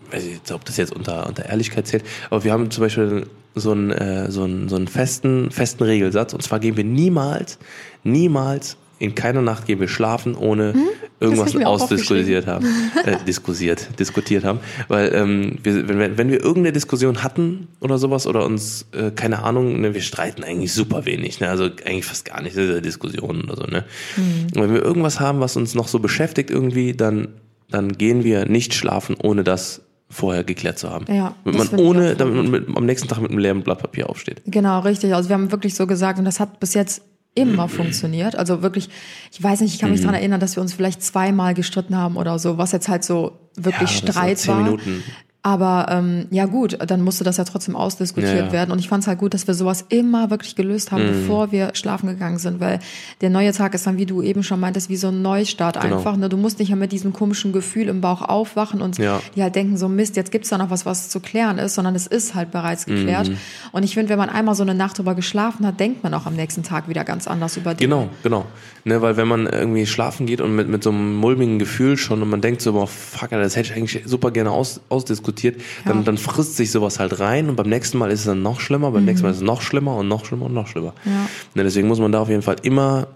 weiß 0.09 0.23
ich 0.23 0.29
nicht, 0.29 0.51
ob 0.53 0.63
das 0.63 0.77
jetzt 0.77 0.95
unter, 0.95 1.27
unter 1.27 1.47
Ehrlichkeit 1.49 1.85
zählt, 1.85 2.05
aber 2.29 2.45
wir 2.45 2.53
haben 2.53 2.71
zum 2.71 2.85
Beispiel 2.85 3.27
so 3.53 3.71
einen, 3.73 3.91
äh, 3.91 4.31
so 4.31 4.43
einen, 4.43 4.69
so 4.69 4.77
einen 4.77 4.87
festen, 4.87 5.51
festen 5.51 5.83
Regelsatz. 5.83 6.33
Und 6.33 6.41
zwar 6.43 6.61
gehen 6.61 6.77
wir 6.77 6.85
niemals, 6.85 7.59
niemals 8.05 8.77
in 8.99 9.15
keiner 9.15 9.41
Nacht 9.41 9.65
gehen 9.65 9.79
wir 9.79 9.87
schlafen, 9.87 10.35
ohne 10.35 10.73
irgendwas 11.19 11.53
mir 11.53 11.67
auch 11.67 11.81
ausdiskutiert 11.81 12.47
haben, 12.47 12.65
äh, 13.05 13.17
diskutiert, 13.25 13.99
diskutiert 13.99 14.43
haben, 14.43 14.59
weil 14.87 15.13
ähm, 15.13 15.57
wir, 15.63 15.87
wenn, 15.87 15.99
wir, 15.99 16.17
wenn 16.17 16.29
wir 16.29 16.39
irgendeine 16.39 16.73
Diskussion 16.73 17.23
hatten 17.23 17.67
oder 17.79 17.97
sowas 17.97 18.27
oder 18.27 18.45
uns 18.45 18.85
äh, 18.91 19.11
keine 19.11 19.43
Ahnung, 19.43 19.81
ne, 19.81 19.93
wir 19.93 20.01
streiten 20.01 20.43
eigentlich 20.43 20.73
super 20.73 21.05
wenig, 21.05 21.39
ne, 21.39 21.49
also 21.49 21.65
eigentlich 21.85 22.05
fast 22.05 22.25
gar 22.25 22.41
nicht 22.41 22.55
diese 22.55 22.81
Diskussionen 22.81 23.43
oder 23.43 23.55
so, 23.57 23.63
ne. 23.63 23.85
Und 24.17 24.61
wenn 24.61 24.73
wir 24.73 24.81
irgendwas 24.81 25.19
haben, 25.19 25.39
was 25.39 25.57
uns 25.57 25.75
noch 25.75 25.87
so 25.87 25.99
beschäftigt 25.99 26.49
irgendwie, 26.49 26.93
dann 26.93 27.29
dann 27.69 27.93
gehen 27.97 28.23
wir 28.23 28.45
nicht 28.45 28.73
schlafen, 28.73 29.15
ohne 29.21 29.43
das 29.43 29.81
vorher 30.09 30.43
geklärt 30.43 30.77
zu 30.79 30.89
haben. 30.89 31.05
Ja, 31.13 31.35
Damit 31.43 31.59
das 31.59 31.71
man 31.71 31.81
ohne, 31.81 32.15
damit 32.15 32.35
man 32.35 32.49
mit, 32.49 32.77
am 32.77 32.85
nächsten 32.85 33.07
Tag 33.07 33.21
mit 33.21 33.31
einem 33.31 33.39
leeren 33.39 33.63
Blatt 33.63 33.79
Papier 33.79 34.09
aufsteht. 34.09 34.41
Genau, 34.45 34.79
richtig. 34.81 35.13
Also 35.15 35.29
wir 35.29 35.33
haben 35.33 35.51
wirklich 35.51 35.75
so 35.75 35.87
gesagt 35.87 36.19
und 36.19 36.25
das 36.25 36.39
hat 36.39 36.59
bis 36.59 36.73
jetzt 36.73 37.01
immer 37.35 37.67
funktioniert. 37.69 38.35
Also 38.35 38.61
wirklich, 38.63 38.89
ich 39.31 39.43
weiß 39.43 39.61
nicht, 39.61 39.73
ich 39.73 39.79
kann 39.79 39.91
mich 39.91 39.99
Mhm. 39.99 40.03
daran 40.05 40.15
erinnern, 40.19 40.39
dass 40.39 40.55
wir 40.55 40.61
uns 40.61 40.73
vielleicht 40.73 41.03
zweimal 41.03 41.53
gestritten 41.53 41.95
haben 41.95 42.15
oder 42.17 42.39
so, 42.39 42.57
was 42.57 42.71
jetzt 42.71 42.87
halt 42.87 43.03
so 43.03 43.37
wirklich 43.55 43.91
Ja, 44.01 44.11
Streit 44.11 44.47
war. 44.47 44.57
Minuten. 44.63 45.03
Aber 45.45 45.85
ähm, 45.91 46.25
ja 46.31 46.45
gut, 46.47 46.75
dann 46.87 47.01
musste 47.03 47.23
das 47.23 47.37
ja 47.37 47.43
trotzdem 47.43 47.75
ausdiskutiert 47.75 48.33
Ja, 48.35 48.45
ja. 48.47 48.51
werden. 48.51 48.71
Und 48.71 48.79
ich 48.79 48.89
fand 48.89 49.03
es 49.03 49.07
halt 49.07 49.19
gut, 49.19 49.35
dass 49.35 49.45
wir 49.45 49.53
sowas 49.53 49.85
immer 49.89 50.31
wirklich 50.31 50.55
gelöst 50.55 50.91
haben, 50.91 51.03
Mhm. 51.05 51.21
bevor 51.21 51.51
wir 51.51 51.69
schlafen 51.75 52.07
gegangen 52.07 52.39
sind. 52.39 52.59
Weil 52.59 52.79
der 53.21 53.29
neue 53.29 53.51
Tag 53.51 53.75
ist 53.75 53.85
dann, 53.85 53.99
wie 53.99 54.07
du 54.07 54.23
eben 54.23 54.41
schon 54.41 54.59
meintest, 54.59 54.89
wie 54.89 54.95
so 54.95 55.09
ein 55.09 55.21
Neustart 55.21 55.79
Genau. 55.79 55.97
einfach. 55.97 56.17
Ne? 56.17 56.29
Du 56.29 56.37
musst 56.37 56.57
nicht 56.57 56.69
mehr 56.69 56.77
mit 56.77 56.91
diesem 56.91 57.13
komischen 57.13 57.53
Gefühl 57.53 57.89
im 57.89 58.01
Bauch 58.01 58.23
aufwachen 58.23 58.81
und 58.81 58.97
Ja. 58.97 59.21
die 59.35 59.43
halt 59.43 59.53
denken, 59.53 59.77
so 59.77 59.87
Mist, 59.87 60.15
jetzt 60.15 60.31
gibt's 60.31 60.49
da 60.49 60.57
noch 60.57 60.71
was, 60.71 60.87
was 60.87 61.09
zu 61.09 61.19
klären 61.19 61.59
ist, 61.59 61.75
sondern 61.75 61.93
es 61.93 62.07
ist 62.07 62.33
halt 62.33 62.49
bereits 62.49 62.87
geklärt. 62.87 63.29
Mhm. 63.29 63.37
Und 63.71 63.83
ich 63.83 63.93
finde, 63.93 64.09
wenn 64.09 64.17
man 64.17 64.29
einmal 64.29 64.55
so 64.55 64.63
eine 64.63 64.73
Nacht 64.73 64.97
drüber 64.97 65.13
geschlafen 65.13 65.63
hat, 65.67 65.79
denkt 65.79 66.01
man 66.03 66.11
auch 66.15 66.25
am 66.25 66.35
nächsten 66.35 66.63
Tag 66.63 66.89
wieder 66.89 67.03
ganz 67.03 67.27
anders 67.27 67.55
über 67.55 67.75
Dinge. 67.75 67.87
Genau, 67.93 68.09
genau. 68.23 68.45
Ne, 68.83 69.01
weil 69.01 69.15
wenn 69.17 69.27
man 69.27 69.45
irgendwie 69.45 69.85
schlafen 69.85 70.25
geht 70.25 70.41
und 70.41 70.55
mit, 70.55 70.67
mit 70.69 70.83
so 70.83 70.89
einem 70.91 71.15
mulmigen 71.15 71.59
Gefühl 71.59 71.97
schon 71.97 72.21
und 72.23 72.29
man 72.29 72.41
denkt 72.41 72.61
so, 72.61 72.73
boah, 72.73 72.87
fuck, 72.87 73.29
das 73.29 73.55
hätte 73.55 73.71
ich 73.71 73.75
eigentlich 73.77 74.03
super 74.05 74.31
gerne 74.31 74.49
aus, 74.51 74.79
ausdiskutiert, 74.89 75.34
dann, 75.43 75.97
Ja. 75.97 76.03
dann 76.03 76.17
frisst 76.17 76.55
sich 76.57 76.71
sowas 76.71 76.99
halt 76.99 77.19
rein 77.19 77.49
und 77.49 77.55
beim 77.55 77.69
nächsten 77.69 77.97
Mal 77.97 78.11
ist 78.11 78.21
es 78.21 78.25
dann 78.25 78.41
noch 78.41 78.59
schlimmer, 78.59 78.91
beim 78.91 79.05
nächsten 79.05 79.25
Mal 79.25 79.31
ist 79.31 79.37
es 79.37 79.43
noch 79.43 79.61
schlimmer 79.61 79.95
und 79.97 80.07
noch 80.07 80.25
schlimmer 80.25 80.45
und 80.45 80.53
noch 80.53 80.67
schlimmer. 80.67 80.93
Mhm. 81.03 81.11
Ja. 81.11 81.27
Ne, 81.55 81.63
deswegen 81.63 81.87
muss 81.87 81.99
man 81.99 82.11
da 82.11 82.21
auf 82.21 82.29
jeden 82.29 82.41
Fall 82.41 82.57
immer 82.63 83.07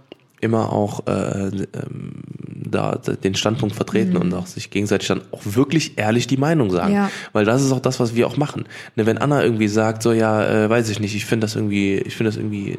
immer 0.42 0.72
auch 0.72 1.06
äh, 1.08 1.48
ähm, 1.48 2.24
da 2.72 2.96
den 2.96 3.36
Standpunkt 3.36 3.76
vertreten 3.76 4.18
und 4.18 4.34
auch 4.34 4.46
sich 4.48 4.70
gegenseitig 4.70 5.08
dann 5.08 5.22
auch 5.32 5.42
wirklich 5.44 5.98
ehrlich 5.98 6.28
die 6.28 6.38
Meinung 6.38 6.70
sagen. 6.72 6.90
Mhm. 6.90 6.96
Ja. 6.96 7.12
Weil 7.34 7.46
das 7.46 7.64
ist 7.64 7.72
auch 7.72 7.80
das, 7.80 8.00
was 8.00 8.16
wir 8.16 8.28
auch 8.28 8.38
machen. 8.38 8.66
Ne, 8.96 9.06
wenn 9.06 9.18
Anna 9.18 9.44
irgendwie 9.44 9.68
sagt, 9.68 10.04
so 10.04 10.12
ja, 10.14 10.44
äh, 10.66 10.70
weiß 10.70 10.90
ich 10.90 11.00
nicht, 11.00 11.16
ich 11.16 11.26
finde 11.26 11.46
das 11.46 11.56
irgendwie, 11.56 11.98
ich 11.98 12.16
finde 12.16 12.30
das 12.30 12.38
irgendwie 12.38 12.72
äh, 12.72 12.78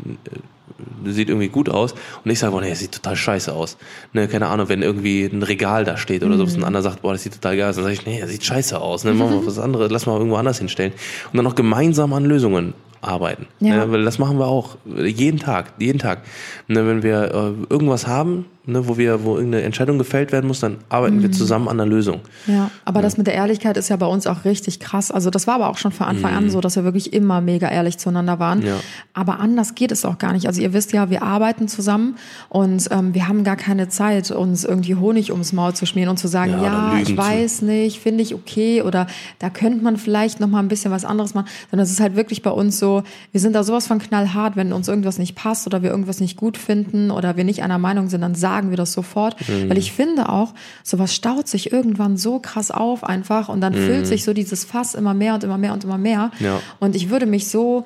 sieht 1.04 1.28
irgendwie 1.28 1.48
gut 1.48 1.68
aus 1.68 1.94
und 2.24 2.30
ich 2.30 2.38
sage, 2.38 2.52
boah, 2.52 2.60
nee, 2.60 2.70
das 2.70 2.78
sieht 2.78 2.92
total 2.92 3.16
scheiße 3.16 3.52
aus. 3.52 3.76
Ne, 4.12 4.28
keine 4.28 4.48
Ahnung, 4.48 4.68
wenn 4.68 4.82
irgendwie 4.82 5.24
ein 5.24 5.42
Regal 5.42 5.84
da 5.84 5.96
steht 5.96 6.22
oder 6.24 6.36
so, 6.36 6.44
Mhm. 6.44 6.50
und 6.50 6.58
ein 6.58 6.64
anderer 6.64 6.82
sagt, 6.82 7.02
boah, 7.02 7.12
das 7.12 7.22
sieht 7.22 7.34
total 7.34 7.56
geil 7.56 7.68
aus, 7.70 7.76
dann 7.76 7.84
sage 7.84 7.94
ich, 7.94 8.06
nee, 8.06 8.20
das 8.20 8.30
sieht 8.30 8.44
scheiße 8.44 8.80
aus. 8.80 9.04
Ne, 9.04 9.12
machen 9.14 9.32
wir 9.40 9.46
was 9.46 9.58
anderes, 9.58 9.90
lass 9.90 10.06
mal 10.06 10.16
irgendwo 10.16 10.36
anders 10.36 10.58
hinstellen 10.58 10.92
und 11.32 11.36
dann 11.36 11.46
auch 11.46 11.54
gemeinsam 11.54 12.12
an 12.12 12.24
Lösungen 12.24 12.74
arbeiten. 13.02 13.46
Ja. 13.60 13.86
Ne, 13.86 13.92
weil 13.92 14.04
das 14.04 14.18
machen 14.18 14.38
wir 14.38 14.46
auch 14.46 14.76
jeden 14.86 15.38
Tag, 15.38 15.72
jeden 15.78 15.98
Tag. 15.98 16.22
Ne, 16.68 16.86
wenn 16.86 17.02
wir 17.02 17.22
äh, 17.34 17.72
irgendwas 17.72 18.06
haben, 18.06 18.44
ne, 18.66 18.86
wo 18.86 18.96
wir, 18.98 19.24
wo 19.24 19.36
irgendeine 19.36 19.64
Entscheidung 19.64 19.98
gefällt 19.98 20.32
werden 20.32 20.46
muss, 20.46 20.60
dann 20.60 20.78
arbeiten 20.88 21.16
Mhm. 21.16 21.22
wir 21.22 21.32
zusammen 21.32 21.68
an 21.68 21.76
der 21.78 21.86
Lösung. 21.86 22.20
Ja, 22.46 22.70
aber 22.84 23.02
das 23.02 23.16
mit 23.16 23.26
der 23.26 23.34
Ehrlichkeit 23.34 23.76
ist 23.76 23.88
ja 23.88 23.96
bei 23.96 24.06
uns 24.06 24.26
auch 24.26 24.44
richtig 24.44 24.80
krass. 24.80 25.10
Also 25.10 25.30
das 25.30 25.46
war 25.46 25.54
aber 25.56 25.68
auch 25.68 25.78
schon 25.78 25.92
von 25.92 26.06
Anfang 26.06 26.34
an 26.34 26.50
so, 26.50 26.60
dass 26.60 26.76
wir 26.76 26.84
wirklich 26.84 27.12
immer 27.12 27.40
mega 27.40 27.68
ehrlich 27.68 27.98
zueinander 27.98 28.38
waren. 28.38 28.60
Mhm. 28.60 28.66
Ja. 28.66 28.76
Aber 29.14 29.40
anders 29.40 29.74
geht 29.74 29.92
es 29.92 30.04
auch 30.04 30.18
gar 30.18 30.32
nicht. 30.32 30.46
Also 30.46 30.60
ihr 30.60 30.72
wisst 30.72 30.92
ja, 30.92 31.10
wir 31.10 31.22
arbeiten 31.22 31.68
zusammen 31.68 32.16
und 32.48 32.88
ähm, 32.90 33.14
wir 33.14 33.28
haben 33.28 33.44
gar 33.44 33.56
keine 33.56 33.88
Zeit, 33.88 34.30
uns 34.30 34.64
irgendwie 34.64 34.94
Honig 34.94 35.32
ums 35.32 35.52
Maul 35.52 35.74
zu 35.74 35.86
schmieren 35.86 36.10
und 36.10 36.18
zu 36.18 36.28
sagen, 36.28 36.52
Ja, 36.52 36.94
ja, 36.94 36.98
ich 37.02 37.16
weiß 37.16 37.62
nicht, 37.62 37.98
finde 38.00 38.22
ich 38.22 38.34
okay 38.34 38.82
oder 38.82 39.06
da 39.38 39.50
könnte 39.50 39.82
man 39.82 39.96
vielleicht 39.96 40.38
noch 40.40 40.48
mal 40.48 40.58
ein 40.60 40.68
bisschen 40.68 40.90
was 40.92 41.04
anderes 41.04 41.34
machen. 41.34 41.46
Sondern 41.70 41.84
es 41.84 41.90
ist 41.90 42.00
halt 42.00 42.14
wirklich 42.16 42.42
bei 42.42 42.50
uns 42.50 42.78
so, 42.78 43.02
wir 43.32 43.40
sind 43.40 43.54
da 43.54 43.64
sowas 43.64 43.86
von 43.86 43.98
knallhart, 43.98 44.56
wenn 44.56 44.72
uns 44.72 44.86
irgendwas 44.88 45.18
nicht 45.18 45.34
passt 45.34 45.66
oder 45.66 45.82
wir 45.82 45.90
irgendwas 45.90 46.20
nicht 46.20 46.36
gut 46.36 46.56
finden 46.58 47.10
oder 47.10 47.36
wir 47.36 47.44
nicht 47.44 47.62
einer 47.62 47.78
Meinung 47.78 48.08
sind, 48.08 48.20
dann 48.20 48.34
sagen 48.34 48.49
wir 48.70 48.76
das 48.76 48.92
sofort. 48.92 49.36
Mhm. 49.48 49.70
Weil 49.70 49.78
ich 49.78 49.92
finde 49.92 50.28
auch, 50.28 50.52
sowas 50.82 51.14
staut 51.14 51.48
sich 51.48 51.72
irgendwann 51.72 52.16
so 52.16 52.38
krass 52.38 52.70
auf 52.70 53.04
einfach 53.04 53.48
und 53.48 53.60
dann 53.60 53.74
füllt 53.74 54.06
sich 54.06 54.24
so 54.24 54.32
dieses 54.32 54.64
Fass 54.64 54.94
immer 54.94 55.14
mehr 55.14 55.34
und 55.34 55.44
immer 55.44 55.58
mehr 55.58 55.72
und 55.72 55.84
immer 55.84 55.98
mehr. 55.98 56.30
Mhm. 56.38 56.46
Ja. 56.46 56.60
Und 56.80 56.96
ich 56.96 57.10
würde 57.10 57.26
mich 57.26 57.48
so 57.48 57.84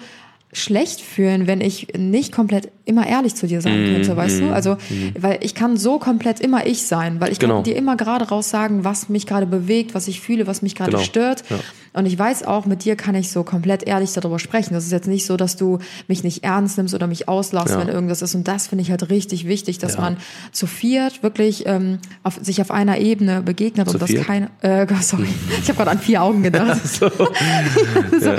schlecht 0.53 1.01
fühlen, 1.01 1.47
wenn 1.47 1.61
ich 1.61 1.89
nicht 1.97 2.33
komplett 2.33 2.71
immer 2.87 3.07
ehrlich 3.07 3.35
zu 3.35 3.47
dir 3.47 3.61
sein 3.61 3.83
Mhm. 3.83 3.95
könnte, 3.95 4.17
weißt 4.17 4.41
du? 4.41 4.53
Also, 4.53 4.77
weil 5.19 5.39
ich 5.43 5.55
kann 5.55 5.77
so 5.77 5.99
komplett 5.99 6.41
immer 6.41 6.67
ich 6.67 6.83
sein, 6.87 7.21
weil 7.21 7.33
ich 7.33 7.39
Genau. 7.39 7.57
kann 7.57 7.65
dir 7.65 7.77
immer 7.77 7.97
gerade 7.97 8.29
raus 8.29 8.51
sagen, 8.51 8.85
was 8.85 9.09
mich 9.09 9.27
gerade 9.27 9.47
bewegt, 9.47 9.95
was 9.95 10.07
ich 10.09 10.21
fühle, 10.21 10.47
was 10.47 10.61
mich 10.63 10.75
gerade 10.75 10.91
Genau. 10.93 11.03
stört. 11.03 11.45
Ja. 11.51 11.57
Und 11.97 12.07
ich 12.07 12.19
weiß 12.19 12.43
auch, 12.43 12.67
mit 12.67 12.85
dir 12.85 12.97
kann 12.97 13.15
ich 13.15 13.31
so 13.31 13.45
komplett 13.45 13.85
ehrlich 13.85 14.13
darüber 14.13 14.41
sprechen. 14.41 14.75
Das 14.75 14.85
ist 14.85 14.91
jetzt 14.91 15.07
nicht 15.07 15.25
so, 15.27 15.37
dass 15.37 15.57
du 15.57 15.79
mich 16.09 16.25
nicht 16.25 16.43
ernst 16.43 16.77
nimmst 16.77 16.93
oder 16.93 17.07
mich 17.07 17.29
auslachst, 17.29 17.73
Ja. 17.75 17.79
wenn 17.81 17.89
irgendwas 17.89 18.21
ist. 18.21 18.35
Und 18.35 18.49
das 18.49 18.67
finde 18.67 18.83
ich 18.83 18.91
halt 18.91 19.11
richtig 19.11 19.47
wichtig, 19.47 19.79
dass 19.79 19.95
Ja. 19.95 20.01
man 20.01 20.17
zu 20.51 20.67
viert 20.67 21.23
wirklich 21.23 21.67
ähm, 21.67 22.01
auf, 22.25 22.39
sich 22.43 22.61
auf 22.61 22.73
einer 22.73 22.99
Ebene 22.99 23.43
begegnet 23.43 23.89
Zu 23.89 23.99
und 23.99 24.07
viert? 24.09 24.27
kein, 24.27 24.49
äh, 24.63 24.87
sorry, 25.03 25.29
ich 25.63 25.69
habe 25.69 25.77
gerade 25.77 25.91
an 25.93 25.99
vier 26.01 26.23
Augen 26.23 26.43
gedacht. 26.43 26.81
So. 26.85 27.09
so, 28.21 28.33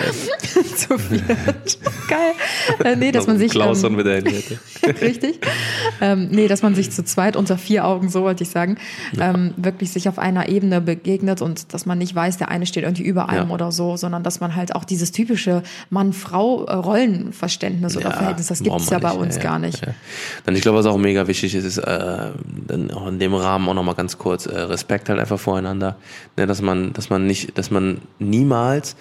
zu 0.75 0.97
viert. 0.97 1.77
Geil. 2.09 2.33
Äh, 2.83 2.95
nee, 2.97 3.11
dass 3.11 3.27
man 3.27 3.37
sich 3.37 3.51
Klaus 3.51 3.83
ähm, 3.83 3.91
und 3.91 3.95
mit 3.97 4.05
der 4.05 4.21
Henriette. 4.35 4.59
Richtig. 5.05 5.39
Ähm, 6.01 6.29
nee, 6.31 6.47
dass 6.47 6.61
man 6.61 6.75
sich 6.75 6.91
zu 6.91 7.03
zweit 7.03 7.35
unter 7.35 7.57
vier 7.57 7.85
Augen, 7.85 8.09
so 8.09 8.23
wollte 8.23 8.43
ich 8.43 8.49
sagen, 8.49 8.77
ähm, 9.19 9.53
wirklich 9.57 9.91
sich 9.91 10.07
auf 10.09 10.19
einer 10.19 10.49
Ebene 10.49 10.81
begegnet 10.81 11.41
und 11.41 11.73
dass 11.73 11.85
man 11.85 11.97
nicht 11.97 12.13
weiß, 12.15 12.37
der 12.37 12.49
eine 12.49 12.65
steht 12.65 12.83
irgendwie 12.83 13.03
über 13.03 13.29
einem 13.29 13.49
Ja. 13.49 13.53
oder 13.53 13.71
so, 13.71 13.97
sondern 13.97 14.23
dass 14.23 14.39
man 14.39 14.55
halt 14.55 14.75
auch 14.75 14.85
dieses 14.85 15.11
typische 15.11 15.63
Mann-Frau-Rollenverständnis 15.89 17.97
oder 17.97 18.11
Verhältnis, 18.11 18.47
das 18.47 18.61
gibt 18.61 18.75
es 18.79 18.89
ja 18.89 18.99
bei 18.99 19.11
uns 19.11 19.39
gar 19.39 19.59
nicht. 19.59 19.85
Ja. 19.85 19.93
Dann 20.45 20.55
ich 20.55 20.61
glaube, 20.61 20.77
was 20.77 20.85
auch 20.85 20.97
mega 20.97 21.27
wichtig 21.27 21.55
ist, 21.55 21.65
ist 21.65 21.77
äh, 21.77 22.29
dann 22.67 22.91
auch 22.91 23.07
in 23.07 23.19
dem 23.19 23.33
Rahmen 23.33 23.67
auch 23.69 23.73
nochmal 23.73 23.95
ganz 23.95 24.17
kurz 24.17 24.45
äh, 24.45 24.57
Respekt 24.59 25.09
halt 25.09 25.19
einfach 25.19 25.39
voreinander, 25.39 25.97
ne, 26.37 26.47
dass 26.47 26.61
man, 26.61 26.93
dass 26.93 27.09
man 27.09 27.25
nicht, 27.25 27.57
dass 27.57 27.71
man 27.71 27.99
niemals 28.19 28.95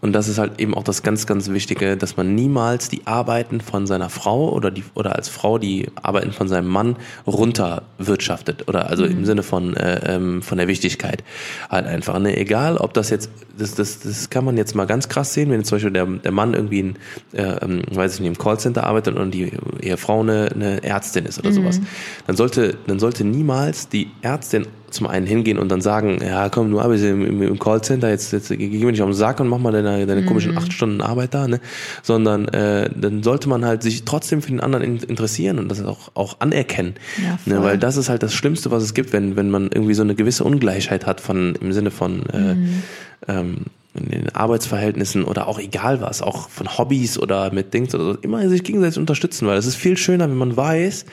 und 0.00 0.12
das 0.12 0.28
ist 0.28 0.38
halt 0.38 0.60
eben 0.60 0.74
auch 0.74 0.84
das 0.84 1.02
ganz, 1.02 1.26
ganz 1.26 1.48
Wichtige, 1.48 1.96
dass 1.96 2.16
man 2.16 2.34
niemals 2.34 2.88
die 2.88 3.06
Arbeiten 3.06 3.60
von 3.60 3.86
seiner 3.88 4.10
Frau 4.10 4.50
oder 4.52 4.70
die 4.70 4.84
oder 4.94 5.16
als 5.16 5.28
Frau 5.28 5.58
die 5.58 5.88
Arbeiten 6.00 6.30
von 6.30 6.46
seinem 6.46 6.68
Mann 6.68 6.96
runterwirtschaftet 7.26 8.68
oder 8.68 8.88
also 8.88 9.04
im 9.04 9.24
Sinne 9.24 9.42
von 9.42 9.74
äh, 9.76 10.14
ähm, 10.14 10.40
von 10.42 10.56
der 10.56 10.68
Wichtigkeit 10.68 11.24
halt 11.68 11.86
einfach. 11.86 12.20
Ne? 12.20 12.36
Egal, 12.36 12.76
ob 12.76 12.94
das 12.94 13.10
jetzt 13.10 13.30
das, 13.58 13.74
das, 13.74 13.98
das 13.98 14.30
kann 14.30 14.44
man 14.44 14.56
jetzt 14.56 14.76
mal 14.76 14.86
ganz 14.86 15.08
krass 15.08 15.34
sehen, 15.34 15.50
wenn 15.50 15.64
zum 15.64 15.76
Beispiel 15.76 15.90
der, 15.90 16.06
der 16.06 16.32
Mann 16.32 16.54
irgendwie 16.54 16.82
ein, 16.82 16.96
äh, 17.32 17.42
ähm, 17.64 17.82
weiß 17.90 18.14
ich 18.14 18.20
nicht, 18.20 18.28
im 18.28 18.38
Callcenter 18.38 18.84
arbeitet 18.84 19.16
und 19.16 19.32
die 19.32 19.52
Ehefrau 19.80 20.20
eine, 20.20 20.50
eine 20.54 20.84
Ärztin 20.84 21.26
ist 21.26 21.40
oder 21.40 21.52
sowas, 21.52 21.80
dann 22.28 22.36
sollte 22.36 22.76
dann 22.86 23.00
sollte 23.00 23.24
niemals 23.24 23.88
die 23.88 24.12
Ärztin 24.22 24.66
zum 24.90 25.06
einen 25.06 25.26
hingehen 25.26 25.58
und 25.58 25.70
dann 25.70 25.80
sagen, 25.80 26.18
ja 26.22 26.48
komm, 26.48 26.70
du 26.70 26.80
arbeitest 26.80 27.06
im, 27.06 27.42
im 27.42 27.58
Callcenter, 27.58 28.08
jetzt, 28.10 28.32
jetzt 28.32 28.48
geh 28.48 28.68
mir 28.68 28.92
nicht 28.92 29.02
auf 29.02 29.08
den 29.08 29.14
Sack 29.14 29.40
und 29.40 29.48
mach 29.48 29.58
mal 29.58 29.72
deine, 29.72 30.06
deine 30.06 30.24
komischen 30.24 30.56
acht 30.56 30.72
Stunden 30.72 31.00
Arbeit 31.00 31.34
da, 31.34 31.48
ne? 31.48 31.60
Sondern 32.02 32.48
äh, 32.48 32.90
dann 32.94 33.22
sollte 33.22 33.48
man 33.48 33.64
halt 33.64 33.82
sich 33.82 34.04
trotzdem 34.04 34.42
für 34.42 34.50
den 34.50 34.60
anderen 34.60 34.84
in, 34.84 34.96
interessieren 34.98 35.58
und 35.58 35.68
das 35.68 35.82
auch, 35.84 36.10
auch 36.14 36.40
anerkennen. 36.40 36.94
Ja, 37.22 37.38
ne? 37.44 37.62
Weil 37.62 37.78
das 37.78 37.96
ist 37.96 38.08
halt 38.08 38.22
das 38.22 38.34
Schlimmste, 38.34 38.70
was 38.70 38.82
es 38.82 38.94
gibt, 38.94 39.12
wenn, 39.12 39.36
wenn 39.36 39.50
man 39.50 39.64
irgendwie 39.72 39.94
so 39.94 40.02
eine 40.02 40.14
gewisse 40.14 40.44
Ungleichheit 40.44 41.06
hat 41.06 41.20
von 41.20 41.54
im 41.60 41.72
Sinne 41.72 41.90
von 41.90 42.26
äh, 42.30 42.56
ähm, 43.28 43.66
in 44.04 44.10
den 44.10 44.34
Arbeitsverhältnissen 44.34 45.24
oder 45.24 45.46
auch 45.48 45.58
egal 45.58 46.00
was, 46.00 46.22
auch 46.22 46.48
von 46.48 46.78
Hobbys 46.78 47.18
oder 47.18 47.52
mit 47.52 47.74
Dings 47.74 47.94
oder 47.94 48.04
so, 48.04 48.14
immer 48.20 48.48
sich 48.48 48.64
gegenseitig 48.64 48.98
unterstützen, 48.98 49.46
weil 49.46 49.58
es 49.58 49.66
ist 49.66 49.76
viel 49.76 49.96
schöner, 49.96 50.28
wenn 50.28 50.36
man 50.36 50.56
weiß, 50.56 51.04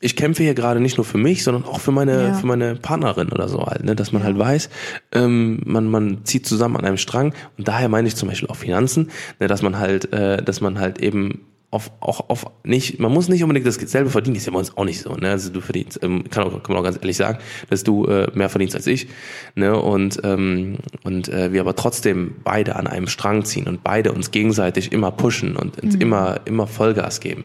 ich 0.00 0.16
kämpfe 0.16 0.42
hier 0.42 0.54
gerade 0.54 0.80
nicht 0.80 0.96
nur 0.96 1.04
für 1.04 1.18
mich, 1.18 1.44
sondern 1.44 1.64
auch 1.64 1.78
für 1.80 1.92
meine, 1.92 2.22
Ja. 2.28 2.34
für 2.34 2.46
meine 2.46 2.74
Partnerin 2.74 3.30
oder 3.30 3.48
so 3.48 3.64
halt, 3.66 3.84
ne? 3.84 3.94
dass 3.94 4.12
man 4.12 4.24
halt 4.24 4.36
weiß, 4.38 4.68
ähm, 5.12 5.60
man, 5.64 5.86
man 5.86 6.24
zieht 6.24 6.46
zusammen 6.46 6.76
an 6.76 6.84
einem 6.84 6.96
Strang 6.96 7.34
und 7.56 7.68
daher 7.68 7.88
meine 7.88 8.08
ich 8.08 8.16
zum 8.16 8.28
Beispiel 8.28 8.48
auch 8.48 8.56
Finanzen, 8.56 9.10
ne? 9.38 9.46
dass 9.46 9.62
man 9.62 9.78
halt, 9.78 10.12
äh, 10.12 10.42
dass 10.42 10.60
man 10.60 10.80
halt 10.80 10.98
eben 11.00 11.42
auf, 11.72 11.90
auch 12.00 12.28
auf 12.28 12.46
nicht, 12.64 13.00
man 13.00 13.10
muss 13.10 13.28
nicht 13.28 13.42
unbedingt 13.42 13.66
dasselbe 13.66 14.10
verdienen, 14.10 14.36
ist 14.36 14.46
ja 14.46 14.52
bei 14.52 14.58
uns 14.58 14.76
auch 14.76 14.84
nicht 14.84 15.00
so, 15.00 15.14
ne? 15.14 15.30
Also 15.30 15.50
du 15.50 15.60
verdienst, 15.60 15.98
ähm, 16.02 16.24
kann, 16.30 16.44
auch, 16.44 16.62
kann 16.62 16.74
man 16.74 16.76
auch 16.76 16.84
ganz 16.84 16.96
ehrlich 16.96 17.16
sagen, 17.16 17.38
dass 17.70 17.82
du 17.82 18.04
äh, 18.06 18.30
mehr 18.34 18.50
verdienst 18.50 18.76
als 18.76 18.86
ich, 18.86 19.08
ne? 19.54 19.76
Und, 19.76 20.20
ähm, 20.22 20.76
und 21.02 21.28
äh, 21.30 21.52
wir 21.52 21.62
aber 21.62 21.74
trotzdem 21.74 22.36
beide 22.44 22.76
an 22.76 22.86
einem 22.86 23.06
Strang 23.08 23.44
ziehen 23.46 23.66
und 23.66 23.82
beide 23.82 24.12
uns 24.12 24.30
gegenseitig 24.30 24.92
immer 24.92 25.10
pushen 25.10 25.56
und 25.56 25.82
uns 25.82 25.94
immer, 25.94 26.40
immer 26.44 26.66
Vollgas 26.66 27.20
geben. 27.20 27.44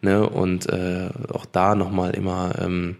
Ne? 0.00 0.28
Und 0.28 0.68
äh, 0.68 1.10
auch 1.32 1.44
da 1.46 1.74
nochmal 1.74 2.14
immer 2.14 2.54
ähm, 2.60 2.96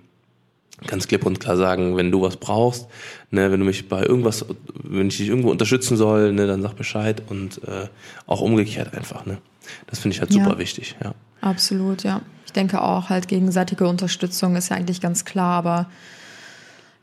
ganz 0.87 1.09
klipp 1.09 1.25
und 1.25 1.41
klar 1.41 1.57
sagen, 1.57 1.97
wenn 1.97 2.11
du 2.11 2.23
was 2.23 2.37
brauchst, 2.37 2.87
ne, 3.31 3.51
wenn 3.51 3.61
du 3.61 3.67
mich 3.67 3.89
bei 3.89 4.03
irgendwas, 4.03 4.45
wenn 4.83 5.09
ich 5.09 5.17
dich 5.17 5.29
irgendwo 5.29 5.51
unterstützen 5.51 5.97
soll, 5.97 6.33
ne, 6.33 6.47
dann 6.47 6.63
sag 6.63 6.75
Bescheid 6.75 7.23
und 7.29 7.63
äh, 7.65 7.89
auch 8.27 8.41
umgekehrt 8.41 8.95
einfach, 8.95 9.25
ne. 9.25 9.39
Das 9.87 9.99
finde 10.01 10.15
ich 10.15 10.21
halt 10.21 10.33
Ja. 10.33 10.45
super 10.45 10.59
wichtig, 10.59 10.97
ja. 11.03 11.15
Absolut, 11.41 12.03
ja. 12.03 12.23
Ich 12.45 12.53
denke 12.53 12.81
auch, 12.83 13.11
halt 13.11 13.29
gegenseitige 13.29 13.87
Unterstützung 13.87 14.57
ist 14.57 14.71
ja 14.71 14.77
eigentlich 14.77 15.01
ganz 15.01 15.25
klar, 15.25 15.59
aber 15.59 15.87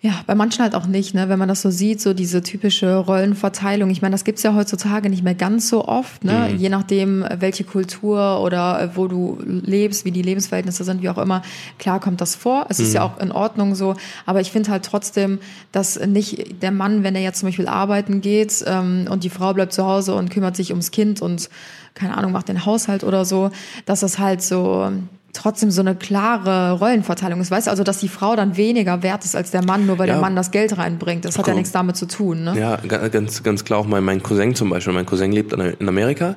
ja, 0.02 0.22
bei 0.28 0.36
manchen 0.36 0.62
halt 0.62 0.76
auch 0.76 0.86
nicht, 0.86 1.14
ne? 1.14 1.30
Wenn 1.30 1.40
man 1.40 1.48
das 1.48 1.62
so 1.62 1.70
sieht, 1.70 2.02
so 2.02 2.14
diese 2.14 2.44
typische 2.44 2.98
Rollenverteilung. 2.98 3.90
Ich 3.90 4.02
meine, 4.02 4.12
das 4.12 4.26
gibt's 4.26 4.44
ja 4.44 4.54
heutzutage 4.54 5.10
nicht 5.10 5.24
mehr 5.24 5.34
ganz 5.34 5.70
so 5.70 5.88
oft, 5.88 6.26
ne? 6.26 6.54
Je 6.58 6.68
nachdem, 6.68 7.26
welche 7.40 7.64
Kultur 7.64 8.42
oder 8.42 8.82
äh, 8.82 8.98
wo 8.98 9.08
du 9.08 9.38
lebst, 9.46 10.04
wie 10.04 10.12
die 10.12 10.22
Lebensverhältnisse 10.22 10.84
sind, 10.84 11.02
wie 11.04 11.08
auch 11.10 11.18
immer. 11.18 11.42
Klar 11.80 12.02
kommt 12.02 12.20
das 12.20 12.36
vor. 12.36 12.66
Es 12.68 12.82
ist 12.82 12.94
ja 12.94 13.04
auch 13.04 13.18
in 13.18 13.32
Ordnung 13.32 13.76
so. 13.76 13.96
Aber 14.26 14.42
ich 14.42 14.52
finde 14.52 14.72
halt 14.72 14.84
trotzdem, 14.84 15.40
dass 15.72 15.98
nicht 15.98 16.62
der 16.62 16.72
Mann, 16.72 17.04
wenn 17.04 17.16
er 17.16 17.22
jetzt 17.22 17.40
zum 17.40 17.48
Beispiel 17.48 17.70
arbeiten 17.70 18.20
geht 18.20 18.62
ähm, 18.68 19.08
und 19.10 19.24
die 19.24 19.30
Frau 19.30 19.54
bleibt 19.54 19.72
zu 19.72 19.86
Hause 19.86 20.16
und 20.16 20.30
kümmert 20.30 20.58
sich 20.58 20.72
ums 20.72 20.92
Kind 20.92 21.22
und 21.22 21.50
keine 21.94 22.18
Ahnung, 22.18 22.32
macht 22.32 22.48
den 22.50 22.66
Haushalt 22.66 23.04
oder 23.04 23.26
so, 23.26 23.52
dass 23.86 24.00
das 24.02 24.20
halt 24.20 24.42
so 24.42 24.92
trotzdem 25.36 25.72
so 25.72 25.82
eine 25.82 25.96
klare 25.96 26.74
Rollenverteilung 26.78 27.42
ist. 27.42 27.50
Weißt 27.50 27.66
du, 27.66 27.72
also 27.72 27.84
dass 27.84 27.98
die 27.98 28.08
Frau 28.08 28.36
dann 28.36 28.56
weniger 28.56 29.02
wert 29.02 29.26
ist 29.26 29.36
als 29.36 29.50
der 29.50 29.64
Mann, 29.66 29.88
nur 29.88 29.98
weil 29.98 30.08
Ja. 30.08 30.14
der 30.14 30.22
Mann 30.22 30.36
das 30.36 30.52
Geld 30.52 30.78
reinbringt. 30.78 31.26
Das 31.26 31.40
hat 31.40 31.48
ja 31.48 31.54
Komm. 31.54 31.58
nichts 31.60 31.72
damit 31.72 31.96
zu 31.98 32.06
tun, 32.06 32.44
ne? 32.44 32.60
Ja, 32.60 32.76
ga- 32.88 33.08
ganz, 33.08 33.42
ganz 33.42 33.64
klar 33.66 33.80
auch 33.80 33.88
mein, 33.88 34.04
mein 34.04 34.22
Cousin 34.22 34.54
zum 34.54 34.70
Beispiel. 34.70 34.94
Mein 34.94 35.08
Cousin 35.08 35.32
lebt 35.32 35.52
in 35.54 35.88
Amerika. 35.88 36.36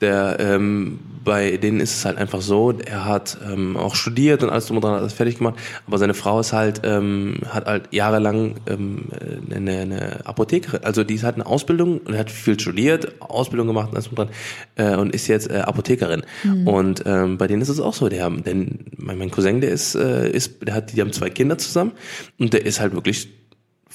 Der, 0.00 0.36
ähm, 0.38 0.98
bei 1.24 1.56
denen 1.56 1.80
ist 1.80 1.96
es 1.96 2.04
halt 2.04 2.18
einfach 2.18 2.40
so, 2.40 2.72
er 2.72 3.04
hat 3.04 3.38
ähm, 3.50 3.76
auch 3.76 3.94
studiert 3.94 4.42
und 4.42 4.50
alles 4.50 4.66
drum 4.66 4.76
und 4.76 4.84
dran, 4.84 4.92
hat 4.92 5.00
alles 5.00 5.14
fertig 5.14 5.38
gemacht, 5.38 5.56
aber 5.86 5.98
seine 5.98 6.14
Frau 6.14 6.38
ist 6.38 6.52
halt, 6.52 6.82
ähm, 6.84 7.38
hat 7.48 7.66
halt 7.66 7.92
jahrelang 7.92 8.56
ähm, 8.68 9.06
eine, 9.52 9.78
eine 9.78 10.26
Apothekerin, 10.26 10.84
also 10.84 11.02
die 11.02 11.14
ist 11.14 11.24
halt 11.24 11.34
eine 11.36 11.46
Ausbildung 11.46 11.98
und 11.98 12.16
hat 12.16 12.30
viel 12.30 12.60
studiert, 12.60 13.20
Ausbildung 13.20 13.66
gemacht 13.66 13.88
und 13.88 13.96
alles 13.96 14.08
drum 14.08 14.18
und 14.18 14.30
dran 14.76 14.94
äh, 14.94 14.96
und 14.96 15.14
ist 15.14 15.26
jetzt 15.26 15.50
äh, 15.50 15.58
Apothekerin. 15.58 16.22
Und 16.64 17.02
ähm, 17.06 17.38
bei 17.38 17.46
denen 17.46 17.62
ist 17.62 17.70
es 17.70 17.80
auch 17.80 17.94
so, 17.94 18.08
der 18.08 18.30
denn 18.30 18.84
mein, 18.96 19.18
mein 19.18 19.30
Cousin, 19.30 19.60
der 19.60 19.70
ist, 19.70 19.94
äh, 19.94 20.30
ist, 20.30 20.66
der 20.66 20.74
hat, 20.74 20.92
die 20.92 21.00
haben 21.00 21.12
zwei 21.12 21.30
Kinder 21.30 21.58
zusammen 21.58 21.92
und 22.38 22.52
der 22.52 22.64
ist 22.64 22.80
halt 22.80 22.94
wirklich 22.94 23.28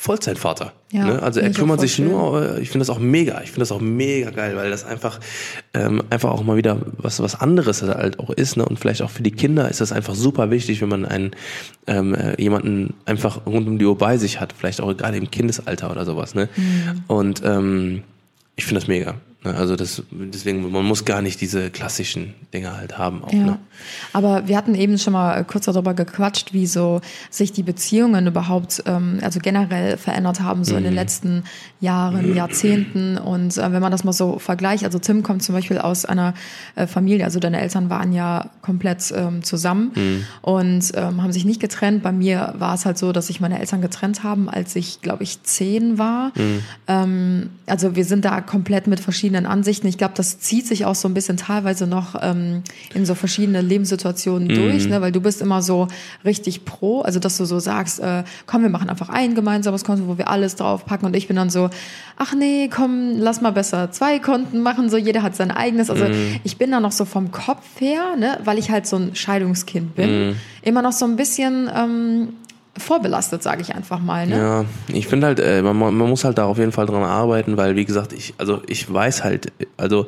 Vollzeitvater. 0.02 0.74
Ja, 0.92 1.06
ne? 1.06 1.22
Also 1.22 1.42
er 1.42 1.52
kümmert 1.52 1.80
sich 1.80 1.94
schön. 1.94 2.10
nur, 2.10 2.58
äh, 2.58 2.60
ich 2.60 2.72
finde 2.72 2.88
das 2.88 2.90
auch 2.90 2.98
mega, 2.98 3.40
ich 3.44 3.50
finde 3.50 3.60
das 3.60 3.72
auch 3.72 3.80
mega 3.80 4.32
geil, 4.32 4.56
weil 4.56 4.72
das 4.72 4.84
einfach 4.84 5.20
ähm, 5.76 6.02
einfach 6.10 6.32
auch 6.32 6.42
mal 6.42 6.58
wieder 6.58 6.82
was 6.98 7.20
was 7.22 7.40
anderes 7.40 7.84
halt 7.84 8.18
auch 8.18 8.32
ist, 8.32 8.58
ne? 8.58 8.66
Und 8.66 8.80
vielleicht 8.80 9.04
auch 9.04 9.12
für 9.12 9.22
die 9.22 9.30
Kinder 9.30 9.70
ist 9.70 9.80
das 9.80 9.92
einfach 9.92 10.16
super 10.16 10.50
wichtig, 10.50 10.82
wenn 10.82 10.90
man 10.90 11.06
einen 11.06 11.36
ähm, 11.86 12.16
äh, 12.16 12.34
jemanden 12.42 12.96
einfach 13.06 13.46
rund 13.46 13.68
um 13.68 13.78
die 13.78 13.86
Uhr 13.86 13.96
bei 13.96 14.18
sich 14.18 14.40
hat, 14.40 14.56
vielleicht 14.58 14.82
auch 14.82 14.98
gerade 14.98 15.18
im 15.18 15.30
Kindesalter 15.30 15.92
oder 15.92 16.04
sowas, 16.04 16.34
ne? 16.34 16.50
Mhm. 16.56 17.04
Und 17.06 17.44
ähm, 17.46 18.02
ich 18.56 18.66
finde 18.66 18.80
das 18.80 18.88
mega. 18.88 19.14
Ne? 19.44 19.56
Also 19.56 19.76
das 19.76 20.04
deswegen 20.12 20.72
man 20.72 20.86
muss 20.86 21.04
gar 21.06 21.22
nicht 21.24 21.42
diese 21.42 21.72
klassischen 21.72 22.36
Dinge 22.54 22.78
halt 22.78 22.98
haben 22.98 23.24
auch, 23.24 23.34
Ja. 23.34 23.46
ne? 23.46 23.58
Aber 24.14 24.48
wir 24.48 24.56
hatten 24.58 24.76
eben 24.76 25.00
schon 25.00 25.14
mal 25.14 25.44
kurz 25.46 25.66
darüber 25.66 25.96
gequatscht, 25.96 26.54
wie 26.54 26.68
so 26.68 27.02
sich 27.32 27.52
die 27.52 27.64
Beziehungen 27.64 28.28
überhaupt, 28.28 28.84
ähm, 28.86 29.18
also 29.24 29.40
generell 29.40 29.98
verändert 29.98 30.42
haben, 30.42 30.64
so 30.64 30.76
in 30.76 30.82
Mhm. 30.82 30.86
den 30.86 30.94
letzten 30.94 31.44
Jahren, 31.80 32.36
Jahrzehnten. 32.36 33.18
Und 33.18 33.58
äh, 33.58 33.72
wenn 33.72 33.82
man 33.82 33.92
das 33.92 34.04
mal 34.04 34.14
so 34.14 34.38
vergleicht, 34.38 34.84
also 34.86 35.00
Tim 35.00 35.24
kommt 35.24 35.42
zum 35.42 35.56
Beispiel 35.56 35.80
aus 35.80 36.06
einer 36.06 36.36
äh, 36.76 36.86
Familie, 36.86 37.26
also 37.26 37.40
deine 37.40 37.60
Eltern 37.60 37.90
waren 37.90 38.14
ja 38.14 38.52
komplett 38.62 39.12
ähm, 39.16 39.42
zusammen 39.44 39.92
Mhm. 39.96 40.26
und 40.44 40.92
ähm, 40.94 41.24
haben 41.24 41.32
sich 41.32 41.46
nicht 41.46 41.60
getrennt. 41.60 42.04
Bei 42.04 42.12
mir 42.12 42.54
war 42.60 42.76
es 42.76 42.86
halt 42.86 43.00
so, 43.00 43.12
dass 43.12 43.28
sich 43.28 43.40
meine 43.42 43.60
Eltern 43.60 43.82
getrennt 43.82 44.22
haben, 44.24 44.48
als 44.50 44.76
ich, 44.76 45.02
glaube 45.02 45.24
ich, 45.24 45.42
zehn 45.42 45.98
war. 45.98 46.32
Ähm, 46.88 47.50
also 47.66 47.96
wir 47.96 48.06
sind 48.06 48.26
da 48.26 48.42
komplett 48.42 48.86
mit 48.86 49.00
verschiedenen 49.00 49.31
Ansichten. 49.36 49.88
Ich 49.88 49.98
glaube, 49.98 50.14
das 50.16 50.40
zieht 50.40 50.68
sich 50.68 50.86
auch 50.86 50.96
so 50.96 51.08
ein 51.08 51.14
bisschen 51.14 51.38
teilweise 51.38 51.88
noch 51.88 52.16
ähm, 52.22 52.64
in 52.94 53.06
so 53.06 53.16
verschiedene 53.16 53.62
Lebenssituationen 53.62 54.48
durch, 54.48 54.88
ne? 54.88 55.02
weil 55.02 55.12
du 55.12 55.22
bist 55.22 55.42
immer 55.42 55.62
so 55.62 55.88
richtig 56.24 56.66
pro, 56.66 57.02
also 57.02 57.20
dass 57.20 57.38
du 57.38 57.46
so 57.46 57.60
sagst, 57.60 58.00
äh, 58.00 58.24
komm, 58.46 58.64
wir 58.64 58.70
machen 58.70 58.90
einfach 58.90 59.10
ein 59.10 59.36
gemeinsames 59.36 59.84
Konto, 59.84 60.08
wo 60.08 60.18
wir 60.18 60.30
alles 60.30 60.56
draufpacken 60.56 61.06
und 61.06 61.16
ich 61.16 61.28
bin 61.28 61.36
dann 61.36 61.50
so, 61.50 61.70
ach 62.18 62.34
nee, 62.34 62.70
komm, 62.74 63.14
lass 63.18 63.42
mal 63.42 63.52
besser 63.52 63.92
zwei 63.92 64.20
Konten 64.20 64.62
machen, 64.62 64.90
so 64.90 64.98
jeder 64.98 65.24
hat 65.24 65.36
sein 65.36 65.52
eigenes. 65.52 65.90
Also 65.90 66.06
ich 66.44 66.58
bin 66.58 66.72
da 66.72 66.80
noch 66.80 66.92
so 66.92 67.06
vom 67.06 67.32
Kopf 67.32 67.80
her, 67.80 68.16
ne? 68.18 68.40
weil 68.44 68.58
ich 68.58 68.72
halt 68.72 68.88
so 68.88 68.98
ein 68.98 69.16
Scheidungskind 69.16 69.96
bin, 69.96 70.36
immer 70.62 70.82
noch 70.82 70.92
so 70.92 71.06
ein 71.06 71.16
bisschen 71.16 71.70
ähm, 71.76 72.30
vorbelastet, 72.78 73.44
sage 73.44 73.62
ich 73.62 73.76
einfach 73.76 74.00
mal. 74.00 74.28
Ne? 74.28 74.38
Ja, 74.38 74.66
ich 74.88 75.08
finde 75.08 75.28
halt, 75.28 75.40
äh, 75.40 75.62
man, 75.62 75.78
man 75.78 75.98
muss 76.10 76.24
halt 76.24 76.38
da 76.38 76.46
auf 76.46 76.58
jeden 76.58 76.72
Fall 76.72 76.86
dran 76.86 77.04
arbeiten, 77.04 77.58
weil 77.58 77.76
wie 77.76 77.86
gesagt, 77.86 78.14
ich, 78.14 78.34
also 78.38 78.62
ich 78.68 78.92
weiß 78.92 79.24
halt, 79.24 79.52
also 79.78 80.08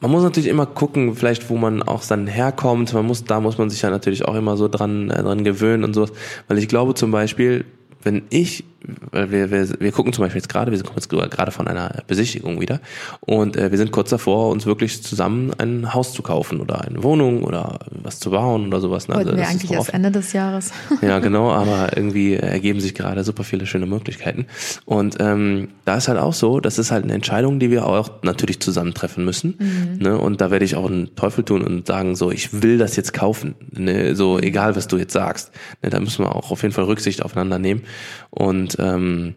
man 0.00 0.10
muss 0.10 0.22
natürlich 0.22 0.48
immer 0.48 0.66
gucken, 0.66 1.14
vielleicht 1.14 1.50
wo 1.50 1.56
man 1.56 1.82
auch 1.82 2.02
dann 2.04 2.26
herkommt. 2.26 2.92
Man 2.94 3.04
muss, 3.04 3.24
da 3.24 3.40
muss 3.40 3.58
man 3.58 3.68
sich 3.68 3.82
ja 3.82 3.90
natürlich 3.90 4.24
auch 4.24 4.34
immer 4.34 4.56
so 4.56 4.68
dran, 4.68 5.10
äh, 5.10 5.22
dran 5.22 5.44
gewöhnen 5.44 5.84
und 5.84 5.94
sowas. 5.94 6.12
Weil 6.48 6.58
ich 6.58 6.68
glaube 6.68 6.94
zum 6.94 7.10
Beispiel, 7.10 7.66
wenn 8.02 8.22
ich, 8.30 8.64
weil 9.10 9.30
wir, 9.30 9.50
wir, 9.50 9.68
wir 9.80 9.92
gucken 9.92 10.12
zum 10.12 10.24
Beispiel 10.24 10.40
jetzt 10.40 10.48
gerade, 10.48 10.72
wir 10.72 10.82
kommen 10.82 10.96
jetzt 10.96 11.08
gerade 11.08 11.50
von 11.50 11.68
einer 11.68 12.02
Besichtigung 12.06 12.60
wieder 12.60 12.80
und 13.20 13.56
äh, 13.56 13.70
wir 13.70 13.78
sind 13.78 13.92
kurz 13.92 14.10
davor, 14.10 14.50
uns 14.50 14.66
wirklich 14.66 15.02
zusammen 15.02 15.52
ein 15.58 15.92
Haus 15.94 16.12
zu 16.12 16.22
kaufen 16.22 16.60
oder 16.60 16.80
eine 16.80 17.02
Wohnung 17.02 17.42
oder 17.42 17.78
was 17.90 18.20
zu 18.20 18.30
bauen 18.30 18.66
oder 18.66 18.80
sowas. 18.80 19.08
ne? 19.08 19.16
Wollten 19.16 19.36
wir 19.36 19.48
eigentlich 19.48 19.70
erst 19.70 19.92
Ende 19.92 20.10
des 20.10 20.32
Jahres. 20.32 20.72
ja, 21.02 21.18
genau, 21.18 21.50
aber 21.52 21.96
irgendwie 21.96 22.34
ergeben 22.34 22.80
sich 22.80 22.94
gerade 22.94 23.24
super 23.24 23.44
viele 23.44 23.66
schöne 23.66 23.86
Möglichkeiten. 23.86 24.46
Und 24.84 25.16
ähm, 25.20 25.68
da 25.84 25.96
ist 25.96 26.08
halt 26.08 26.18
auch 26.18 26.34
so, 26.34 26.60
das 26.60 26.78
ist 26.78 26.90
halt 26.90 27.04
eine 27.04 27.14
Entscheidung, 27.14 27.58
die 27.58 27.70
wir 27.70 27.86
auch 27.86 28.22
natürlich 28.22 28.60
zusammentreffen 28.60 29.24
müssen. 29.24 29.98
Ne? 29.98 30.18
Und 30.18 30.40
da 30.40 30.50
werde 30.50 30.64
ich 30.64 30.76
auch 30.76 30.86
einen 30.86 31.14
Teufel 31.16 31.44
tun 31.44 31.62
und 31.62 31.86
sagen, 31.86 32.16
so, 32.16 32.30
ich 32.30 32.62
will 32.62 32.78
das 32.78 32.96
jetzt 32.96 33.12
kaufen. 33.12 33.54
Ne? 33.72 34.14
So, 34.14 34.38
egal 34.38 34.76
was 34.76 34.88
du 34.88 34.96
jetzt 34.96 35.12
sagst. 35.12 35.52
Ne? 35.82 35.90
Da 35.90 36.00
müssen 36.00 36.24
wir 36.24 36.34
auch 36.34 36.50
auf 36.50 36.62
jeden 36.62 36.74
Fall 36.74 36.84
Rücksicht 36.84 37.22
aufeinander 37.24 37.58
nehmen. 37.58 37.82
Und 38.30 38.76
ähm, 38.78 39.34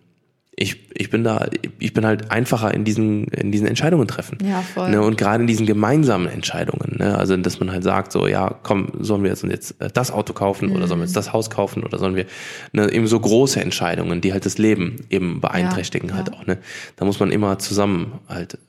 ich, 0.55 0.91
ich 0.93 1.09
bin 1.09 1.23
da, 1.23 1.47
ich 1.79 1.93
bin 1.93 2.05
halt 2.05 2.29
einfacher 2.29 2.73
in 2.73 2.83
diesen, 2.83 3.25
in 3.25 3.51
diesen 3.51 3.65
Entscheidungen 3.65 4.07
treffen. 4.07 4.37
Ja, 4.47 4.61
voll. 4.61 4.91
Ne, 4.91 5.01
und 5.01 5.17
gerade 5.17 5.41
in 5.41 5.47
diesen 5.47 5.65
gemeinsamen 5.65 6.27
Entscheidungen, 6.27 6.97
ne, 6.99 7.17
also 7.17 7.35
dass 7.37 7.59
man 7.59 7.71
halt 7.71 7.83
sagt, 7.83 8.11
so, 8.11 8.27
ja, 8.27 8.53
komm, 8.61 8.91
sollen 8.99 9.23
wir 9.23 9.31
jetzt, 9.31 9.43
jetzt 9.43 9.81
äh, 9.81 9.89
das 9.91 10.11
Auto 10.11 10.33
kaufen 10.33 10.71
oder 10.75 10.87
sollen 10.87 10.99
wir 10.99 11.05
jetzt 11.05 11.15
das 11.15 11.33
Haus 11.33 11.49
kaufen 11.49 11.83
oder 11.83 11.97
sollen 11.97 12.15
wir, 12.15 12.25
ne, 12.71 12.91
eben 12.91 13.07
so 13.07 13.19
große 13.19 13.59
Entscheidungen, 13.61 14.21
die 14.21 14.31
halt 14.31 14.45
das 14.45 14.59
Leben 14.59 14.97
eben 15.09 15.41
beeinträchtigen 15.41 16.09
Ja, 16.09 16.15
halt 16.15 16.29
ja. 16.29 16.35
auch, 16.35 16.45
ne. 16.45 16.59
Da 16.97 17.05
muss 17.05 17.19
man 17.19 17.31
immer 17.31 17.57
zusammen 17.57 18.19
halt 18.27 18.59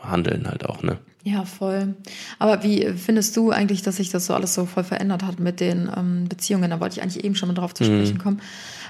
handeln 0.00 0.46
halt 0.46 0.64
auch, 0.66 0.82
ne. 0.84 0.98
Ja, 1.24 1.44
voll. 1.44 1.94
Aber 2.40 2.64
wie 2.64 2.88
findest 2.96 3.36
du 3.36 3.50
eigentlich, 3.50 3.82
dass 3.82 3.96
sich 3.96 4.10
das 4.10 4.26
so 4.26 4.34
alles 4.34 4.54
so 4.54 4.66
voll 4.66 4.82
verändert 4.82 5.22
hat 5.22 5.38
mit 5.38 5.60
den 5.60 5.88
ähm, 5.96 6.28
Beziehungen? 6.28 6.70
Da 6.70 6.80
wollte 6.80 6.96
ich 6.96 7.02
eigentlich 7.02 7.24
eben 7.24 7.36
schon 7.36 7.48
mal 7.48 7.54
drauf 7.54 7.74
zu 7.74 7.84
sprechen 7.84 8.18
kommen. 8.18 8.40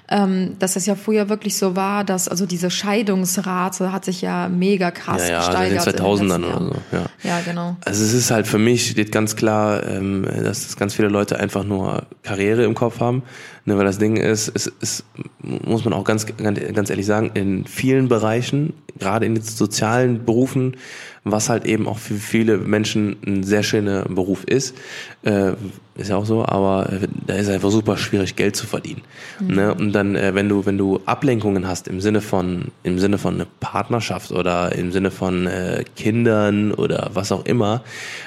Ähm, 0.09 0.57
dass 0.59 0.77
es 0.77 0.87
ja 0.87 0.95
früher 0.95 1.29
wirklich 1.29 1.57
so 1.57 1.77
war, 1.77 2.05
dass 2.05 2.29
also 2.29 2.45
diese 2.45 2.71
Scheidungsrate 2.71 3.93
hat 3.93 4.05
sich 4.05 4.21
ja 4.21 4.49
mega 4.49 4.91
krass 4.91 5.23
ja, 5.23 5.35
ja, 5.35 5.39
gesteigert. 5.39 5.87
in 5.87 5.93
den 5.93 6.03
2000ern 6.03 6.45
oder 6.45 6.59
so. 6.59 6.97
Ja. 6.97 7.07
ja, 7.23 7.41
genau. 7.41 7.77
Also 7.85 8.05
es 8.05 8.13
ist 8.13 8.31
halt 8.31 8.47
für 8.47 8.59
mich 8.59 8.91
steht 8.91 9.13
ganz 9.13 9.37
klar, 9.37 9.87
ähm, 9.87 10.27
dass 10.43 10.77
ganz 10.77 10.95
viele 10.95 11.09
Leute 11.09 11.39
einfach 11.39 11.65
nur 11.65 12.07
Karriere 12.23 12.65
im 12.65 12.75
Kopf 12.75 13.01
haben. 13.01 13.23
Ne, 13.65 13.79
weil 13.79 13.85
das 13.85 13.99
Ding 13.99 14.17
ist, 14.17 14.51
es 14.57 14.67
ist, 14.67 15.05
muss 15.41 15.85
man 15.85 15.95
auch 15.95 16.03
ganz, 16.03 16.27
ganz 16.37 16.91
ehrlich 16.91 17.07
sagen, 17.07 17.31
in 17.35 17.65
vielen 17.65 18.09
Bereichen, 18.09 18.73
gerade 18.99 19.25
in 19.25 19.37
den 19.37 19.45
sozialen 19.45 20.25
Berufen, 20.25 20.77
was 21.25 21.49
halt 21.49 21.67
eben 21.67 21.87
auch 21.87 21.99
für 21.99 22.15
viele 22.15 22.59
Menschen 22.59 23.17
ein 23.25 23.45
sehr 23.45 23.63
schöner 23.63 24.03
Beruf 24.03 24.43
ist, 24.45 24.77
äh, 25.23 25.53
ist 25.95 26.09
ja 26.09 26.17
auch 26.17 26.25
so, 26.25 26.45
aber 26.45 26.91
äh, 26.91 27.07
da 27.27 27.35
ist 27.35 27.49
einfach 27.49 27.71
super 27.71 27.97
schwierig, 27.97 28.35
Geld 28.35 28.57
zu 28.57 28.67
verdienen. 28.67 29.03
Mhm. 29.39 29.55
Ne? 29.55 29.75
Und 29.75 29.93
dann, 29.93 30.17
äh, 30.17 30.35
wenn 30.35 30.49
du, 30.49 30.67
wenn 30.67 30.79
du 30.79 31.01
Ablenkungen 31.07 31.69
hast 31.69 31.87
im 31.87 32.01
Sinne 32.01 32.23
von, 32.23 32.73
im 32.83 32.99
Sinne 32.99 33.19
von 33.19 33.35
eine 33.35 33.47
Partnerschaft 33.61 34.33
oder 34.33 34.75
im 34.75 34.91
Sinne 34.91 35.13
von 35.13 35.47
äh, 35.47 35.85
Kindern 35.95 36.73
oder 36.73 37.11
was 37.15 37.31
auch 37.31 37.45
immer, 37.45 37.83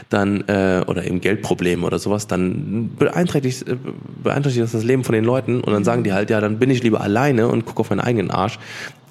dann 0.10 0.41
äh, 0.48 0.82
oder 0.88 1.06
eben 1.06 1.20
Geldprobleme 1.20 1.86
oder 1.86 2.00
sowas, 2.00 2.28
dann 2.28 2.91
beeinträchtigt, 2.98 3.68
äh, 3.68 3.76
beeinträchtigt 4.24 4.64
das 4.64 4.72
das 4.72 4.84
Leben 4.84 5.04
von 5.04 5.14
den 5.14 5.26
Leuten 5.26 5.60
und 5.60 5.74
dann 5.74 5.84
sagen 5.84 6.06
die 6.06 6.14
halt, 6.14 6.30
ja, 6.30 6.39
dann 6.39 6.60
bin 6.60 6.70
ich 6.70 6.82
lieber 6.82 7.02
alleine 7.02 7.50
und 7.50 7.66
gucke 7.66 7.82
auf 7.82 7.89
meinen 7.89 8.00
eigenen 8.00 8.32
Arsch 8.32 8.58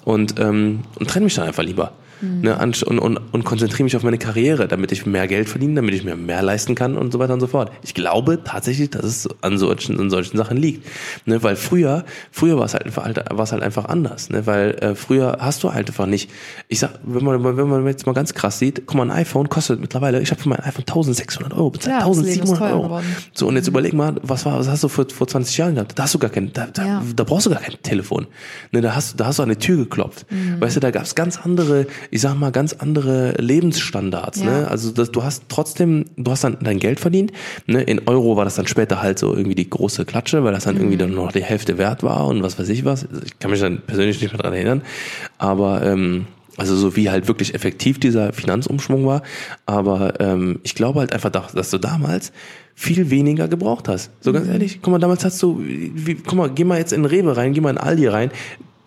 und, 0.05 0.39
ähm, 0.39 0.79
und 0.97 1.07
trenne 1.07 1.25
mich 1.25 1.35
dann 1.35 1.45
einfach 1.47 1.63
lieber. 1.63 1.91
Mhm. 2.21 2.41
Ne, 2.41 2.57
und, 2.57 2.83
und, 2.83 3.17
und 3.17 3.43
konzentriere 3.43 3.83
mich 3.83 3.95
auf 3.95 4.03
meine 4.03 4.17
Karriere, 4.17 4.67
damit 4.67 4.91
ich 4.91 5.05
mehr 5.05 5.27
Geld 5.27 5.49
verdiene, 5.49 5.75
damit 5.75 5.95
ich 5.95 6.03
mir 6.03 6.15
mehr 6.15 6.41
leisten 6.41 6.75
kann 6.75 6.97
und 6.97 7.11
so 7.11 7.19
weiter 7.19 7.33
und 7.33 7.39
so 7.39 7.47
fort. 7.47 7.71
Ich 7.83 7.93
glaube 7.93 8.39
tatsächlich, 8.43 8.89
dass 8.89 9.05
es 9.05 9.29
an 9.41 9.57
solchen, 9.57 9.99
an 9.99 10.09
solchen 10.09 10.37
Sachen 10.37 10.57
liegt. 10.57 10.85
Ne, 11.25 11.41
weil 11.43 11.55
früher, 11.55 12.05
früher 12.31 12.57
war 12.57 12.65
es 12.65 12.73
halt, 12.73 12.95
war 12.95 13.39
es 13.39 13.51
halt 13.51 13.63
einfach 13.63 13.85
anders. 13.85 14.29
Ne, 14.29 14.45
weil 14.45 14.71
äh, 14.75 14.95
früher 14.95 15.37
hast 15.39 15.63
du 15.63 15.73
halt 15.73 15.89
einfach 15.89 16.05
nicht, 16.05 16.29
ich 16.67 16.79
sag, 16.79 16.99
wenn 17.03 17.23
man, 17.23 17.43
wenn 17.57 17.67
man 17.67 17.85
jetzt 17.87 18.05
mal 18.05 18.13
ganz 18.13 18.33
krass 18.33 18.59
sieht, 18.59 18.83
guck 18.85 18.97
mal, 18.97 19.09
ein 19.09 19.11
iPhone 19.11 19.49
kostet 19.49 19.79
mittlerweile, 19.79 20.21
ich 20.21 20.31
habe 20.31 20.41
für 20.41 20.49
mein 20.49 20.59
iPhone 20.59 20.83
1600 20.87 21.53
Euro 21.53 21.69
bezahlt, 21.69 22.01
ja, 22.01 22.05
1700 22.05 22.71
Euro. 22.71 22.83
Geworden. 22.83 23.15
So, 23.33 23.47
und 23.47 23.55
jetzt 23.55 23.65
mhm. 23.65 23.73
überleg 23.73 23.93
mal, 23.93 24.15
was 24.21 24.45
war, 24.45 24.59
was 24.59 24.67
hast 24.67 24.83
du 24.83 24.87
vor, 24.87 25.05
vor 25.09 25.27
20 25.27 25.57
Jahren 25.57 25.75
gehabt? 25.75 25.97
Da 25.97 26.03
hast 26.03 26.13
du 26.13 26.19
gar 26.19 26.29
kein, 26.29 26.51
da, 26.53 26.67
da, 26.67 26.85
ja. 26.85 27.03
da 27.15 27.23
brauchst 27.23 27.45
du 27.45 27.49
gar 27.49 27.61
kein 27.61 27.75
Telefon. 27.81 28.27
Ne, 28.71 28.81
da 28.81 28.95
hast, 28.95 29.19
da 29.19 29.27
hast 29.27 29.39
du 29.39 29.43
an 29.43 29.49
die 29.49 29.55
Tür 29.55 29.77
geklopft. 29.77 30.25
Mhm. 30.31 30.59
Weißt 30.59 30.75
du, 30.75 30.79
da 30.79 30.91
gab 30.91 31.03
es 31.03 31.15
ganz 31.15 31.39
andere, 31.43 31.87
ich 32.11 32.21
sag 32.21 32.35
mal, 32.35 32.51
ganz 32.51 32.73
andere 32.73 33.33
Lebensstandards. 33.39 34.39
Ne? 34.41 34.45
Ja. 34.45 34.59
Ne? 34.61 34.67
Also 34.67 34.91
das, 34.91 35.11
du 35.11 35.23
hast 35.23 35.43
trotzdem, 35.49 36.05
du 36.17 36.31
hast 36.31 36.43
dann 36.43 36.57
dein 36.61 36.79
Geld 36.79 36.99
verdient. 36.99 37.31
Ne? 37.67 37.83
In 37.83 38.07
Euro 38.07 38.37
war 38.37 38.45
das 38.45 38.55
dann 38.55 38.67
später 38.67 39.01
halt 39.01 39.19
so 39.19 39.35
irgendwie 39.35 39.55
die 39.55 39.69
große 39.69 40.05
Klatsche, 40.05 40.43
weil 40.43 40.53
das 40.53 40.65
dann 40.65 40.75
mhm. 40.75 40.81
irgendwie 40.81 40.97
dann 40.97 41.13
noch 41.13 41.31
die 41.31 41.43
Hälfte 41.43 41.77
wert 41.77 42.03
war 42.03 42.27
und 42.27 42.43
was 42.43 42.59
weiß 42.59 42.69
ich 42.69 42.85
was. 42.85 43.07
Ich 43.25 43.39
kann 43.39 43.51
mich 43.51 43.59
dann 43.59 43.81
persönlich 43.81 44.21
nicht 44.21 44.31
mehr 44.31 44.41
dran 44.41 44.53
erinnern. 44.53 44.81
Aber 45.37 45.83
ähm, 45.83 46.27
also 46.57 46.75
so 46.75 46.95
wie 46.95 47.09
halt 47.09 47.27
wirklich 47.27 47.53
effektiv 47.53 47.99
dieser 47.99 48.33
Finanzumschwung 48.33 49.05
war. 49.05 49.23
Aber 49.65 50.19
ähm, 50.19 50.59
ich 50.63 50.75
glaube 50.75 50.99
halt 50.99 51.13
einfach, 51.13 51.51
dass 51.51 51.69
du 51.69 51.77
damals 51.77 52.31
viel 52.75 53.09
weniger 53.09 53.47
gebraucht 53.47 53.87
hast. 53.87 54.11
So 54.21 54.33
ganz 54.33 54.47
mhm. 54.47 54.53
ehrlich, 54.53 54.79
guck 54.81 54.91
mal, 54.91 54.99
damals 54.99 55.23
hast 55.25 55.41
du, 55.41 55.61
wie, 55.63 56.15
guck 56.15 56.33
mal, 56.33 56.49
geh 56.49 56.63
mal 56.63 56.77
jetzt 56.77 56.93
in 56.93 57.05
Rewe 57.05 57.35
rein, 57.35 57.53
geh 57.53 57.61
mal 57.61 57.71
in 57.71 57.77
Aldi 57.77 58.07
rein 58.07 58.31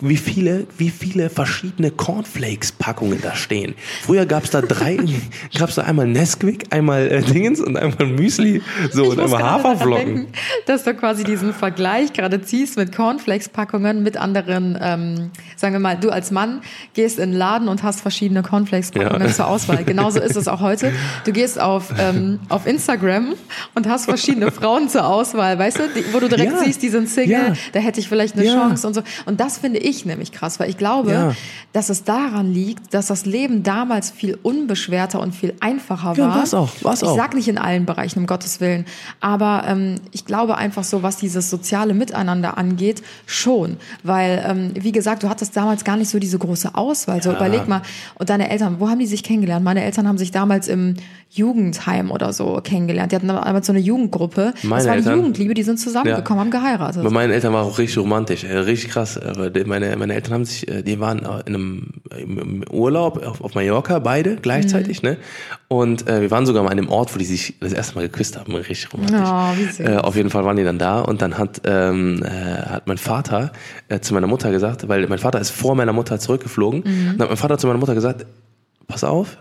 wie 0.00 0.16
viele, 0.16 0.66
wie 0.76 0.90
viele 0.90 1.28
verschiedene 1.28 1.90
Cornflakes-Packungen 1.90 3.20
da 3.20 3.34
stehen. 3.34 3.74
Früher 4.02 4.26
gab's 4.26 4.50
da 4.50 4.60
drei, 4.60 4.98
gab's 5.58 5.74
da 5.74 5.82
einmal 5.82 6.06
Nesquik, 6.06 6.66
einmal 6.70 7.08
äh, 7.08 7.22
Dingens 7.22 7.60
und 7.60 7.76
einmal 7.76 8.06
Müsli, 8.06 8.62
so 8.92 9.04
ich 9.04 9.10
und 9.10 9.20
einmal 9.20 9.42
Haferflocken. 9.42 10.14
Denken, 10.14 10.32
dass 10.66 10.84
du 10.84 10.94
quasi 10.94 11.24
diesen 11.24 11.52
Vergleich 11.52 12.12
gerade 12.12 12.40
ziehst 12.40 12.76
mit 12.76 12.94
Cornflakes-Packungen 12.94 14.02
mit 14.02 14.16
anderen, 14.16 14.78
ähm, 14.80 15.30
sagen 15.56 15.74
wir 15.74 15.80
mal, 15.80 15.98
du 15.98 16.10
als 16.10 16.30
Mann 16.30 16.60
gehst 16.94 17.18
in 17.18 17.30
den 17.30 17.38
Laden 17.38 17.68
und 17.68 17.82
hast 17.82 18.00
verschiedene 18.00 18.42
Cornflakes-Packungen 18.42 19.26
ja. 19.26 19.32
zur 19.32 19.48
Auswahl. 19.48 19.84
Genauso 19.84 20.20
ist 20.20 20.36
es 20.36 20.46
auch 20.46 20.60
heute. 20.60 20.92
Du 21.24 21.32
gehst 21.32 21.60
auf, 21.60 21.92
ähm, 21.98 22.38
auf 22.48 22.66
Instagram 22.66 23.34
und 23.74 23.88
hast 23.88 24.04
verschiedene 24.04 24.52
Frauen 24.52 24.88
zur 24.88 25.06
Auswahl, 25.06 25.58
weißt 25.58 25.78
du, 25.78 25.82
die, 25.96 26.04
wo 26.12 26.20
du 26.20 26.28
direkt 26.28 26.52
ja. 26.52 26.64
siehst, 26.64 26.82
die 26.82 26.88
sind 26.88 27.08
Single, 27.08 27.30
ja. 27.30 27.52
da 27.72 27.80
hätte 27.80 27.98
ich 27.98 28.08
vielleicht 28.08 28.36
eine 28.36 28.46
Chance 28.46 28.86
und 28.86 28.94
so. 28.94 29.02
Und 29.26 29.40
das 29.40 29.58
finde 29.58 29.78
ich 29.78 29.87
ich 29.88 30.04
nämlich 30.04 30.32
krass, 30.32 30.60
weil 30.60 30.70
ich 30.70 30.76
glaube, 30.76 31.12
ja. 31.12 31.34
dass 31.72 31.88
es 31.88 32.04
daran 32.04 32.52
liegt, 32.52 32.94
dass 32.94 33.08
das 33.08 33.26
Leben 33.26 33.62
damals 33.62 34.10
viel 34.10 34.38
unbeschwerter 34.42 35.20
und 35.20 35.34
viel 35.34 35.54
einfacher 35.60 36.16
war. 36.16 36.16
Ja, 36.16 36.34
war's 36.34 36.54
auch, 36.54 36.70
war's 36.82 37.02
ich 37.02 37.08
auch. 37.08 37.16
sag 37.16 37.34
nicht 37.34 37.48
in 37.48 37.58
allen 37.58 37.86
Bereichen, 37.86 38.20
um 38.20 38.26
Gottes 38.26 38.60
Willen, 38.60 38.84
aber 39.20 39.64
ähm, 39.66 39.96
ich 40.12 40.24
glaube 40.24 40.56
einfach 40.56 40.84
so, 40.84 41.02
was 41.02 41.16
dieses 41.16 41.50
soziale 41.50 41.94
Miteinander 41.94 42.58
angeht, 42.58 43.02
schon, 43.26 43.76
weil 44.02 44.44
ähm, 44.46 44.72
wie 44.74 44.92
gesagt, 44.92 45.22
du 45.22 45.28
hattest 45.28 45.56
damals 45.56 45.84
gar 45.84 45.96
nicht 45.96 46.10
so 46.10 46.18
diese 46.18 46.38
große 46.38 46.74
Auswahl. 46.74 47.16
Ja. 47.16 47.22
So 47.22 47.32
überleg 47.32 47.68
mal, 47.68 47.82
und 48.14 48.30
deine 48.30 48.50
Eltern, 48.50 48.76
wo 48.78 48.88
haben 48.88 48.98
die 48.98 49.06
sich 49.06 49.22
kennengelernt? 49.22 49.64
Meine 49.64 49.82
Eltern 49.82 50.08
haben 50.08 50.18
sich 50.18 50.30
damals 50.30 50.68
im 50.68 50.94
Jugendheim 51.30 52.10
oder 52.10 52.32
so 52.32 52.60
kennengelernt. 52.62 53.12
Die 53.12 53.16
hatten 53.16 53.28
damals 53.28 53.66
so 53.66 53.72
eine 53.72 53.80
Jugendgruppe. 53.80 54.54
Meine 54.62 54.76
das 54.76 54.86
war 54.86 54.92
die 54.94 54.98
Eltern, 54.98 55.16
Jugendliebe, 55.16 55.54
die 55.54 55.62
sind 55.62 55.78
zusammengekommen, 55.78 56.40
haben 56.40 56.50
geheiratet. 56.50 57.02
Bei 57.02 57.10
meinen 57.10 57.32
Eltern 57.32 57.52
war 57.52 57.64
auch 57.64 57.78
richtig 57.78 57.98
romantisch, 57.98 58.44
äh, 58.44 58.56
richtig 58.56 58.90
krass. 58.90 59.18
Aber 59.18 59.50
meine, 59.66 59.77
meine 59.80 60.14
Eltern 60.14 60.34
haben 60.34 60.44
sich, 60.44 60.68
äh, 60.68 60.82
die 60.82 61.00
waren 61.00 61.20
in 61.46 61.54
einem 61.54 61.92
im 62.16 62.64
Urlaub 62.70 63.24
auf, 63.24 63.40
auf 63.40 63.54
Mallorca, 63.54 63.98
beide 63.98 64.36
gleichzeitig, 64.36 65.02
mhm. 65.02 65.10
ne? 65.10 65.16
Und 65.68 66.08
äh, 66.08 66.22
wir 66.22 66.30
waren 66.30 66.46
sogar 66.46 66.62
mal 66.62 66.70
an 66.70 66.78
einem 66.78 66.88
Ort, 66.88 67.14
wo 67.14 67.18
die 67.18 67.24
sich 67.24 67.54
das 67.60 67.72
erste 67.72 67.94
Mal 67.94 68.02
geküsst 68.02 68.38
haben, 68.38 68.54
richtig 68.54 68.92
romantisch. 68.92 69.80
Oh. 69.80 69.82
Äh, 69.82 69.96
auf 69.98 70.16
jeden 70.16 70.30
Fall 70.30 70.44
waren 70.44 70.56
die 70.56 70.64
dann 70.64 70.78
da 70.78 71.00
und 71.00 71.22
dann 71.22 71.38
hat, 71.38 71.62
ähm, 71.64 72.22
äh, 72.22 72.28
hat 72.28 72.86
mein 72.86 72.98
Vater 72.98 73.52
äh, 73.88 74.00
zu 74.00 74.14
meiner 74.14 74.26
Mutter 74.26 74.50
gesagt, 74.50 74.88
weil 74.88 75.06
mein 75.08 75.18
Vater 75.18 75.40
ist 75.40 75.50
vor 75.50 75.74
meiner 75.74 75.92
Mutter 75.92 76.18
zurückgeflogen, 76.18 76.82
mhm. 76.84 77.10
und 77.14 77.20
hat 77.20 77.28
mein 77.28 77.36
Vater 77.36 77.58
zu 77.58 77.66
meiner 77.66 77.78
Mutter 77.78 77.94
gesagt, 77.94 78.26
pass 78.86 79.04
auf, 79.04 79.38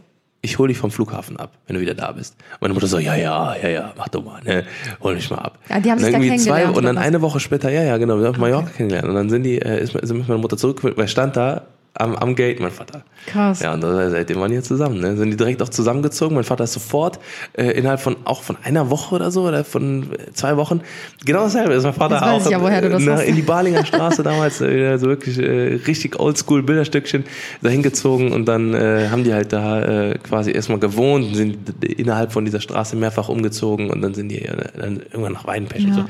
ich 0.48 0.58
hole 0.58 0.70
dich 0.70 0.78
vom 0.78 0.92
Flughafen 0.92 1.38
ab, 1.38 1.52
wenn 1.68 1.76
du 1.76 1.82
wieder 1.82 1.94
da 1.94 2.14
bist. 2.14 2.38
Meine 2.62 2.74
Mutter 2.74 2.88
so, 2.88 3.00
ja, 3.00 3.16
ja, 3.16 3.56
ja, 3.62 3.70
ja, 3.70 3.94
mach 3.98 4.08
doch 4.08 4.24
mal, 4.24 4.42
ne, 4.44 4.64
hol 5.02 5.16
mich 5.16 5.30
mal 5.30 5.40
ab. 5.40 5.60
Ja, 5.70 5.82
die 5.82 5.92
haben 5.92 5.98
und 5.98 6.06
sich 6.06 6.14
da 6.14 6.20
kennengelernt. 6.20 6.42
Zwei, 6.42 6.78
und 6.78 6.86
dann 6.86 6.98
eine 6.98 7.22
Woche 7.22 7.42
später, 7.42 7.70
ja, 7.70 7.84
ja, 7.84 7.98
genau, 7.98 8.18
wir 8.18 8.28
haben 8.28 8.36
okay. 8.36 8.40
Mallorca 8.40 8.70
kennengelernt. 8.70 9.10
Und 9.10 9.16
dann 9.16 9.30
sind 9.30 9.44
die, 9.44 9.62
äh, 9.62 9.84
ist, 9.84 9.94
ist 9.94 10.14
meine 10.14 10.38
Mutter 10.38 10.56
zurück, 10.56 10.82
weil 10.96 11.08
stand 11.10 11.36
da 11.36 11.64
am, 12.00 12.16
am 12.16 12.36
Gate, 12.36 12.60
mein 12.60 12.72
Vater. 12.72 13.04
Krass. 13.26 13.62
Ja, 13.62 13.74
und 13.74 13.82
seitdem 13.82 14.40
waren 14.40 14.50
die 14.50 14.56
jetzt 14.56 14.68
zusammen. 14.68 15.00
Ne? 15.00 15.18
Sind 15.18 15.32
die 15.32 15.38
direkt 15.38 15.62
auch 15.62 15.70
zusammengezogen. 15.70 16.36
Mein 16.36 16.44
Vater 16.44 16.64
ist 16.64 16.74
sofort 16.74 17.20
äh, 17.54 17.72
innerhalb 17.72 18.00
von 18.00 18.16
auch 18.24 18.44
von 18.44 18.56
einer 18.64 18.90
Woche 18.90 19.16
oder 19.16 19.32
so 19.32 19.48
oder 19.48 19.64
von 19.64 20.08
zwei 20.34 20.58
Wochen 20.58 20.82
genau 21.26 21.44
dasselbe. 21.44 21.74
Ist 21.74 21.84
mein 21.84 21.94
Vater 21.94 22.20
das 22.20 22.24
auch 22.24 22.52
ja, 22.52 22.62
woher 22.62 22.82
du 22.82 22.90
das 22.90 23.04
na, 23.04 23.22
in 23.22 23.36
die 23.36 23.42
Balinger 23.42 23.86
Straße 23.86 24.24
damals 24.24 24.62
äh, 24.62 24.98
so 24.98 25.08
wirklich 25.08 25.40
äh, 25.40 25.80
richtig 25.88 26.20
Oldschool 26.20 26.64
Bilderstückchen 26.64 27.26
dahin 27.62 27.84
gezogen 27.84 28.32
und 28.32 28.46
dann 28.46 28.74
äh, 28.74 29.08
haben 29.10 29.24
die 29.24 29.34
halt 29.34 29.52
da 29.52 29.82
äh, 29.82 30.18
quasi 30.20 30.52
erstmal 30.52 30.80
gewohnt 30.80 31.26
und 31.26 31.36
sind 31.36 31.84
innerhalb 31.84 32.32
von 32.32 32.46
dieser 32.46 32.62
Straße 32.62 32.96
mehrfach 32.96 33.30
umgezogen 33.30 33.90
und 33.90 34.02
dann 34.02 34.14
sind 34.14 34.30
die 34.30 34.44
äh, 34.44 34.56
dann 34.78 34.98
irgendwann 34.98 35.34
nach 35.34 35.48
Weidenpech 35.48 35.84
ja. 35.84 35.90
und 35.90 35.96
so. 35.96 36.06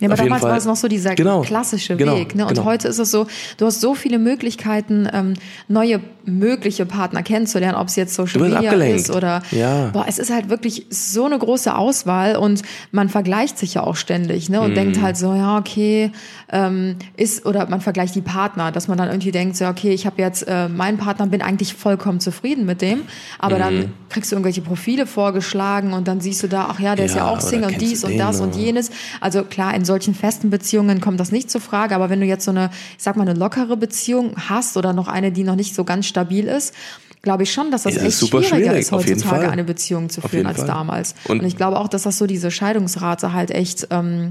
Ja, 0.00 0.08
aber 0.08 0.16
damals 0.16 0.42
war 0.42 0.56
es 0.56 0.64
noch 0.64 0.76
so 0.76 0.88
dieser 0.88 1.14
genau, 1.14 1.42
klassische 1.42 1.96
genau, 1.96 2.16
Weg. 2.16 2.34
Ne? 2.34 2.44
Und 2.44 2.54
genau. 2.54 2.64
heute 2.64 2.88
ist 2.88 2.98
es 2.98 3.10
so, 3.10 3.26
du 3.58 3.66
hast 3.66 3.80
so 3.80 3.94
viele 3.94 4.18
Möglichkeiten, 4.18 5.08
ähm, 5.12 5.34
neue 5.68 6.00
mögliche 6.26 6.86
Partner 6.86 7.22
kennenzulernen, 7.22 7.76
ob 7.76 7.88
es 7.88 7.96
jetzt 7.96 8.14
Social 8.14 8.40
Media 8.40 8.58
abgelenkt. 8.58 9.00
ist 9.00 9.10
oder 9.10 9.42
ja. 9.50 9.90
boah, 9.92 10.06
es 10.08 10.18
ist 10.18 10.32
halt 10.32 10.48
wirklich 10.48 10.86
so 10.90 11.26
eine 11.26 11.38
große 11.38 11.74
Auswahl 11.74 12.36
und 12.36 12.62
man 12.92 13.08
vergleicht 13.08 13.58
sich 13.58 13.74
ja 13.74 13.82
auch 13.82 13.96
ständig, 13.96 14.48
ne? 14.48 14.60
Und 14.60 14.72
mm. 14.72 14.74
denkt 14.74 15.02
halt 15.02 15.16
so, 15.16 15.34
ja, 15.34 15.58
okay, 15.58 16.10
ähm, 16.50 16.96
ist, 17.16 17.44
oder 17.46 17.68
man 17.68 17.80
vergleicht 17.80 18.14
die 18.14 18.22
Partner, 18.22 18.72
dass 18.72 18.88
man 18.88 18.96
dann 18.96 19.08
irgendwie 19.08 19.32
denkt, 19.32 19.56
so, 19.56 19.66
okay, 19.66 19.92
ich 19.92 20.06
habe 20.06 20.20
jetzt 20.20 20.46
äh, 20.48 20.68
meinen 20.68 20.98
Partner, 20.98 21.26
bin 21.26 21.42
eigentlich 21.42 21.74
vollkommen 21.74 22.20
zufrieden 22.20 22.64
mit 22.64 22.80
dem, 22.80 23.02
aber 23.38 23.56
mm. 23.56 23.60
dann 23.60 23.76
mhm. 23.76 23.92
kriegst 24.08 24.32
du 24.32 24.36
irgendwelche 24.36 24.62
Profile 24.62 25.06
vorgeschlagen 25.06 25.92
und 25.92 26.08
dann 26.08 26.20
siehst 26.20 26.42
du 26.42 26.48
da, 26.48 26.68
ach 26.70 26.80
ja, 26.80 26.94
der 26.94 27.06
ja, 27.06 27.10
ist 27.10 27.16
ja 27.16 27.28
auch 27.28 27.40
Single 27.40 27.70
und 27.70 27.80
dies 27.80 28.04
und 28.04 28.16
das 28.16 28.40
und 28.40 28.56
jenes. 28.56 28.90
Also 29.20 29.44
klar, 29.44 29.74
in 29.74 29.83
solchen 29.84 30.14
festen 30.14 30.50
Beziehungen 30.50 31.00
kommt 31.00 31.20
das 31.20 31.32
nicht 31.32 31.50
zur 31.50 31.60
Frage, 31.60 31.94
aber 31.94 32.10
wenn 32.10 32.20
du 32.20 32.26
jetzt 32.26 32.44
so 32.44 32.50
eine, 32.50 32.70
ich 32.96 33.02
sag 33.02 33.16
mal, 33.16 33.28
eine 33.28 33.38
lockere 33.38 33.76
Beziehung 33.76 34.34
hast 34.48 34.76
oder 34.76 34.92
noch 34.92 35.08
eine, 35.08 35.32
die 35.32 35.44
noch 35.44 35.56
nicht 35.56 35.74
so 35.74 35.84
ganz 35.84 36.06
stabil 36.06 36.46
ist, 36.46 36.74
glaube 37.22 37.42
ich 37.42 37.52
schon, 37.52 37.70
dass 37.70 37.82
das 37.82 37.96
ja, 37.96 38.02
echt 38.02 38.18
schwieriger 38.18 38.44
schwierig, 38.44 38.80
ist, 38.80 38.92
heutzutage 38.92 39.50
eine 39.50 39.64
Beziehung 39.64 40.10
zu 40.10 40.20
führen 40.20 40.46
als 40.46 40.58
Fall. 40.58 40.66
damals. 40.66 41.14
Und, 41.26 41.40
und, 41.40 41.46
ich 41.46 41.56
glaube 41.56 41.78
auch, 41.78 41.88
dass 41.88 42.02
das 42.02 42.18
so 42.18 42.26
diese 42.26 42.50
Scheidungsrate 42.50 43.32
halt 43.32 43.50
echt 43.50 43.88
ähm, 43.90 44.30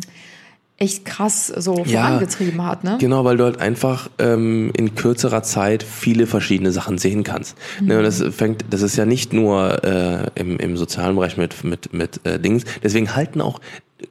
echt 0.78 1.06
krass 1.06 1.48
so 1.48 1.84
ja, 1.86 2.02
vorangetrieben 2.02 2.66
hat. 2.66 2.84
Ne? 2.84 2.98
Genau, 3.00 3.24
weil 3.24 3.38
du 3.38 3.44
halt 3.44 3.60
einfach 3.60 4.10
ähm, 4.18 4.72
in 4.76 4.96
kürzerer 4.96 5.44
Zeit 5.44 5.84
viele 5.84 6.26
verschiedene 6.28 6.72
Sachen 6.72 6.98
sehen 6.98 7.24
kannst. 7.24 7.56
Mhm. 7.80 7.88
Ne, 7.88 8.02
das 8.02 8.24
fängt, 8.32 8.66
das 8.70 8.82
ist 8.82 8.96
ja 8.96 9.06
nicht 9.06 9.34
nur 9.34 9.84
äh, 9.84 10.30
im, 10.36 10.58
im 10.58 10.76
sozialen 10.76 11.16
Bereich 11.16 11.38
mit 11.38 11.64
mit 11.64 11.94
mit 11.94 12.26
äh, 12.26 12.40
Dings. 12.40 12.64
Deswegen 12.82 13.16
halten 13.16 13.40
auch 13.40 13.60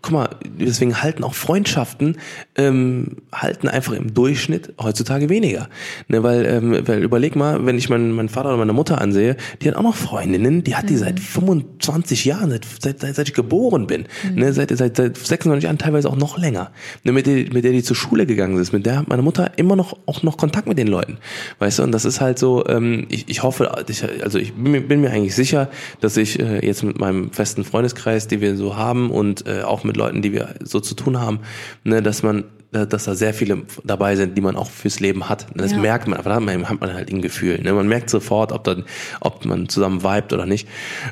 guck 0.00 0.12
mal, 0.12 0.28
deswegen 0.44 1.02
halten 1.02 1.24
auch 1.24 1.34
Freundschaften 1.34 2.16
ähm, 2.56 3.16
halten 3.32 3.68
einfach 3.68 3.92
im 3.92 4.14
Durchschnitt 4.14 4.74
heutzutage 4.80 5.28
weniger. 5.28 5.68
Ne, 6.08 6.22
weil, 6.22 6.46
ähm, 6.46 6.86
weil 6.86 7.02
überleg 7.02 7.36
mal, 7.36 7.64
wenn 7.66 7.78
ich 7.78 7.88
meinen 7.88 8.12
mein 8.12 8.28
Vater 8.28 8.48
oder 8.48 8.58
meine 8.58 8.72
Mutter 8.72 9.00
ansehe, 9.00 9.36
die 9.60 9.68
hat 9.68 9.76
auch 9.76 9.82
noch 9.82 9.96
Freundinnen, 9.96 10.64
die 10.64 10.76
hat 10.76 10.88
die 10.88 10.94
mhm. 10.94 10.98
seit 10.98 11.20
25 11.20 12.12
20 12.12 12.24
Jahren, 12.24 12.50
seit, 12.50 12.66
seit, 12.80 13.00
seit, 13.00 13.14
seit 13.16 13.28
ich 13.28 13.34
geboren 13.34 13.86
bin, 13.86 14.06
mhm. 14.28 14.34
ne, 14.36 14.52
seit, 14.52 14.76
seit, 14.76 14.96
seit 14.96 15.16
26 15.16 15.64
Jahren, 15.64 15.78
teilweise 15.78 16.08
auch 16.08 16.16
noch 16.16 16.38
länger, 16.38 16.70
ne, 17.04 17.12
mit, 17.12 17.26
der, 17.26 17.52
mit 17.52 17.64
der 17.64 17.72
die 17.72 17.82
zur 17.82 17.96
Schule 17.96 18.26
gegangen 18.26 18.58
ist, 18.58 18.72
mit 18.72 18.86
der 18.86 18.98
hat 18.98 19.08
meine 19.08 19.22
Mutter 19.22 19.52
immer 19.56 19.76
noch 19.76 19.96
auch 20.06 20.22
noch 20.22 20.36
Kontakt 20.36 20.66
mit 20.66 20.78
den 20.78 20.86
Leuten, 20.86 21.18
weißt 21.58 21.78
du, 21.78 21.82
und 21.82 21.92
das 21.92 22.04
ist 22.04 22.20
halt 22.20 22.38
so, 22.38 22.66
ähm, 22.66 23.06
ich, 23.08 23.28
ich 23.28 23.42
hoffe, 23.42 23.84
ich, 23.88 24.04
also 24.22 24.38
ich 24.38 24.52
bin, 24.54 24.88
bin 24.88 25.00
mir 25.00 25.10
eigentlich 25.10 25.34
sicher, 25.34 25.70
dass 26.00 26.16
ich 26.16 26.38
äh, 26.40 26.64
jetzt 26.64 26.82
mit 26.82 26.98
meinem 26.98 27.32
festen 27.32 27.64
Freundeskreis, 27.64 28.28
die 28.28 28.40
wir 28.40 28.56
so 28.56 28.76
haben 28.76 29.10
und 29.10 29.46
äh, 29.46 29.62
auch 29.62 29.81
mit 29.84 29.96
Leuten, 29.96 30.22
die 30.22 30.32
wir 30.32 30.54
so 30.62 30.80
zu 30.80 30.94
tun 30.94 31.20
haben, 31.20 31.40
ne, 31.84 32.02
dass 32.02 32.22
man 32.22 32.44
dass 32.72 33.04
da 33.04 33.14
sehr 33.14 33.34
viele 33.34 33.64
dabei 33.84 34.16
sind, 34.16 34.36
die 34.36 34.40
man 34.40 34.56
auch 34.56 34.70
fürs 34.70 34.98
Leben 34.98 35.28
hat. 35.28 35.46
Das 35.54 35.72
ja. 35.72 35.78
merkt 35.78 36.08
man, 36.08 36.18
aber 36.18 36.30
da 36.30 36.36
hat 36.36 36.42
man, 36.42 36.68
hat 36.70 36.80
man 36.80 36.94
halt 36.94 37.12
ein 37.12 37.20
Gefühl. 37.20 37.60
Ne? 37.60 37.74
Man 37.74 37.86
merkt 37.86 38.08
sofort, 38.08 38.50
ob 38.50 38.64
dann, 38.64 38.84
ob 39.20 39.44
man 39.44 39.68
zusammen 39.68 40.02
vibet 40.02 40.32
oder 40.32 40.46
nicht. 40.46 40.66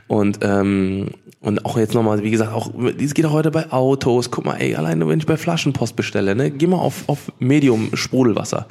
Und 0.09 0.39
ähm, 0.43 1.09
und 1.43 1.64
auch 1.64 1.79
jetzt 1.79 1.95
nochmal, 1.95 2.23
wie 2.23 2.31
gesagt, 2.31 2.53
auch 2.53 2.71
es 2.99 3.14
geht 3.14 3.27
auch 3.27 3.33
heute 3.33 3.51
bei 3.51 3.71
Autos. 3.73 4.31
Guck 4.31 4.47
mal, 4.47 4.57
ey, 4.57 4.75
alleine 4.75 5.07
wenn 5.09 5.18
ich 5.18 5.27
bei 5.27 5.37
Flaschenpost 5.37 5.97
bestelle, 5.97 6.35
ne, 6.35 6.51
geh 6.51 6.66
mal 6.66 6.79
auf 6.79 7.09
auf 7.09 7.31
Medium 7.39 7.91
Sprudelwasser. 7.95 8.66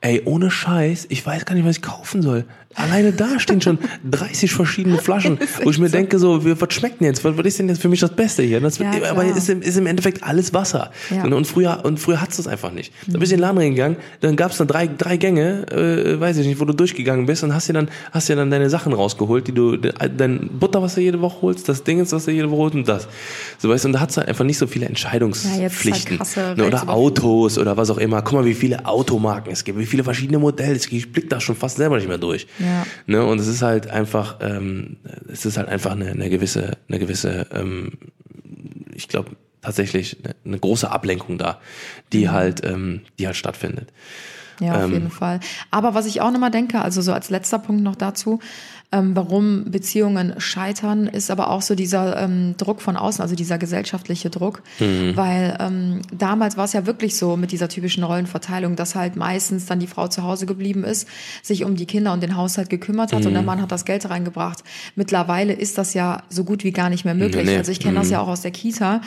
Ey, 0.00 0.22
ohne 0.24 0.50
Scheiß, 0.50 1.06
ich 1.10 1.26
weiß 1.26 1.44
gar 1.44 1.54
nicht, 1.54 1.66
was 1.66 1.76
ich 1.76 1.82
kaufen 1.82 2.22
soll. 2.22 2.44
Alleine 2.76 3.12
da 3.12 3.40
stehen 3.40 3.60
schon 3.60 3.78
30 4.08 4.52
verschiedene 4.52 4.98
Flaschen, 4.98 5.38
wo 5.64 5.70
ich 5.70 5.78
mir 5.78 5.88
so. 5.88 5.96
denke, 5.96 6.20
so, 6.20 6.44
was 6.44 6.72
schmeckt 6.72 7.00
denn 7.00 7.08
jetzt? 7.08 7.24
Was, 7.24 7.36
was 7.36 7.44
ist 7.44 7.58
denn 7.58 7.68
jetzt 7.68 7.82
für 7.82 7.88
mich 7.88 7.98
das 7.98 8.14
Beste 8.14 8.44
hier? 8.44 8.60
Das 8.60 8.78
ja, 8.78 8.92
aber 9.10 9.24
ist 9.24 9.48
im, 9.48 9.60
ist 9.60 9.76
im 9.76 9.86
Endeffekt 9.86 10.22
alles 10.22 10.54
Wasser. 10.54 10.92
Ja. 11.10 11.24
Und, 11.24 11.32
und 11.32 11.48
früher, 11.48 11.80
und 11.84 11.98
früher 11.98 12.20
hat's 12.20 12.36
das 12.36 12.46
einfach 12.46 12.70
nicht. 12.70 12.92
Da 13.08 13.18
bist 13.18 13.32
du 13.32 13.34
in 13.34 13.40
den 13.40 13.42
Laden 13.42 13.58
reingegangen, 13.58 13.96
dann 14.20 14.36
gab's 14.36 14.58
dann 14.58 14.68
drei, 14.68 14.86
drei 14.86 15.16
Gänge, 15.16 15.66
äh, 15.72 16.20
weiß 16.20 16.36
ich 16.36 16.46
nicht, 16.46 16.60
wo 16.60 16.64
du 16.64 16.72
durchgegangen 16.72 17.26
bist 17.26 17.42
und 17.42 17.52
hast 17.52 17.68
dir 17.68 17.72
dann, 17.72 17.88
hast 18.12 18.28
dir 18.28 18.36
dann 18.36 18.52
deine 18.52 18.70
Sachen 18.70 18.92
rausgeholt, 18.92 19.48
die 19.48 19.52
du, 19.52 19.76
dein 19.76 20.50
Butter, 20.60 20.80
was 20.80 20.94
du 20.94 21.00
jede 21.00 21.20
Woche 21.20 21.42
holst, 21.42 21.68
das 21.68 21.82
Ding 21.82 21.98
ist, 21.98 22.12
was 22.12 22.26
du 22.26 22.30
jede 22.30 22.52
Woche 22.52 22.60
holst 22.60 22.76
und 22.76 22.88
das. 22.88 23.08
So 23.58 23.68
weißt 23.68 23.82
du, 23.82 23.88
und 23.88 23.94
da 23.94 24.00
hat's 24.00 24.16
halt 24.16 24.28
einfach 24.28 24.44
nicht 24.44 24.58
so 24.58 24.68
viele 24.68 24.86
Entscheidungspflichten. 24.86 26.18
Ja, 26.18 26.36
halt 26.36 26.58
ne, 26.58 26.66
oder 26.66 26.88
Autos 26.88 27.58
oder 27.58 27.76
was 27.76 27.90
auch 27.90 27.98
immer. 27.98 28.22
Guck 28.22 28.34
mal, 28.34 28.44
wie 28.44 28.54
viele 28.54 28.86
Automarken 28.86 29.52
es 29.52 29.64
gibt, 29.64 29.76
wie 29.76 29.86
viele 29.86 30.04
verschiedene 30.04 30.38
Modelle 30.38 30.76
es 30.76 30.88
gibt. 30.88 31.02
Ich 31.02 31.12
blick 31.12 31.28
da 31.28 31.40
schon 31.40 31.56
fast 31.56 31.76
selber 31.76 31.96
nicht 31.96 32.06
mehr 32.06 32.18
durch. 32.18 32.46
Ja. 32.60 32.86
Ne? 33.06 33.24
Und 33.24 33.40
es 33.40 33.46
ist 33.46 33.62
halt 33.62 33.88
einfach, 33.88 34.36
ähm, 34.40 34.98
es 35.32 35.46
ist 35.46 35.56
halt 35.56 35.68
einfach 35.68 35.92
eine, 35.92 36.10
eine 36.10 36.30
gewisse, 36.30 36.76
eine 36.88 36.98
gewisse, 36.98 37.46
ähm, 37.52 37.92
ich 38.94 39.08
glaube 39.08 39.30
tatsächlich 39.62 40.18
eine, 40.22 40.34
eine, 40.44 40.58
große 40.58 40.90
Ablenkung 40.90 41.38
da, 41.38 41.60
die 42.12 42.26
mhm. 42.26 42.32
halt, 42.32 42.64
ähm, 42.64 43.02
die 43.18 43.26
halt 43.26 43.36
stattfindet. 43.36 43.92
Ja, 44.60 44.76
auf 44.76 44.84
ähm, 44.84 44.92
jeden 44.92 45.10
Fall. 45.10 45.40
Aber 45.70 45.94
was 45.94 46.06
ich 46.06 46.20
auch 46.20 46.30
nochmal 46.30 46.50
denke, 46.50 46.82
also 46.82 47.00
so 47.00 47.12
als 47.12 47.30
letzter 47.30 47.58
Punkt 47.58 47.82
noch 47.82 47.96
dazu, 47.96 48.40
ähm, 48.92 49.14
warum 49.14 49.70
Beziehungen 49.70 50.34
scheitern, 50.38 51.06
ist 51.06 51.30
aber 51.30 51.50
auch 51.50 51.62
so 51.62 51.76
dieser 51.76 52.20
ähm, 52.20 52.56
Druck 52.56 52.80
von 52.80 52.96
außen, 52.96 53.22
also 53.22 53.36
dieser 53.36 53.56
gesellschaftliche 53.56 54.30
Druck. 54.30 54.62
Mhm. 54.80 55.16
Weil 55.16 55.56
ähm, 55.60 56.00
damals 56.12 56.56
war 56.56 56.64
es 56.64 56.72
ja 56.72 56.86
wirklich 56.86 57.16
so 57.16 57.36
mit 57.36 57.52
dieser 57.52 57.68
typischen 57.68 58.02
Rollenverteilung, 58.02 58.74
dass 58.74 58.96
halt 58.96 59.14
meistens 59.14 59.66
dann 59.66 59.78
die 59.78 59.86
Frau 59.86 60.08
zu 60.08 60.24
Hause 60.24 60.46
geblieben 60.46 60.82
ist, 60.82 61.06
sich 61.42 61.64
um 61.64 61.76
die 61.76 61.86
Kinder 61.86 62.12
und 62.12 62.22
den 62.22 62.36
Haushalt 62.36 62.68
gekümmert 62.68 63.12
hat 63.12 63.20
mhm. 63.20 63.26
und 63.26 63.34
der 63.34 63.42
Mann 63.42 63.62
hat 63.62 63.70
das 63.70 63.84
Geld 63.84 64.10
reingebracht. 64.10 64.64
Mittlerweile 64.96 65.52
ist 65.52 65.78
das 65.78 65.94
ja 65.94 66.24
so 66.28 66.42
gut 66.42 66.64
wie 66.64 66.72
gar 66.72 66.90
nicht 66.90 67.04
mehr 67.04 67.14
möglich. 67.14 67.44
Nee, 67.44 67.52
nee. 67.52 67.58
Also 67.58 67.70
ich 67.70 67.78
kenne 67.78 67.92
mhm. 67.92 68.02
das 68.02 68.10
ja 68.10 68.20
auch 68.20 68.28
aus 68.28 68.42
der 68.42 68.50
Kita 68.50 69.02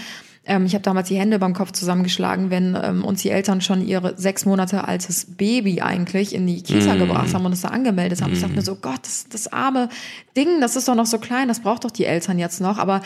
ähm, 0.46 0.66
ich 0.66 0.74
habe 0.74 0.82
damals 0.82 1.08
die 1.08 1.18
Hände 1.18 1.40
beim 1.40 1.54
Kopf 1.54 1.72
zusammengeschlagen, 1.72 2.50
wenn 2.50 2.78
ähm, 2.82 3.06
uns 3.06 3.22
die 3.22 3.30
Eltern 3.30 3.62
schon 3.62 3.86
ihre 3.86 4.18
sechs 4.18 4.46
Monate 4.46 4.86
altes 4.86 5.26
Baby 5.38 5.82
eigentlich 5.82 6.36
in 6.36 6.46
die 6.46 6.62
Kita 6.62 6.96
mm. 6.96 7.00
gebracht 7.00 7.34
haben 7.34 7.46
und 7.46 7.54
es 7.54 7.62
da 7.62 7.70
angemeldet 7.70 8.22
haben. 8.22 8.32
Mm. 8.32 8.34
Ich 8.34 8.42
dachte 8.42 8.56
mir 8.56 8.62
so, 8.62 8.76
Gott, 8.76 9.00
das, 9.04 9.28
das 9.30 9.48
arme 9.54 9.88
Ding, 10.36 10.60
das 10.60 10.76
ist 10.76 10.88
doch 10.88 10.96
noch 10.96 11.06
so 11.06 11.18
klein, 11.18 11.48
das 11.48 11.62
braucht 11.62 11.86
doch 11.86 11.92
die 11.92 12.06
Eltern 12.06 12.40
jetzt 12.40 12.60
noch. 12.60 12.78
Aber 12.78 13.02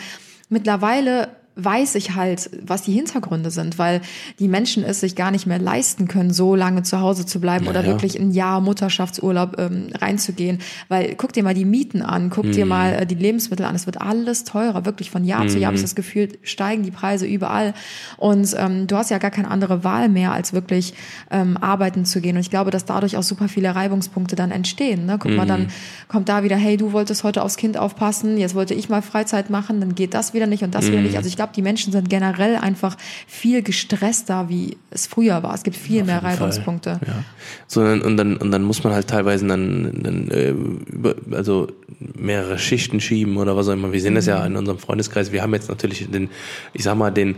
mittlerweile 0.48 1.28
weiß 1.58 1.96
ich 1.96 2.14
halt, 2.14 2.50
was 2.64 2.82
die 2.82 2.92
Hintergründe 2.92 3.50
sind, 3.50 3.78
weil 3.78 4.00
die 4.38 4.46
Menschen 4.46 4.84
es 4.84 5.00
sich 5.00 5.16
gar 5.16 5.32
nicht 5.32 5.46
mehr 5.46 5.58
leisten 5.58 6.06
können, 6.06 6.32
so 6.32 6.54
lange 6.54 6.84
zu 6.84 7.00
Hause 7.00 7.26
zu 7.26 7.40
bleiben 7.40 7.64
ja, 7.64 7.70
oder 7.70 7.84
wirklich 7.84 8.18
ein 8.18 8.30
Jahr 8.30 8.60
Mutterschaftsurlaub 8.60 9.58
ähm, 9.58 9.88
reinzugehen. 9.92 10.58
Weil 10.88 11.16
guck 11.16 11.32
dir 11.32 11.42
mal 11.42 11.54
die 11.54 11.64
Mieten 11.64 12.00
an, 12.00 12.30
guck 12.30 12.46
mhm. 12.46 12.52
dir 12.52 12.64
mal 12.64 12.94
äh, 12.94 13.06
die 13.06 13.16
Lebensmittel 13.16 13.66
an, 13.66 13.74
es 13.74 13.86
wird 13.86 14.00
alles 14.00 14.44
teurer, 14.44 14.84
wirklich 14.84 15.10
von 15.10 15.24
Jahr 15.24 15.44
mhm. 15.44 15.48
zu 15.48 15.58
Jahr 15.58 15.68
habe 15.68 15.76
ich 15.76 15.82
das 15.82 15.96
Gefühl, 15.96 16.28
steigen 16.42 16.84
die 16.84 16.92
Preise 16.92 17.26
überall. 17.26 17.74
Und 18.16 18.54
ähm, 18.56 18.86
du 18.86 18.96
hast 18.96 19.10
ja 19.10 19.18
gar 19.18 19.32
keine 19.32 19.50
andere 19.50 19.82
Wahl 19.82 20.08
mehr, 20.08 20.32
als 20.32 20.52
wirklich 20.52 20.94
ähm, 21.30 21.56
arbeiten 21.56 22.04
zu 22.04 22.20
gehen. 22.20 22.36
Und 22.36 22.40
ich 22.40 22.50
glaube, 22.50 22.70
dass 22.70 22.84
dadurch 22.84 23.16
auch 23.16 23.24
super 23.24 23.48
viele 23.48 23.74
Reibungspunkte 23.74 24.36
dann 24.36 24.52
entstehen. 24.52 25.06
Ne? 25.06 25.18
Guck 25.18 25.32
mhm. 25.32 25.36
mal, 25.36 25.46
dann 25.46 25.62
mhm. 25.62 25.68
kommt 26.06 26.28
da 26.28 26.44
wieder, 26.44 26.56
hey, 26.56 26.76
du 26.76 26.92
wolltest 26.92 27.24
heute 27.24 27.42
aufs 27.42 27.56
Kind 27.56 27.76
aufpassen, 27.76 28.38
jetzt 28.38 28.54
wollte 28.54 28.74
ich 28.74 28.88
mal 28.88 29.02
Freizeit 29.02 29.50
machen, 29.50 29.80
dann 29.80 29.96
geht 29.96 30.14
das 30.14 30.34
wieder 30.34 30.46
nicht 30.46 30.62
und 30.62 30.74
das 30.74 30.86
wieder 30.86 31.00
nicht. 31.00 31.16
Also 31.16 31.28
ich 31.28 31.36
glaube, 31.36 31.47
glaube, 31.48 31.54
die 31.54 31.62
Menschen 31.62 31.92
sind 31.92 32.08
generell 32.08 32.56
einfach 32.56 32.96
viel 33.26 33.62
gestresster, 33.62 34.48
wie 34.48 34.76
es 34.90 35.06
früher 35.06 35.42
war. 35.42 35.54
Es 35.54 35.62
gibt 35.62 35.76
viel 35.76 36.02
Auf 36.02 36.06
mehr 36.06 36.22
Reibungspunkte. 36.22 37.00
Ja. 37.06 37.24
So, 37.66 37.80
und 37.80 38.16
dann, 38.16 38.36
und 38.36 38.50
dann 38.50 38.62
muss 38.62 38.84
man 38.84 38.92
halt 38.92 39.08
teilweise 39.08 39.46
dann, 39.46 40.02
dann 40.02 40.30
äh, 40.30 40.50
über, 40.50 41.14
also 41.32 41.68
mehrere 41.98 42.58
Schichten 42.58 43.00
schieben 43.00 43.36
oder 43.36 43.56
was 43.56 43.68
auch 43.68 43.72
immer. 43.72 43.92
Wir 43.92 44.00
sehen 44.00 44.14
das 44.14 44.26
ja 44.26 44.40
mhm. 44.40 44.46
in 44.46 44.56
unserem 44.56 44.78
Freundeskreis. 44.78 45.32
Wir 45.32 45.42
haben 45.42 45.54
jetzt 45.54 45.68
natürlich 45.68 46.08
den, 46.10 46.30
ich 46.72 46.84
sag 46.84 46.96
mal, 46.96 47.10
den, 47.10 47.36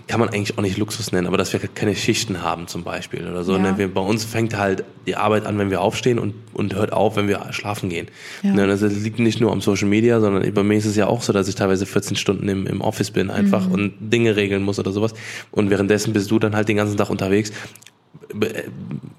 kann 0.00 0.20
man 0.20 0.30
eigentlich 0.30 0.56
auch 0.56 0.62
nicht 0.62 0.78
Luxus 0.78 1.12
nennen, 1.12 1.26
aber 1.26 1.36
dass 1.36 1.52
wir 1.52 1.60
keine 1.60 1.94
Schichten 1.94 2.42
haben 2.42 2.66
zum 2.66 2.82
Beispiel 2.82 3.28
oder 3.28 3.44
so. 3.44 3.52
Ja. 3.52 3.58
Ne? 3.58 3.78
Wir, 3.78 3.92
bei 3.92 4.00
uns 4.00 4.24
fängt 4.24 4.56
halt 4.56 4.84
die 5.06 5.16
Arbeit 5.16 5.44
an, 5.44 5.58
wenn 5.58 5.70
wir 5.70 5.82
aufstehen 5.82 6.18
und, 6.18 6.34
und 6.54 6.74
hört 6.74 6.92
auf, 6.92 7.16
wenn 7.16 7.28
wir 7.28 7.52
schlafen 7.52 7.90
gehen. 7.90 8.08
Ja. 8.42 8.54
Ne? 8.54 8.66
Das 8.66 8.80
liegt 8.80 9.18
nicht 9.18 9.40
nur 9.40 9.52
am 9.52 9.60
Social 9.60 9.88
Media, 9.88 10.20
sondern 10.20 10.50
bei 10.54 10.62
mir 10.62 10.78
ist 10.78 10.86
es 10.86 10.96
ja 10.96 11.08
auch 11.08 11.20
so, 11.20 11.34
dass 11.34 11.46
ich 11.46 11.56
teilweise 11.56 11.84
14 11.84 12.16
Stunden 12.16 12.48
im, 12.48 12.66
im 12.66 12.80
Office 12.80 13.10
bin 13.10 13.30
einfach 13.30 13.66
mhm. 13.66 13.72
und 13.72 13.94
Dinge 14.00 14.34
regeln 14.36 14.62
muss 14.62 14.78
oder 14.78 14.92
sowas. 14.92 15.12
Und 15.50 15.68
währenddessen 15.68 16.14
bist 16.14 16.30
du 16.30 16.38
dann 16.38 16.56
halt 16.56 16.68
den 16.68 16.76
ganzen 16.76 16.96
Tag 16.96 17.10
unterwegs 17.10 17.52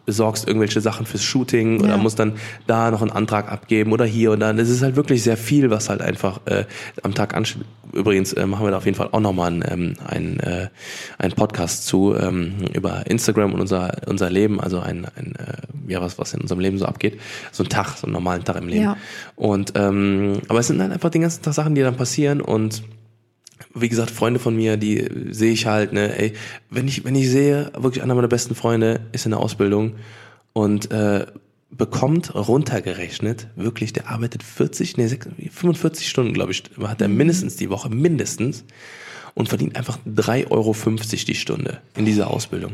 besorgst 0.06 0.48
irgendwelche 0.48 0.82
Sachen 0.82 1.06
fürs 1.06 1.24
Shooting 1.24 1.80
ja. 1.80 1.86
oder 1.86 1.98
musst 1.98 2.20
dann 2.20 2.34
da 2.68 2.92
noch 2.92 3.02
einen 3.02 3.12
Antrag 3.12 3.52
abgeben 3.52 3.92
oder 3.92 4.06
hier 4.06 4.32
und 4.32 4.40
da. 4.40 4.52
Das 4.54 4.70
ist 4.70 4.82
halt 4.82 4.96
wirklich 4.96 5.24
sehr 5.24 5.38
viel, 5.38 5.70
was 5.70 5.90
halt 5.90 6.02
einfach 6.02 6.42
äh, 6.46 6.66
am 7.04 7.14
Tag 7.14 7.36
ansteht. 7.36 7.64
Übrigens 7.94 8.34
äh, 8.34 8.46
machen 8.48 8.66
wir 8.66 8.72
da 8.72 8.78
auf 8.78 8.86
jeden 8.86 8.98
Fall 8.98 9.10
auch 9.12 9.20
nochmal 9.20 9.52
einen, 9.52 9.64
ähm, 9.68 9.94
einen, 10.06 10.40
äh, 10.40 10.70
einen 11.20 11.34
Podcast 11.34 11.86
zu 11.86 12.16
ähm, 12.16 12.56
über 12.74 13.06
Instagram 13.08 13.54
und 13.54 13.62
unser, 13.62 13.96
unser 14.08 14.30
Leben, 14.30 14.60
also 14.60 14.80
ein, 14.80 15.06
ein 15.16 15.36
äh, 15.36 15.92
ja, 15.92 16.02
was, 16.02 16.18
was 16.18 16.34
in 16.34 16.42
unserem 16.42 16.60
Leben 16.60 16.78
so 16.78 16.86
abgeht. 16.86 17.20
So 17.52 17.64
ein 17.64 17.70
Tag, 17.70 17.98
so 17.98 18.08
einen 18.08 18.14
normalen 18.14 18.44
Tag 18.44 18.58
im 18.58 18.68
Leben. 18.68 18.84
Ja. 18.84 18.98
Und 19.36 19.74
ähm, 19.76 20.42
aber 20.48 20.60
es 20.60 20.68
sind 20.68 20.80
dann 20.80 20.92
einfach 20.92 21.12
den 21.12 21.22
ganzen 21.22 21.44
Tag 21.44 21.54
Sachen, 21.54 21.76
die 21.76 21.82
dann 21.82 21.96
passieren 21.96 22.42
und 22.42 22.84
wie 23.74 23.90
gesagt, 23.90 24.12
Freunde 24.12 24.40
von 24.40 24.56
mir, 24.56 24.78
die 24.78 25.08
sehe 25.32 25.52
ich 25.52 25.66
halt, 25.66 25.94
ne, 25.94 26.18
ey, 26.18 26.34
wenn 26.70 26.88
ich, 26.88 27.06
wenn 27.06 27.16
ich 27.16 27.30
sehe, 27.30 27.72
wirklich 27.78 28.04
einer 28.04 28.16
meiner 28.16 28.28
besten 28.28 28.56
Freunde 28.56 29.02
ist 29.12 29.26
in 29.26 29.32
der 29.32 29.40
Ausbildung 29.40 29.96
und 30.54 30.92
äh, 30.92 31.26
bekommt 31.72 32.36
runtergerechnet, 32.36 33.48
wirklich, 33.56 33.94
der 33.94 34.10
arbeitet 34.10 34.44
40, 34.44 34.98
nee, 34.98 35.08
45 35.08 36.08
Stunden, 36.08 36.34
glaube 36.34 36.52
ich, 36.52 36.64
hat 36.84 37.02
er 37.02 37.08
mindestens 37.08 37.56
die 37.56 37.70
Woche, 37.70 37.90
mindestens, 37.90 38.64
und 39.34 39.50
verdient 39.50 39.76
einfach 39.76 39.98
3,50 40.08 40.52
Euro 40.52 40.76
die 41.28 41.36
Stunde 41.36 41.82
in 41.98 42.06
dieser 42.06 42.30
Ausbildung. 42.30 42.74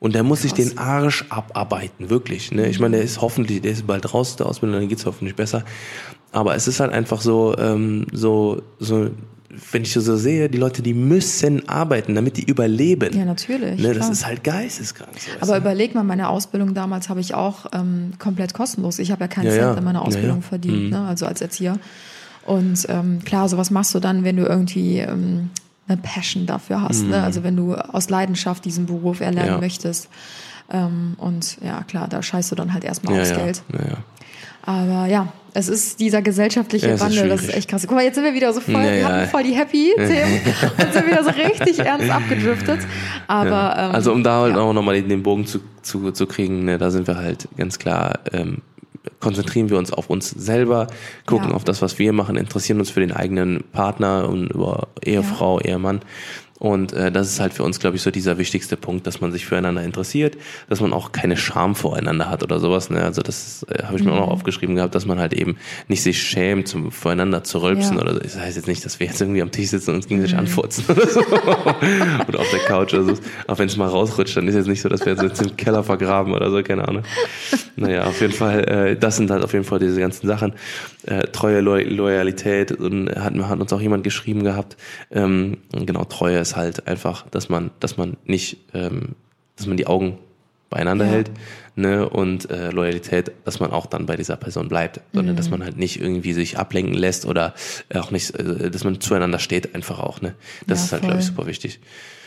Und 0.00 0.14
der 0.14 0.22
muss 0.22 0.40
Krass. 0.40 0.56
sich 0.56 0.68
den 0.68 0.78
Arsch 0.78 1.24
abarbeiten, 1.28 2.08
wirklich. 2.08 2.52
Ne? 2.52 2.68
Ich 2.68 2.78
meine, 2.78 2.96
der 2.96 3.04
ist 3.04 3.20
hoffentlich, 3.20 3.60
der 3.62 3.72
ist 3.72 3.86
bald 3.86 4.14
raus 4.14 4.36
der 4.36 4.46
Ausbildung, 4.46 4.80
dann 4.80 4.88
geht's 4.88 5.06
hoffentlich 5.06 5.34
besser. 5.34 5.64
Aber 6.30 6.54
es 6.54 6.68
ist 6.68 6.80
halt 6.80 6.92
einfach 6.92 7.20
so, 7.20 7.56
ähm, 7.58 8.06
so, 8.12 8.62
so 8.78 9.10
wenn 9.50 9.82
ich 9.82 9.92
so 9.92 10.16
sehe, 10.16 10.50
die 10.50 10.58
Leute, 10.58 10.82
die 10.82 10.92
müssen 10.92 11.68
arbeiten, 11.68 12.14
damit 12.14 12.36
die 12.36 12.44
überleben. 12.44 13.16
Ja, 13.16 13.24
natürlich. 13.24 13.80
Ne, 13.80 13.94
das 13.94 14.10
ist 14.10 14.26
halt 14.26 14.44
geisteskrank. 14.44 15.10
So 15.18 15.30
Aber 15.40 15.54
du? 15.54 15.60
überleg 15.60 15.94
mal, 15.94 16.04
meine 16.04 16.28
Ausbildung 16.28 16.74
damals 16.74 17.08
habe 17.08 17.20
ich 17.20 17.34
auch 17.34 17.66
ähm, 17.72 18.12
komplett 18.18 18.52
kostenlos. 18.52 18.98
Ich 18.98 19.10
habe 19.10 19.22
ja 19.22 19.28
keinen 19.28 19.46
ja, 19.46 19.52
Cent 19.52 19.62
ja. 19.62 19.74
in 19.74 19.84
meiner 19.84 20.02
Ausbildung 20.02 20.40
ja, 20.40 20.48
verdient, 20.48 20.84
mhm. 20.84 20.90
ne, 20.90 21.06
also 21.06 21.24
als 21.24 21.40
Erzieher. 21.40 21.78
Und 22.44 22.86
ähm, 22.88 23.20
klar, 23.24 23.48
sowas 23.48 23.70
machst 23.70 23.94
du 23.94 24.00
dann, 24.00 24.22
wenn 24.22 24.36
du 24.36 24.44
irgendwie 24.44 24.98
ähm, 24.98 25.50
eine 25.86 25.96
Passion 25.96 26.44
dafür 26.44 26.82
hast. 26.82 27.00
Ne? 27.00 27.04
Mhm. 27.04 27.10
Ne? 27.12 27.22
Also 27.22 27.42
wenn 27.42 27.56
du 27.56 27.74
aus 27.74 28.10
Leidenschaft 28.10 28.64
diesen 28.66 28.86
Beruf 28.86 29.20
erlernen 29.20 29.60
möchtest. 29.60 30.08
Ähm, 30.70 31.14
und 31.16 31.56
ja, 31.62 31.82
klar, 31.84 32.08
da 32.08 32.22
scheißt 32.22 32.50
du 32.50 32.54
dann 32.54 32.74
halt 32.74 32.84
erstmal 32.84 33.18
aufs 33.18 33.32
Geld. 33.32 33.62
Aber 34.62 35.06
ja, 35.06 35.32
es 35.58 35.68
ist 35.68 35.98
dieser 35.98 36.22
gesellschaftliche 36.22 36.88
ja, 36.88 37.00
Wandel, 37.00 37.28
das 37.28 37.42
ist 37.42 37.54
echt 37.54 37.68
krass. 37.68 37.84
Guck 37.86 37.96
mal, 37.96 38.04
jetzt 38.04 38.14
sind 38.14 38.24
wir 38.24 38.34
wieder 38.34 38.52
so 38.52 38.60
voll, 38.60 38.74
ja, 38.74 38.94
wir 38.94 39.08
hatten 39.08 39.30
voll 39.30 39.42
die 39.42 39.54
Happy-Themen 39.54 40.40
und 40.78 40.92
sind 40.92 41.06
wieder 41.06 41.24
so 41.24 41.30
richtig 41.30 41.80
ernst 41.80 42.08
abgedriftet. 42.10 42.80
Aber 43.26 43.50
ja. 43.50 43.88
ähm, 43.88 43.94
also 43.94 44.12
um 44.12 44.22
da 44.22 44.42
halt 44.42 44.56
auch 44.56 44.72
nochmal 44.72 45.02
den 45.02 45.22
Bogen 45.22 45.46
zu, 45.46 45.58
zu, 45.82 46.12
zu 46.12 46.26
kriegen, 46.26 46.64
ne, 46.64 46.78
da 46.78 46.90
sind 46.90 47.08
wir 47.08 47.16
halt 47.16 47.48
ganz 47.56 47.78
klar, 47.78 48.20
ähm, 48.32 48.58
konzentrieren 49.20 49.68
wir 49.68 49.78
uns 49.78 49.92
auf 49.92 50.10
uns 50.10 50.30
selber, 50.30 50.86
gucken 51.26 51.52
auf 51.52 51.64
das, 51.64 51.82
was 51.82 51.98
wir 51.98 52.12
machen, 52.12 52.36
interessieren 52.36 52.78
uns 52.78 52.90
für 52.90 53.00
den 53.00 53.12
eigenen 53.12 53.64
Partner 53.72 54.28
und 54.28 54.50
über 54.52 54.88
Ehefrau, 55.02 55.60
Ehemann 55.60 56.00
Und 56.58 56.92
äh, 56.92 57.12
das 57.12 57.28
ist 57.28 57.40
halt 57.40 57.54
für 57.54 57.62
uns, 57.62 57.78
glaube 57.78 57.96
ich, 57.96 58.02
so 58.02 58.10
dieser 58.10 58.36
wichtigste 58.36 58.76
Punkt, 58.76 59.06
dass 59.06 59.20
man 59.20 59.30
sich 59.30 59.46
füreinander 59.46 59.82
interessiert, 59.82 60.36
dass 60.68 60.80
man 60.80 60.92
auch 60.92 61.12
keine 61.12 61.36
Scham 61.36 61.76
voreinander 61.76 62.28
hat 62.28 62.42
oder 62.42 62.58
sowas. 62.58 62.90
Ne? 62.90 63.02
Also 63.02 63.22
das 63.22 63.64
äh, 63.70 63.84
habe 63.84 63.96
ich 63.96 64.04
mir 64.04 64.10
mhm. 64.10 64.18
auch 64.18 64.26
noch 64.26 64.32
aufgeschrieben 64.32 64.74
gehabt, 64.74 64.94
dass 64.94 65.06
man 65.06 65.20
halt 65.20 65.32
eben 65.32 65.56
nicht 65.86 66.02
sich 66.02 66.20
schämt, 66.20 66.66
zum, 66.66 66.90
voreinander 66.90 67.44
zu 67.44 67.62
rülpsen 67.62 67.96
ja. 67.96 68.02
oder 68.02 68.14
so. 68.14 68.18
Das 68.20 68.38
heißt 68.38 68.56
jetzt 68.56 68.66
nicht, 68.66 68.84
dass 68.84 68.98
wir 68.98 69.06
jetzt 69.06 69.20
irgendwie 69.20 69.40
am 69.40 69.52
Tisch 69.52 69.68
sitzen 69.68 69.90
und 69.90 69.96
uns 69.96 70.08
gegenseitig 70.08 70.34
mhm. 70.34 70.40
anfurzen 70.40 70.84
oder 70.88 71.06
so. 71.06 71.20
oder 72.28 72.40
auf 72.40 72.50
der 72.50 72.60
Couch 72.66 72.92
oder 72.94 73.04
so. 73.04 73.12
Auch 73.46 73.58
wenn 73.58 73.68
es 73.68 73.76
mal 73.76 73.88
rausrutscht, 73.88 74.36
dann 74.36 74.48
ist 74.48 74.56
jetzt 74.56 74.68
nicht 74.68 74.80
so, 74.80 74.88
dass 74.88 75.06
wir 75.06 75.14
jetzt 75.14 75.40
im 75.40 75.56
Keller 75.56 75.84
vergraben 75.84 76.34
oder 76.34 76.50
so, 76.50 76.60
keine 76.64 76.88
Ahnung. 76.88 77.04
Naja, 77.76 78.04
auf 78.04 78.20
jeden 78.20 78.32
Fall, 78.32 78.64
äh, 78.64 78.96
das 78.96 79.16
sind 79.16 79.30
halt 79.30 79.44
auf 79.44 79.52
jeden 79.52 79.64
Fall 79.64 79.78
diese 79.78 80.00
ganzen 80.00 80.26
Sachen. 80.26 80.54
Äh, 81.06 81.28
Treue, 81.28 81.60
Lo 81.60 81.76
Loyalität 81.76 82.72
und 82.72 83.10
hat, 83.10 83.32
hat 83.34 83.60
uns 83.60 83.72
auch 83.72 83.80
jemand 83.80 84.02
geschrieben 84.02 84.42
gehabt. 84.42 84.76
Ähm, 85.12 85.58
genau, 85.72 86.04
Treue 86.04 86.44
ist 86.50 86.56
halt 86.56 86.86
einfach, 86.86 87.28
dass 87.30 87.48
man, 87.48 87.70
dass 87.80 87.96
man 87.96 88.16
nicht, 88.24 88.58
ähm, 88.74 89.14
dass 89.56 89.66
man 89.66 89.76
die 89.76 89.86
Augen 89.86 90.18
beieinander 90.70 91.06
ja. 91.06 91.12
hält, 91.12 91.30
ne, 91.76 92.08
und 92.08 92.50
äh, 92.50 92.70
Loyalität, 92.70 93.32
dass 93.44 93.58
man 93.60 93.70
auch 93.70 93.86
dann 93.86 94.06
bei 94.06 94.16
dieser 94.16 94.36
Person 94.36 94.68
bleibt, 94.68 95.00
sondern 95.12 95.34
mhm. 95.34 95.38
dass 95.38 95.50
man 95.50 95.64
halt 95.64 95.78
nicht 95.78 96.00
irgendwie 96.00 96.34
sich 96.34 96.58
ablenken 96.58 96.94
lässt 96.94 97.24
oder 97.24 97.54
auch 97.94 98.10
nicht, 98.10 98.34
äh, 98.34 98.70
dass 98.70 98.84
man 98.84 99.00
zueinander 99.00 99.38
steht 99.38 99.74
einfach 99.74 99.98
auch, 99.98 100.20
ne. 100.20 100.34
Das 100.66 100.80
ja, 100.80 100.84
ist 100.84 100.92
halt, 100.92 101.02
glaube 101.02 101.20
ich, 101.20 101.26
super 101.26 101.46
wichtig. 101.46 101.80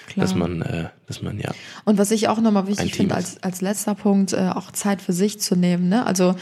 Klar. 0.08 0.26
dass 0.26 0.36
man, 0.36 0.62
äh, 0.62 0.90
dass 1.12 1.22
man 1.22 1.38
ja. 1.40 1.52
Und 1.84 1.98
was 1.98 2.10
ich 2.12 2.30
auch 2.30 2.40
nochmal 2.40 2.68
wichtig 2.68 2.96
finde, 2.96 3.16
als, 3.16 3.42
als 3.44 3.62
letzter 3.62 3.96
Punkt, 3.96 4.32
äh, 4.34 4.50
auch 4.56 4.72
Zeit 4.72 5.02
für 5.02 5.14
sich 5.14 5.40
zu 5.42 5.56
nehmen. 5.56 5.90
Ne? 5.90 6.06
Also 6.06 6.36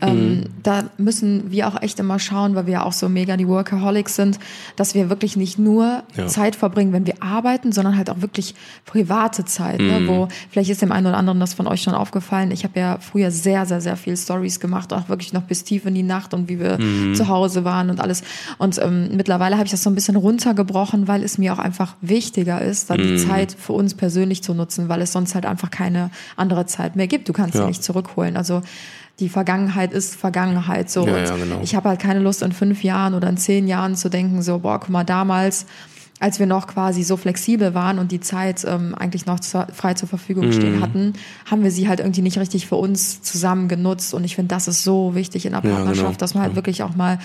ähm, 0.00 0.18
mhm. 0.18 0.44
da 0.62 0.90
müssen 0.98 1.50
wir 1.50 1.68
auch 1.68 1.80
echt 1.80 2.00
immer 2.00 2.18
schauen, 2.18 2.54
weil 2.54 2.66
wir 2.66 2.72
ja 2.74 2.82
auch 2.84 2.92
so 2.92 3.08
mega 3.08 3.36
die 3.36 3.46
Workaholics 3.46 4.16
sind, 4.16 4.38
dass 4.74 4.94
wir 4.94 5.08
wirklich 5.10 5.36
nicht 5.36 5.58
nur 5.58 6.02
ja. 6.16 6.26
Zeit 6.26 6.56
verbringen, 6.56 6.92
wenn 6.92 7.06
wir 7.06 7.22
arbeiten, 7.22 7.70
sondern 7.70 7.96
halt 7.96 8.10
auch 8.10 8.20
wirklich 8.20 8.54
private 8.84 9.44
Zeit, 9.44 9.80
ne? 9.80 10.00
mhm. 10.00 10.06
ne? 10.06 10.08
wo 10.08 10.28
vielleicht 10.50 10.70
ist 10.70 10.82
dem 10.82 10.92
einen 10.92 11.06
oder 11.06 11.16
anderen 11.16 11.38
das 11.38 11.54
von 11.54 11.68
euch 11.68 11.82
schon 11.82 11.94
aufgefallen. 11.94 12.50
Ich 12.50 12.64
habe 12.64 12.78
ja 12.78 12.98
früher 12.98 13.30
sehr, 13.30 13.64
sehr, 13.66 13.80
sehr 13.80 13.96
viel 13.96 14.16
Stories 14.16 14.58
gemacht, 14.58 14.92
auch 14.92 15.08
wirklich 15.08 15.32
noch 15.32 15.42
bis 15.42 15.62
tief 15.62 15.86
in 15.86 15.94
die 15.94 16.02
Nacht 16.02 16.34
und 16.34 16.48
wie 16.48 16.58
wir 16.58 16.78
mhm. 16.78 17.14
zu 17.14 17.28
Hause 17.28 17.64
waren 17.64 17.90
und 17.90 18.00
alles. 18.00 18.22
Und 18.58 18.78
ähm, 18.78 19.10
mittlerweile 19.16 19.54
habe 19.54 19.66
ich 19.66 19.70
das 19.70 19.84
so 19.84 19.90
ein 19.90 19.94
bisschen 19.94 20.16
runtergebrochen, 20.16 21.06
weil 21.06 21.22
es 21.22 21.38
mir 21.38 21.52
auch 21.52 21.60
einfach 21.60 21.94
wichtiger 22.00 22.60
ist, 22.60 22.90
dann 22.90 22.98
die 22.98 23.16
Mhm. 23.16 23.28
Zeit 23.28 23.56
für 23.58 23.72
uns 23.72 23.94
persönlich 23.94 24.15
zu 24.42 24.54
nutzen, 24.54 24.88
weil 24.88 25.02
es 25.02 25.12
sonst 25.12 25.34
halt 25.34 25.46
einfach 25.46 25.70
keine 25.70 26.10
andere 26.36 26.66
Zeit 26.66 26.96
mehr 26.96 27.06
gibt. 27.06 27.28
Du 27.28 27.32
kannst 27.32 27.54
ja. 27.54 27.62
sie 27.62 27.66
nicht 27.68 27.82
zurückholen. 27.82 28.36
Also 28.36 28.62
die 29.18 29.28
Vergangenheit 29.28 29.92
ist 29.92 30.14
Vergangenheit. 30.16 30.90
So. 30.90 31.06
Ja, 31.06 31.18
ja, 31.18 31.36
genau. 31.36 31.60
Ich 31.62 31.74
habe 31.74 31.88
halt 31.88 32.00
keine 32.00 32.20
Lust 32.20 32.42
in 32.42 32.52
fünf 32.52 32.82
Jahren 32.82 33.14
oder 33.14 33.28
in 33.28 33.36
zehn 33.36 33.66
Jahren 33.66 33.96
zu 33.96 34.08
denken, 34.08 34.42
so, 34.42 34.58
boah, 34.58 34.78
guck 34.78 34.90
mal, 34.90 35.04
damals, 35.04 35.66
als 36.20 36.38
wir 36.38 36.46
noch 36.46 36.66
quasi 36.66 37.02
so 37.02 37.16
flexibel 37.16 37.74
waren 37.74 37.98
und 37.98 38.12
die 38.12 38.20
Zeit 38.20 38.64
ähm, 38.64 38.94
eigentlich 38.94 39.26
noch 39.26 39.40
zu, 39.40 39.66
frei 39.72 39.94
zur 39.94 40.08
Verfügung 40.08 40.52
stehen 40.52 40.76
mhm. 40.76 40.82
hatten, 40.82 41.12
haben 41.50 41.62
wir 41.62 41.70
sie 41.70 41.88
halt 41.88 42.00
irgendwie 42.00 42.22
nicht 42.22 42.38
richtig 42.38 42.66
für 42.66 42.76
uns 42.76 43.22
zusammen 43.22 43.68
genutzt. 43.68 44.14
Und 44.14 44.24
ich 44.24 44.36
finde, 44.36 44.54
das 44.54 44.68
ist 44.68 44.84
so 44.84 45.14
wichtig 45.14 45.46
in 45.46 45.52
der 45.52 45.60
Partnerschaft, 45.60 45.96
ja, 45.96 46.04
genau. 46.04 46.18
dass 46.18 46.34
man 46.34 46.42
halt 46.42 46.54
wirklich 46.54 46.82
auch 46.82 46.94
mal 46.94 47.18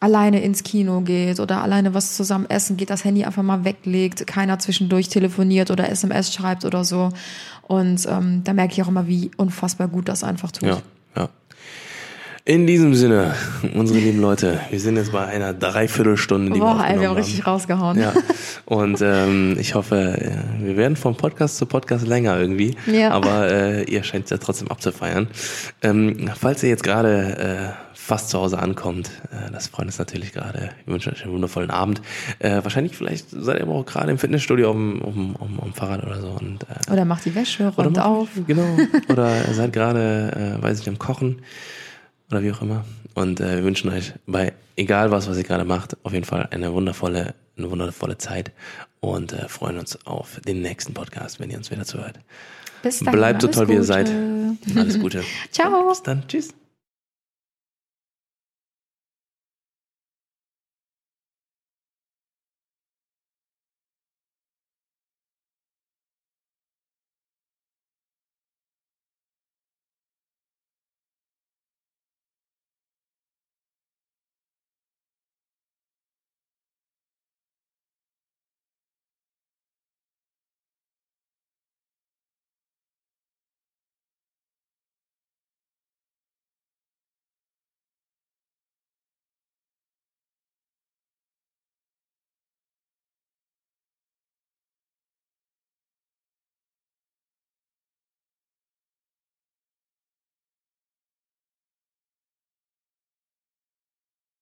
alleine 0.00 0.42
ins 0.42 0.62
Kino 0.62 1.00
geht 1.00 1.40
oder 1.40 1.62
alleine 1.62 1.94
was 1.94 2.16
zusammen 2.16 2.46
essen 2.48 2.76
geht, 2.76 2.90
das 2.90 3.04
Handy 3.04 3.24
einfach 3.24 3.42
mal 3.42 3.64
weglegt, 3.64 4.26
keiner 4.26 4.58
zwischendurch 4.58 5.08
telefoniert 5.08 5.70
oder 5.70 5.88
SMS 5.88 6.32
schreibt 6.32 6.64
oder 6.64 6.84
so. 6.84 7.10
Und 7.62 8.06
ähm, 8.08 8.42
da 8.44 8.52
merke 8.52 8.74
ich 8.74 8.82
auch 8.82 8.88
immer, 8.88 9.06
wie 9.08 9.30
unfassbar 9.36 9.88
gut 9.88 10.08
das 10.08 10.24
einfach 10.24 10.52
tut. 10.52 10.68
Ja. 10.68 10.82
In 12.48 12.66
diesem 12.66 12.94
Sinne, 12.94 13.34
unsere 13.74 13.98
lieben 13.98 14.22
Leute, 14.22 14.58
wir 14.70 14.80
sind 14.80 14.96
jetzt 14.96 15.12
bei 15.12 15.22
einer 15.22 15.52
Dreiviertelstunde, 15.52 16.54
die 16.54 16.60
Boah, 16.60 16.78
wir 16.78 16.86
ey, 16.86 16.98
wir 16.98 17.10
haben 17.10 17.16
richtig 17.16 17.46
rausgehauen. 17.46 18.00
Ja. 18.00 18.14
Und 18.64 19.02
ähm, 19.02 19.58
ich 19.60 19.74
hoffe, 19.74 20.16
wir 20.58 20.78
werden 20.78 20.96
vom 20.96 21.14
Podcast 21.14 21.58
zu 21.58 21.66
Podcast 21.66 22.06
länger 22.06 22.40
irgendwie. 22.40 22.74
Ja. 22.86 23.10
Aber 23.10 23.52
äh, 23.52 23.84
ihr 23.84 24.02
scheint 24.02 24.24
es 24.24 24.30
ja 24.30 24.38
trotzdem 24.38 24.68
abzufeiern. 24.68 25.28
Ähm, 25.82 26.30
falls 26.40 26.62
ihr 26.62 26.70
jetzt 26.70 26.84
gerade 26.84 27.74
äh, 27.76 27.88
fast 27.92 28.30
zu 28.30 28.38
Hause 28.38 28.58
ankommt. 28.58 29.10
Äh, 29.30 29.52
das 29.52 29.66
freut 29.66 29.84
uns 29.84 29.98
natürlich 29.98 30.32
gerade. 30.32 30.70
Wir 30.86 30.94
wünschen 30.94 31.12
euch 31.12 31.24
einen 31.24 31.34
wundervollen 31.34 31.70
Abend. 31.70 32.00
Äh, 32.38 32.60
wahrscheinlich, 32.62 32.96
vielleicht 32.96 33.26
seid 33.28 33.58
ihr 33.58 33.64
aber 33.64 33.74
auch 33.74 33.84
gerade 33.84 34.10
im 34.10 34.16
Fitnessstudio 34.16 34.70
um, 34.70 35.02
um, 35.02 35.36
um, 35.36 35.58
um 35.58 35.74
Fahrrad 35.74 36.02
oder 36.02 36.22
so. 36.22 36.28
Und, 36.28 36.62
äh, 36.62 36.90
oder 36.90 37.04
macht 37.04 37.26
die 37.26 37.34
Wäsche, 37.34 37.68
räumt 37.76 37.98
auf. 37.98 38.28
Genau. 38.46 38.78
Oder 39.10 39.52
seid 39.52 39.74
gerade, 39.74 40.56
äh, 40.58 40.62
weiß 40.62 40.80
ich, 40.80 40.88
am 40.88 40.98
Kochen 40.98 41.42
oder 42.30 42.42
wie 42.42 42.52
auch 42.52 42.62
immer. 42.62 42.84
Und 43.14 43.40
äh, 43.40 43.56
wir 43.56 43.64
wünschen 43.64 43.90
euch 43.90 44.12
bei 44.26 44.52
egal 44.76 45.10
was, 45.10 45.28
was 45.28 45.36
ihr 45.36 45.44
gerade 45.44 45.64
macht, 45.64 45.96
auf 46.04 46.12
jeden 46.12 46.24
Fall 46.24 46.48
eine 46.50 46.72
wundervolle, 46.72 47.34
eine 47.56 47.70
wundervolle 47.70 48.18
Zeit 48.18 48.52
und 49.00 49.32
äh, 49.32 49.48
freuen 49.48 49.78
uns 49.78 50.06
auf 50.06 50.40
den 50.46 50.62
nächsten 50.62 50.94
Podcast, 50.94 51.40
wenn 51.40 51.50
ihr 51.50 51.58
uns 51.58 51.70
wieder 51.70 51.84
zuhört. 51.84 52.20
Bis 52.82 53.00
dann. 53.00 53.12
Bleibt 53.12 53.42
so 53.42 53.48
toll, 53.48 53.66
Gute. 53.66 53.68
wie 53.68 53.80
ihr 53.80 53.84
seid. 53.84 54.10
Alles 54.76 55.00
Gute. 55.00 55.24
Ciao. 55.50 55.88
Bis 55.88 56.02
dann. 56.02 56.26
Tschüss. 56.28 56.54